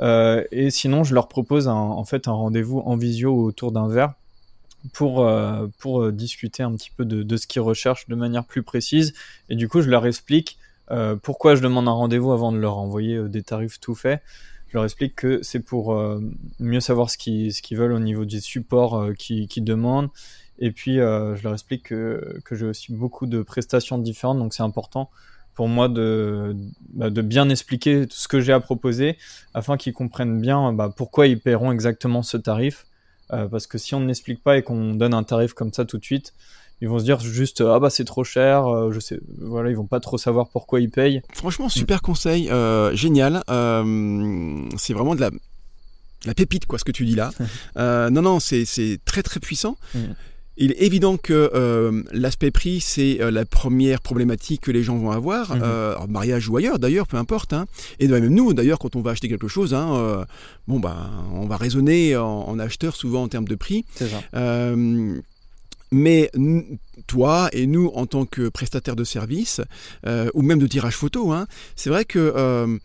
Euh, 0.00 0.42
et 0.50 0.70
sinon, 0.70 1.04
je 1.04 1.14
leur 1.14 1.28
propose 1.28 1.68
en 1.68 2.04
fait 2.04 2.26
un 2.26 2.32
rendez-vous 2.32 2.80
en 2.80 2.96
visio 2.96 3.36
autour 3.36 3.72
d'un 3.72 3.88
verre 3.88 4.14
pour, 4.94 5.28
pour 5.80 6.12
discuter 6.12 6.62
un 6.62 6.72
petit 6.76 6.90
peu 6.96 7.04
de, 7.04 7.36
ce 7.36 7.46
qu'ils 7.48 7.62
recherchent 7.62 8.08
de 8.08 8.14
manière 8.14 8.44
plus 8.44 8.62
précise. 8.62 9.12
Et 9.50 9.56
du 9.56 9.68
coup, 9.68 9.82
je 9.82 9.90
leur 9.90 10.06
explique 10.06 10.56
pourquoi 11.22 11.56
je 11.56 11.62
demande 11.62 11.88
un 11.88 11.92
rendez-vous 11.92 12.30
avant 12.30 12.52
de 12.52 12.58
leur 12.58 12.78
envoyer 12.78 13.28
des 13.28 13.42
tarifs 13.42 13.80
tout 13.80 13.96
faits. 13.96 14.22
Je 14.68 14.76
leur 14.76 14.84
explique 14.84 15.16
que 15.16 15.40
c'est 15.42 15.60
pour 15.60 16.00
mieux 16.60 16.80
savoir 16.80 17.10
ce 17.10 17.18
qu'ils 17.18 17.52
ce 17.52 17.60
qu'ils 17.60 17.76
veulent 17.76 17.92
au 17.92 17.98
niveau 17.98 18.24
du 18.24 18.40
support 18.40 19.08
qu'ils 19.18 19.64
demandent 19.64 20.10
et 20.58 20.72
puis, 20.72 21.00
euh, 21.00 21.36
je 21.36 21.42
leur 21.44 21.52
explique 21.52 21.84
que, 21.84 22.40
que 22.44 22.54
j'ai 22.54 22.66
aussi 22.66 22.92
beaucoup 22.92 23.26
de 23.26 23.42
prestations 23.42 23.98
différentes, 23.98 24.38
donc 24.38 24.54
c'est 24.54 24.62
important 24.62 25.10
pour 25.54 25.66
moi 25.66 25.88
de, 25.88 26.54
bah, 26.92 27.10
de 27.10 27.20
bien 27.20 27.48
expliquer 27.48 28.06
ce 28.10 28.28
que 28.28 28.40
j'ai 28.40 28.52
à 28.52 28.60
proposer 28.60 29.18
afin 29.54 29.76
qu'ils 29.76 29.92
comprennent 29.92 30.40
bien 30.40 30.72
bah, 30.72 30.88
pourquoi 30.96 31.26
ils 31.26 31.40
paieront 31.40 31.72
exactement 31.72 32.22
ce 32.22 32.36
tarif. 32.36 32.86
Euh, 33.32 33.48
parce 33.48 33.66
que 33.66 33.76
si 33.76 33.94
on 33.96 34.00
n'explique 34.00 34.40
pas 34.40 34.56
et 34.56 34.62
qu'on 34.62 34.94
donne 34.94 35.14
un 35.14 35.24
tarif 35.24 35.54
comme 35.54 35.72
ça 35.72 35.84
tout 35.84 35.98
de 35.98 36.04
suite, 36.04 36.32
ils 36.80 36.88
vont 36.88 37.00
se 37.00 37.04
dire 37.04 37.18
juste 37.18 37.60
ah 37.60 37.80
bah 37.80 37.90
c'est 37.90 38.04
trop 38.04 38.24
cher, 38.24 38.66
euh, 38.66 38.92
je 38.92 39.00
sais, 39.00 39.18
voilà, 39.38 39.70
ils 39.70 39.76
vont 39.76 39.86
pas 39.86 40.00
trop 40.00 40.16
savoir 40.16 40.48
pourquoi 40.48 40.80
ils 40.80 40.90
payent. 40.90 41.22
Franchement, 41.34 41.68
super 41.68 42.02
conseil, 42.02 42.48
euh, 42.50 42.94
génial. 42.94 43.42
Euh, 43.50 44.62
c'est 44.76 44.92
vraiment 44.92 45.16
de 45.16 45.20
la, 45.20 45.30
la 46.24 46.34
pépite 46.34 46.66
quoi, 46.66 46.78
ce 46.78 46.84
que 46.84 46.92
tu 46.92 47.04
dis 47.04 47.16
là. 47.16 47.30
euh, 47.76 48.10
non 48.10 48.22
non, 48.22 48.38
c'est 48.38 48.64
c'est 48.64 49.00
très 49.04 49.22
très 49.24 49.40
puissant. 49.40 49.76
Mm. 49.94 49.98
Il 50.60 50.72
est 50.72 50.82
évident 50.82 51.16
que 51.16 51.50
euh, 51.54 52.02
l'aspect 52.10 52.50
prix, 52.50 52.80
c'est 52.80 53.20
euh, 53.20 53.30
la 53.30 53.44
première 53.44 54.00
problématique 54.00 54.62
que 54.62 54.72
les 54.72 54.82
gens 54.82 54.96
vont 54.96 55.12
avoir, 55.12 55.54
mhm. 55.54 55.62
euh, 55.64 56.06
mariage 56.08 56.48
ou 56.48 56.56
ailleurs 56.56 56.80
d'ailleurs, 56.80 57.06
peu 57.06 57.16
importe. 57.16 57.52
Hein. 57.52 57.66
Et 58.00 58.08
même 58.08 58.26
nous, 58.26 58.52
d'ailleurs, 58.52 58.80
quand 58.80 58.96
on 58.96 59.00
va 59.00 59.12
acheter 59.12 59.28
quelque 59.28 59.46
chose, 59.46 59.72
hein, 59.72 60.26
bon 60.66 60.80
ben, 60.80 60.96
on 61.32 61.46
va 61.46 61.56
raisonner 61.56 62.16
en, 62.16 62.26
en, 62.26 62.58
acheteur 62.58 62.96
souvent 62.96 63.22
en 63.22 63.28
termes 63.28 63.46
de 63.46 63.54
prix. 63.54 63.84
mais 65.90 66.30
toi 67.06 67.48
et 67.52 67.66
nous, 67.66 67.90
en 67.94 68.06
tant 68.06 68.26
que 68.26 68.48
prestataire 68.48 68.96
de 68.96 69.04
service, 69.04 69.60
ou 70.34 70.42
même 70.42 70.58
de 70.58 70.66
tirage 70.66 70.96
photo, 70.96 71.32
hein, 71.32 71.46
c'est 71.76 71.90
vrai 71.90 72.04
que 72.04 72.78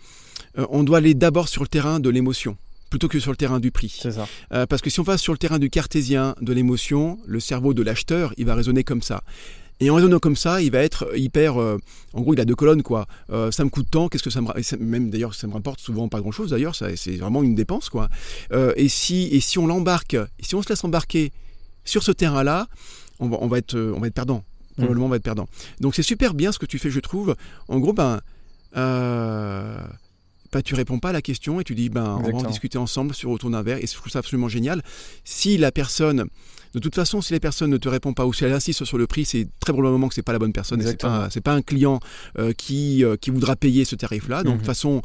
on 0.55 0.84
doit 0.84 0.99
aller 0.99 1.15
d'abord 1.15 1.49
sur 1.49 1.63
le 1.63 1.67
terrain 1.67 1.99
de 1.99 2.09
l'émotion 2.09 2.55
plutôt 2.94 3.08
que 3.08 3.20
sur 3.20 3.32
le 3.32 3.38
terrain 3.38 3.60
du 3.60 3.72
prix. 3.72 3.89
Ça. 3.89 4.28
Euh, 4.54 4.68
parce 4.68 4.84
que 4.84 4.91
si 4.91 5.00
on 5.00 5.04
va 5.04 5.18
sur 5.18 5.34
le 5.34 5.39
terrain 5.39 5.58
du 5.58 5.72
cartésien, 5.72 6.36
de 6.41 6.54
l'émotion, 6.54 7.18
le 7.26 7.39
cerveau 7.39 7.74
de 7.74 7.82
l'acheteur, 7.82 8.36
il 8.38 8.46
va 8.46 8.54
raisonner 8.54 8.84
comme 8.84 9.02
ça. 9.02 9.24
Et 9.80 9.89
en 9.89 9.96
raisonnant 9.96 10.20
comme 10.20 10.36
ça, 10.36 10.62
il 10.62 10.70
va 10.70 10.84
être 10.84 11.10
hyper. 11.18 11.60
Euh, 11.60 11.80
en 12.14 12.22
gros, 12.22 12.36
il 12.36 12.39
a 12.39 12.46
deux 12.46 12.54
colonnes, 12.54 12.84
quoi. 12.84 13.08
Euh, 13.32 13.50
ça 13.50 13.64
me 13.66 13.72
coûte 13.72 13.88
tant, 13.89 14.10
qu'est-ce 14.10 14.22
que 14.22 14.30
ça 14.30 14.41
me. 14.41 14.78
Même 14.78 15.10
d'ailleurs, 15.10 15.34
ça 15.34 15.48
me 15.48 15.54
rapporte 15.54 15.80
souvent 15.80 16.08
pas 16.08 16.22
grand-chose, 16.22 16.52
d'ailleurs, 16.52 16.76
c'est 16.76 17.16
vraiment 17.16 17.41
une 17.41 17.56
dépense, 17.56 17.89
quoi. 17.89 18.10
Et, 18.76 18.89
si, 18.89 19.28
et 19.32 19.39
si 19.39 19.58
on 19.58 19.66
l'embarque, 19.66 20.16
si 20.39 20.54
on 20.54 20.62
se 20.62 20.70
laisse 20.70 20.84
embarquer 20.84 21.32
sur 21.86 22.04
ce 22.04 22.12
terrain-là, 22.12 22.68
on 23.20 23.28
va, 23.28 23.38
on, 23.41 23.48
va 23.48 23.58
être, 23.58 23.76
on 23.76 24.00
va 24.00 24.06
être 24.06 24.14
perdant. 24.14 24.44
Mmh. 24.78 24.84
Probablement, 24.84 25.06
on 25.08 25.10
va 25.10 25.16
être 25.16 25.24
perdant. 25.24 25.48
Donc, 25.80 25.96
c'est 25.96 26.04
super 26.04 26.36
bien 26.36 26.52
ce 26.52 26.60
que 26.60 26.68
tu 26.68 26.78
fais, 26.78 26.91
je 26.91 27.00
trouve. 27.00 27.36
En 27.70 27.80
gros, 27.80 27.94
ben. 27.94 28.22
Bah, 30.54 30.62
tu 30.62 30.76
réponds 30.76 30.99
pas 30.99 31.10
à 31.10 31.14
la 31.14 31.24
question 31.24 31.60
et 31.60 31.64
tu 31.64 31.74
dis 31.74 31.89
ben 31.89 32.22
on 32.24 32.32
va 32.32 32.38
en 32.38 32.43
discuter 32.43 32.78
ensemble 32.78 33.16
sur 33.16 33.32
autour 33.32 33.49
d'un 33.49 33.64
verre 33.64 33.78
et 33.78 33.88
je 33.88 33.93
trouve 33.93 34.12
ça 34.12 34.20
absolument 34.20 34.49
génial. 34.49 34.84
Si 35.24 35.58
la 35.58 35.72
personne 35.72 36.28
de 36.74 36.80
toute 36.80 36.95
façon, 36.95 37.22
si 37.22 37.34
les 37.34 37.39
personnes 37.39 37.70
ne 37.70 37.78
te 37.78 37.88
répondent 37.88 38.16
pas 38.16 38.26
ou 38.26 38.34
si 38.34 38.43
elles 38.45 38.54
insistent 38.54 38.84
sur 38.86 38.97
le 38.97 39.06
prix, 39.06 39.26
c'est 39.26 39.47
très 39.60 39.74
probablement 39.74 40.08
que 40.08 40.16
c'est 40.16 40.24
pas 40.24 40.34
la 40.34 40.39
bonne 40.39 40.54
personne. 40.54 40.82
C'est 40.82 40.99
pas, 40.99 41.30
pas 41.43 41.54
un 41.54 41.62
client 41.62 41.99
euh, 42.39 42.51
qui 42.51 43.06
euh, 43.06 43.16
qui 43.16 43.30
voudra 43.30 43.56
payer 43.56 43.86
ce 43.86 43.95
tarif-là. 43.95 44.38
Donc 44.38 44.54
de 44.54 44.58
toute 44.58 44.62
mhm. 44.62 44.66
façon, 44.66 45.01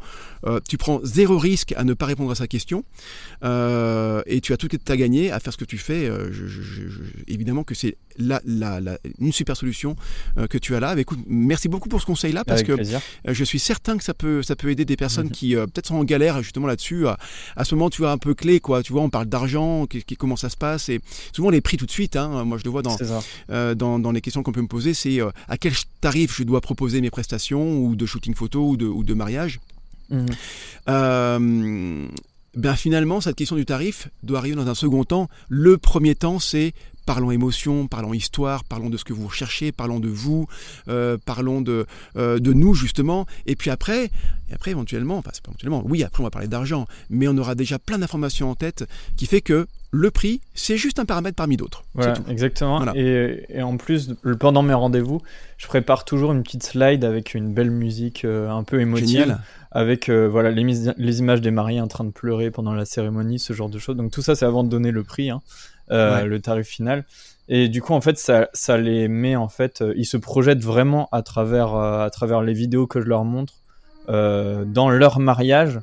euh, 0.47 0.59
tu 0.67 0.77
prends 0.77 0.99
zéro 1.03 1.37
risque 1.37 1.73
à 1.77 1.83
ne 1.83 1.93
pas 1.93 2.07
répondre 2.07 2.31
à 2.31 2.35
sa 2.35 2.47
question 2.47 2.83
et 3.41 4.41
tu 4.41 4.53
as 4.53 4.57
tout 4.57 4.67
à 4.87 4.97
gagner 4.97 5.31
à 5.31 5.39
faire 5.39 5.53
ce 5.53 5.57
que 5.57 5.65
tu 5.65 5.77
fais. 5.77 6.07
Je, 6.07 6.47
je, 6.47 6.61
je, 6.61 7.01
évidemment 7.27 7.63
que 7.63 7.75
c'est 7.75 7.97
la, 8.17 8.41
la, 8.45 8.81
la, 8.81 8.97
une 9.19 9.31
super 9.31 9.55
solution 9.55 9.95
que 10.49 10.57
tu 10.57 10.75
as 10.75 10.79
là. 10.79 10.95
Mais 10.95 11.01
écoute, 11.01 11.19
merci 11.27 11.69
beaucoup 11.69 11.89
pour 11.89 12.01
ce 12.01 12.05
conseil-là 12.05 12.43
parce 12.43 12.61
Avec 12.61 12.67
que 12.67 12.73
plaisir. 12.73 12.99
je 13.27 13.43
suis 13.43 13.59
certain 13.59 13.97
que 13.97 14.03
ça 14.03 14.13
peut 14.13 14.41
ça 14.41 14.55
peut 14.55 14.71
aider 14.71 14.85
des 14.85 14.97
personnes 14.97 15.27
mhm. 15.27 15.31
qui 15.31 15.38
peut-être 15.39 15.87
sont 15.87 15.95
en 15.95 16.03
galère 16.03 16.41
justement 16.41 16.67
là-dessus. 16.67 17.07
À, 17.07 17.17
à, 17.55 17.63
ce 17.63 17.75
moment, 17.75 17.89
tu 17.89 18.01
vois 18.01 18.11
un 18.11 18.17
peu 18.17 18.33
clé 18.33 18.59
quoi. 18.59 18.83
Tu 18.83 18.93
vois, 18.93 19.01
on 19.01 19.09
parle 19.09 19.27
d'argent, 19.27 19.85
qui, 19.85 20.03
qui, 20.03 20.15
comment 20.15 20.35
ça 20.35 20.49
se 20.49 20.57
passe 20.57 20.89
et 20.89 21.01
souvent 21.33 21.49
les 21.49 21.61
prix 21.61 21.77
tout 21.77 21.85
de 21.85 21.91
suite. 21.91 22.15
Hein. 22.15 22.43
Moi, 22.45 22.57
je 22.57 22.63
le 22.63 22.69
vois 22.69 22.81
dans, 22.81 22.97
euh, 23.49 23.75
dans, 23.75 23.99
dans, 23.99 24.11
les 24.11 24.21
questions 24.21 24.43
qu'on 24.43 24.51
peut 24.51 24.61
me 24.61 24.67
poser, 24.67 24.93
c'est 24.93 25.21
euh, 25.21 25.29
à 25.47 25.57
quel 25.57 25.73
tarif 26.01 26.35
je 26.37 26.43
dois 26.43 26.61
proposer 26.61 27.01
mes 27.01 27.09
prestations 27.09 27.79
ou 27.79 27.95
de 27.95 28.05
shooting 28.05 28.35
photo 28.35 28.69
ou 28.69 28.77
de, 28.77 28.85
ou 28.85 29.03
de 29.03 29.13
mariage. 29.13 29.59
Mmh. 30.09 30.25
Euh, 30.89 32.07
ben 32.55 32.75
finalement, 32.75 33.21
cette 33.21 33.35
question 33.35 33.55
du 33.55 33.65
tarif 33.65 34.09
doit 34.23 34.39
arriver 34.39 34.55
dans 34.55 34.67
un 34.67 34.75
second 34.75 35.03
temps. 35.03 35.29
Le 35.49 35.77
premier 35.77 36.15
temps, 36.15 36.39
c'est 36.39 36.73
parlons 37.09 37.31
émotion, 37.31 37.87
parlons 37.87 38.13
histoire, 38.13 38.63
parlons 38.63 38.91
de 38.91 38.95
ce 38.95 39.03
que 39.03 39.13
vous 39.13 39.25
recherchez, 39.25 39.71
parlons 39.71 39.99
de 39.99 40.09
vous, 40.09 40.45
euh, 40.89 41.17
parlons 41.25 41.59
de, 41.59 41.87
euh, 42.17 42.37
de 42.37 42.53
nous 42.53 42.75
justement. 42.75 43.25
Et 43.47 43.55
puis 43.55 43.71
après, 43.71 44.11
et 44.49 44.53
après 44.53 44.69
éventuellement, 44.69 45.17
enfin 45.17 45.31
c'est 45.33 45.41
pas 45.41 45.49
éventuellement, 45.49 45.81
oui 45.87 46.03
après 46.03 46.21
on 46.21 46.23
va 46.23 46.29
parler 46.29 46.47
d'argent, 46.47 46.85
mais 47.09 47.27
on 47.27 47.35
aura 47.39 47.55
déjà 47.55 47.79
plein 47.79 47.97
d'informations 47.97 48.51
en 48.51 48.53
tête 48.53 48.85
qui 49.17 49.25
fait 49.25 49.41
que 49.41 49.65
le 49.91 50.11
prix, 50.11 50.41
c'est 50.53 50.77
juste 50.77 50.99
un 50.99 51.05
paramètre 51.05 51.35
parmi 51.35 51.57
d'autres. 51.57 51.83
Voilà, 51.95 52.13
exactement. 52.27 52.77
Voilà. 52.77 52.93
Et, 52.95 53.45
et, 53.49 53.63
en 53.63 53.77
plus, 53.77 54.13
pendant 54.39 54.61
mes 54.61 54.73
rendez-vous, 54.73 55.19
je 55.57 55.67
prépare 55.67 56.05
toujours 56.05 56.31
une 56.31 56.43
petite 56.43 56.63
slide 56.63 57.03
avec 57.03 57.33
une 57.33 57.53
belle 57.53 57.71
musique 57.71 58.23
euh, 58.23 58.49
un 58.51 58.63
peu 58.63 58.79
émotive. 58.81 59.07
Génial. 59.07 59.39
Avec 59.71 60.09
euh, 60.09 60.27
voilà, 60.27 60.51
les, 60.51 60.63
les, 60.97 61.19
images 61.19 61.41
des 61.41 61.51
mariés 61.51 61.81
en 61.81 61.87
train 61.87 62.03
de 62.03 62.11
pleurer 62.11 62.51
pendant 62.51 62.73
la 62.73 62.85
cérémonie, 62.85 63.39
ce 63.39 63.53
genre 63.53 63.69
de 63.69 63.79
choses. 63.79 63.95
Donc 63.95 64.11
tout 64.11 64.21
ça, 64.21 64.35
c'est 64.35 64.45
avant 64.45 64.63
de 64.63 64.69
donner 64.69 64.91
le 64.91 65.03
prix, 65.03 65.29
hein, 65.29 65.41
ouais. 65.89 66.25
le 66.25 66.39
tarif 66.39 66.67
final. 66.67 67.05
Et 67.47 67.67
du 67.67 67.81
coup, 67.81 67.93
en 67.93 68.01
fait, 68.01 68.17
ça, 68.17 68.49
ça 68.53 68.77
les 68.77 69.07
met, 69.07 69.35
en 69.35 69.49
fait, 69.49 69.81
euh, 69.81 69.93
ils 69.97 70.05
se 70.05 70.17
projettent 70.17 70.63
vraiment 70.63 71.09
à 71.11 71.23
travers, 71.23 71.75
euh, 71.75 72.05
à 72.05 72.09
travers 72.09 72.41
les 72.41 72.53
vidéos 72.53 72.85
que 72.85 73.01
je 73.01 73.07
leur 73.07 73.25
montre 73.25 73.55
dans 74.07 74.89
leur 74.89 75.19
mariage 75.19 75.79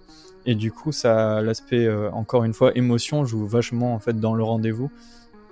et 0.46 0.54
du 0.54 0.72
coup 0.72 0.92
ça 0.92 1.42
l'aspect 1.42 1.84
euh, 1.84 2.10
encore 2.12 2.44
une 2.44 2.54
fois 2.54 2.76
émotion 2.76 3.24
joue 3.26 3.46
vachement 3.46 3.94
en 3.94 3.98
fait 3.98 4.18
dans 4.18 4.34
le 4.34 4.44
rendez-vous 4.44 4.90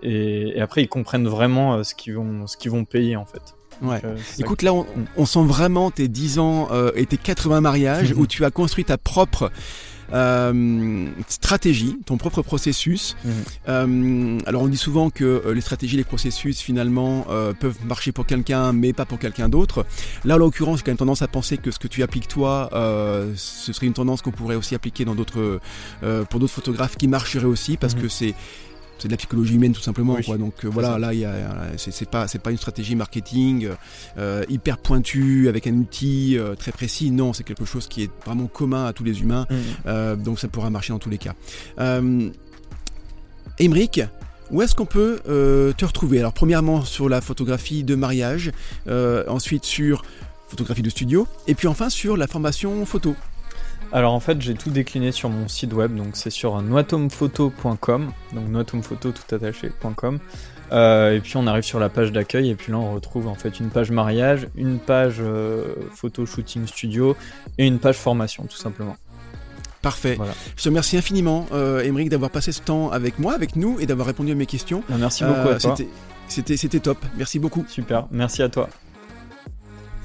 et, 0.03 0.57
et, 0.57 0.61
après 0.61 0.83
ils 0.83 0.89
comprennent 0.89 1.29
vraiment 1.29 1.75
euh, 1.75 1.83
ce 1.83 1.95
qu'ils 1.95 2.15
vont 2.15 2.47
ce 2.47 2.57
qu'ils 2.57 2.71
vont 2.71 2.85
payer 2.85 3.17
en 3.17 3.27
fait 3.27 3.55
Ouais. 3.83 4.01
Donc, 4.01 4.05
euh, 4.05 4.17
Écoute, 4.39 4.63
là, 4.63 4.73
on, 4.73 4.87
on, 5.17 5.27
sent 5.27 5.43
vraiment 5.43 5.91
tes 5.91 6.07
10 6.07 6.39
ans 6.39 6.69
euh, 6.71 6.93
et 6.95 7.07
tes 7.07 7.17
80 7.17 7.61
mariages 7.61 8.15
où 8.17 8.29
tu 8.29 8.45
as 8.45 8.53
construit 8.53 8.85
ta 8.85 8.99
propre 8.99 9.51
euh, 10.13 11.07
stratégie, 11.29 11.97
ton 12.07 12.17
propre 12.17 12.43
processus. 12.43 13.17
Mmh. 13.25 13.31
Euh, 13.69 14.39
alors 14.47 14.63
on 14.63 14.69
dit 14.69 14.77
souvent 14.77 15.11
que 15.11 15.25
euh, 15.25 15.55
les 15.55 15.61
stratégies, 15.61 15.97
les 15.97 16.05
processus 16.05 16.61
finalement 16.61 17.27
euh, 17.31 17.53
peuvent 17.53 17.79
marcher 17.87 18.13
pour 18.13 18.27
quelqu'un 18.27 18.73
mais 18.73 18.93
pas 18.93 19.05
pour 19.05 19.19
quelqu'un 19.19 19.49
d'autre. 19.49 19.87
Là 20.25 20.35
en 20.35 20.39
l'occurrence 20.39 20.79
j'ai 20.79 20.85
quand 20.85 20.91
même 20.91 20.99
tendance 20.99 21.23
à 21.23 21.29
penser 21.29 21.57
que 21.59 21.71
ce 21.71 21.79
que 21.79 21.89
tu 21.89 22.03
appliques 22.03 22.29
toi, 22.29 22.69
ce 23.37 23.73
serait 23.73 23.87
une 23.87 23.93
tendance 23.93 24.23
qu'on 24.23 24.31
pourrait 24.31 24.57
aussi 24.57 24.75
appliquer 24.75 25.05
dans 25.05 25.15
d'autres, 25.15 25.61
pour 26.31 26.41
d'autres 26.41 26.53
photographes 26.53 26.97
qui 26.97 27.09
marcheraient 27.09 27.45
aussi 27.45 27.77
parce 27.77 27.95
mmh. 27.95 28.01
que 28.01 28.09
c'est 28.09 28.35
c'est 28.99 29.09
de 29.09 29.13
la 29.13 29.17
psychologie 29.17 29.55
humaine 29.55 29.73
tout 29.73 29.81
simplement 29.81 30.15
oui, 30.15 30.25
quoi. 30.25 30.39
donc 30.39 30.65
euh, 30.65 30.69
voilà 30.69 30.99
là 30.99 31.13
il 31.13 31.21
y 31.21 31.25
a 31.25 31.37
c'est 31.77 32.09
pas 32.09 32.29
c'est 32.29 32.39
pas 32.39 32.51
une 32.51 32.57
stratégie 32.57 32.95
marketing 32.95 33.69
euh, 34.19 34.45
hyper 34.49 34.79
pointue 34.79 35.49
avec 35.49 35.67
un 35.67 35.75
outil 35.75 36.39
euh, 36.39 36.55
très 36.55 36.73
précis 36.73 37.11
non 37.11 37.33
c'est 37.33 37.45
quelque 37.45 37.65
chose 37.65 37.87
qui 37.89 38.03
est 38.03 38.11
vraiment 38.25 38.47
commun 38.47 38.87
à 38.87 38.93
tous 38.93 39.05
les 39.05 39.21
humains 39.21 39.47
mmh. 39.51 40.23
donc 40.23 40.39
ça 40.39 40.49
pourra 40.49 40.71
marcher 40.71 40.93
dans 40.93 40.99
tous 40.99 41.11
les 41.11 41.19
cas 41.19 41.35
Émeric 43.59 44.01
où 44.51 44.63
est-ce 44.63 44.75
qu'on 44.75 44.87
peut 44.87 45.21
euh, 45.29 45.73
te 45.73 45.85
retrouver? 45.85 46.19
Alors 46.19 46.33
premièrement 46.33 46.85
sur 46.85 47.09
la 47.09 47.21
photographie 47.21 47.83
de 47.83 47.95
mariage, 47.95 48.53
euh, 48.89 49.25
ensuite 49.29 49.65
sur 49.65 50.05
photographie 50.49 50.83
de 50.83 50.91
studio, 50.91 51.27
et 51.47 51.55
puis 51.55 51.67
enfin 51.67 51.89
sur 51.89 52.17
la 52.17 52.27
formation 52.27 52.85
photo. 52.85 53.17
Alors 53.93 54.13
en 54.13 54.21
fait, 54.21 54.41
j'ai 54.41 54.55
tout 54.55 54.71
décliné 54.71 55.13
sur 55.13 55.29
mon 55.29 55.49
site 55.49 55.73
web, 55.73 55.95
donc 55.95 56.17
c'est 56.17 56.31
sur 56.31 56.61
noatomphoto.com, 56.61 58.13
donc 58.33 58.49
noatomphoto 58.49 59.13
tout 59.13 59.35
attaché.com. 59.35 60.19
et 60.73 61.21
puis 61.23 61.37
on 61.37 61.47
arrive 61.47 61.63
sur 61.63 61.79
la 61.79 61.89
page 61.89 62.11
d'accueil 62.11 62.51
et 62.51 62.55
puis 62.55 62.73
là 62.73 62.79
on 62.79 62.95
retrouve 62.95 63.29
en 63.29 63.35
fait 63.35 63.61
une 63.61 63.71
page 63.71 63.91
mariage, 63.91 64.49
une 64.57 64.79
page 64.79 65.23
photo 65.95 66.27
shooting 66.27 66.67
studio 66.67 67.17
et 67.59 67.67
une 67.67 67.79
page 67.79 67.97
formation 67.97 68.45
tout 68.45 68.57
simplement. 68.57 68.97
Parfait. 69.85 70.19
Je 70.57 70.63
te 70.63 70.69
remercie 70.71 70.97
infiniment, 70.97 71.47
euh, 71.53 72.09
d'avoir 72.09 72.31
passé 72.31 72.53
ce 72.53 72.63
temps 72.63 72.91
avec 72.91 73.19
moi, 73.19 73.35
avec 73.35 73.55
nous, 73.55 73.79
et 73.81 73.87
d'avoir 73.87 74.07
répondu 74.07 74.33
à 74.33 74.35
mes 74.35 74.47
questions. 74.47 74.83
Bah, 74.89 74.97
merci 74.99 75.25
beaucoup 75.25 75.49
à 75.49 75.59
toi. 75.59 75.77
C'était 76.27 76.81
top. 76.81 76.99
Merci 77.19 77.39
beaucoup. 77.39 77.67
Super. 77.69 78.07
Merci 78.11 78.43
à 78.43 78.49
toi. 78.49 78.71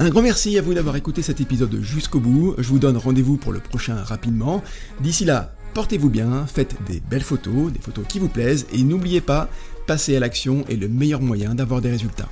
Un 0.02 0.10
grand 0.10 0.22
merci 0.22 0.58
à 0.58 0.62
vous 0.62 0.74
d'avoir 0.74 0.96
écouté 0.96 1.22
cet 1.22 1.42
épisode 1.42 1.82
jusqu'au 1.82 2.22
bout. 2.22 2.56
Je 2.58 2.70
vous 2.70 2.80
donne 2.80 2.96
rendez-vous 2.96 3.36
pour 3.36 3.52
le 3.52 3.60
prochain 3.60 3.96
rapidement. 3.96 4.64
D'ici 5.02 5.26
là, 5.26 5.54
portez-vous 5.74 6.10
bien, 6.10 6.46
faites 6.48 6.74
des 6.88 7.02
belles 7.02 7.22
photos, 7.22 7.74
des 7.74 7.80
photos 7.80 8.06
qui 8.08 8.18
vous 8.18 8.30
plaisent, 8.30 8.66
et 8.72 8.82
n'oubliez 8.82 9.20
pas, 9.20 9.50
passer 9.88 10.16
à 10.16 10.22
l'action 10.22 10.64
est 10.70 10.78
le 10.78 10.88
meilleur 10.88 11.22
moyen 11.22 11.54
d'avoir 11.54 11.82
des 11.82 11.90
résultats. 11.90 12.30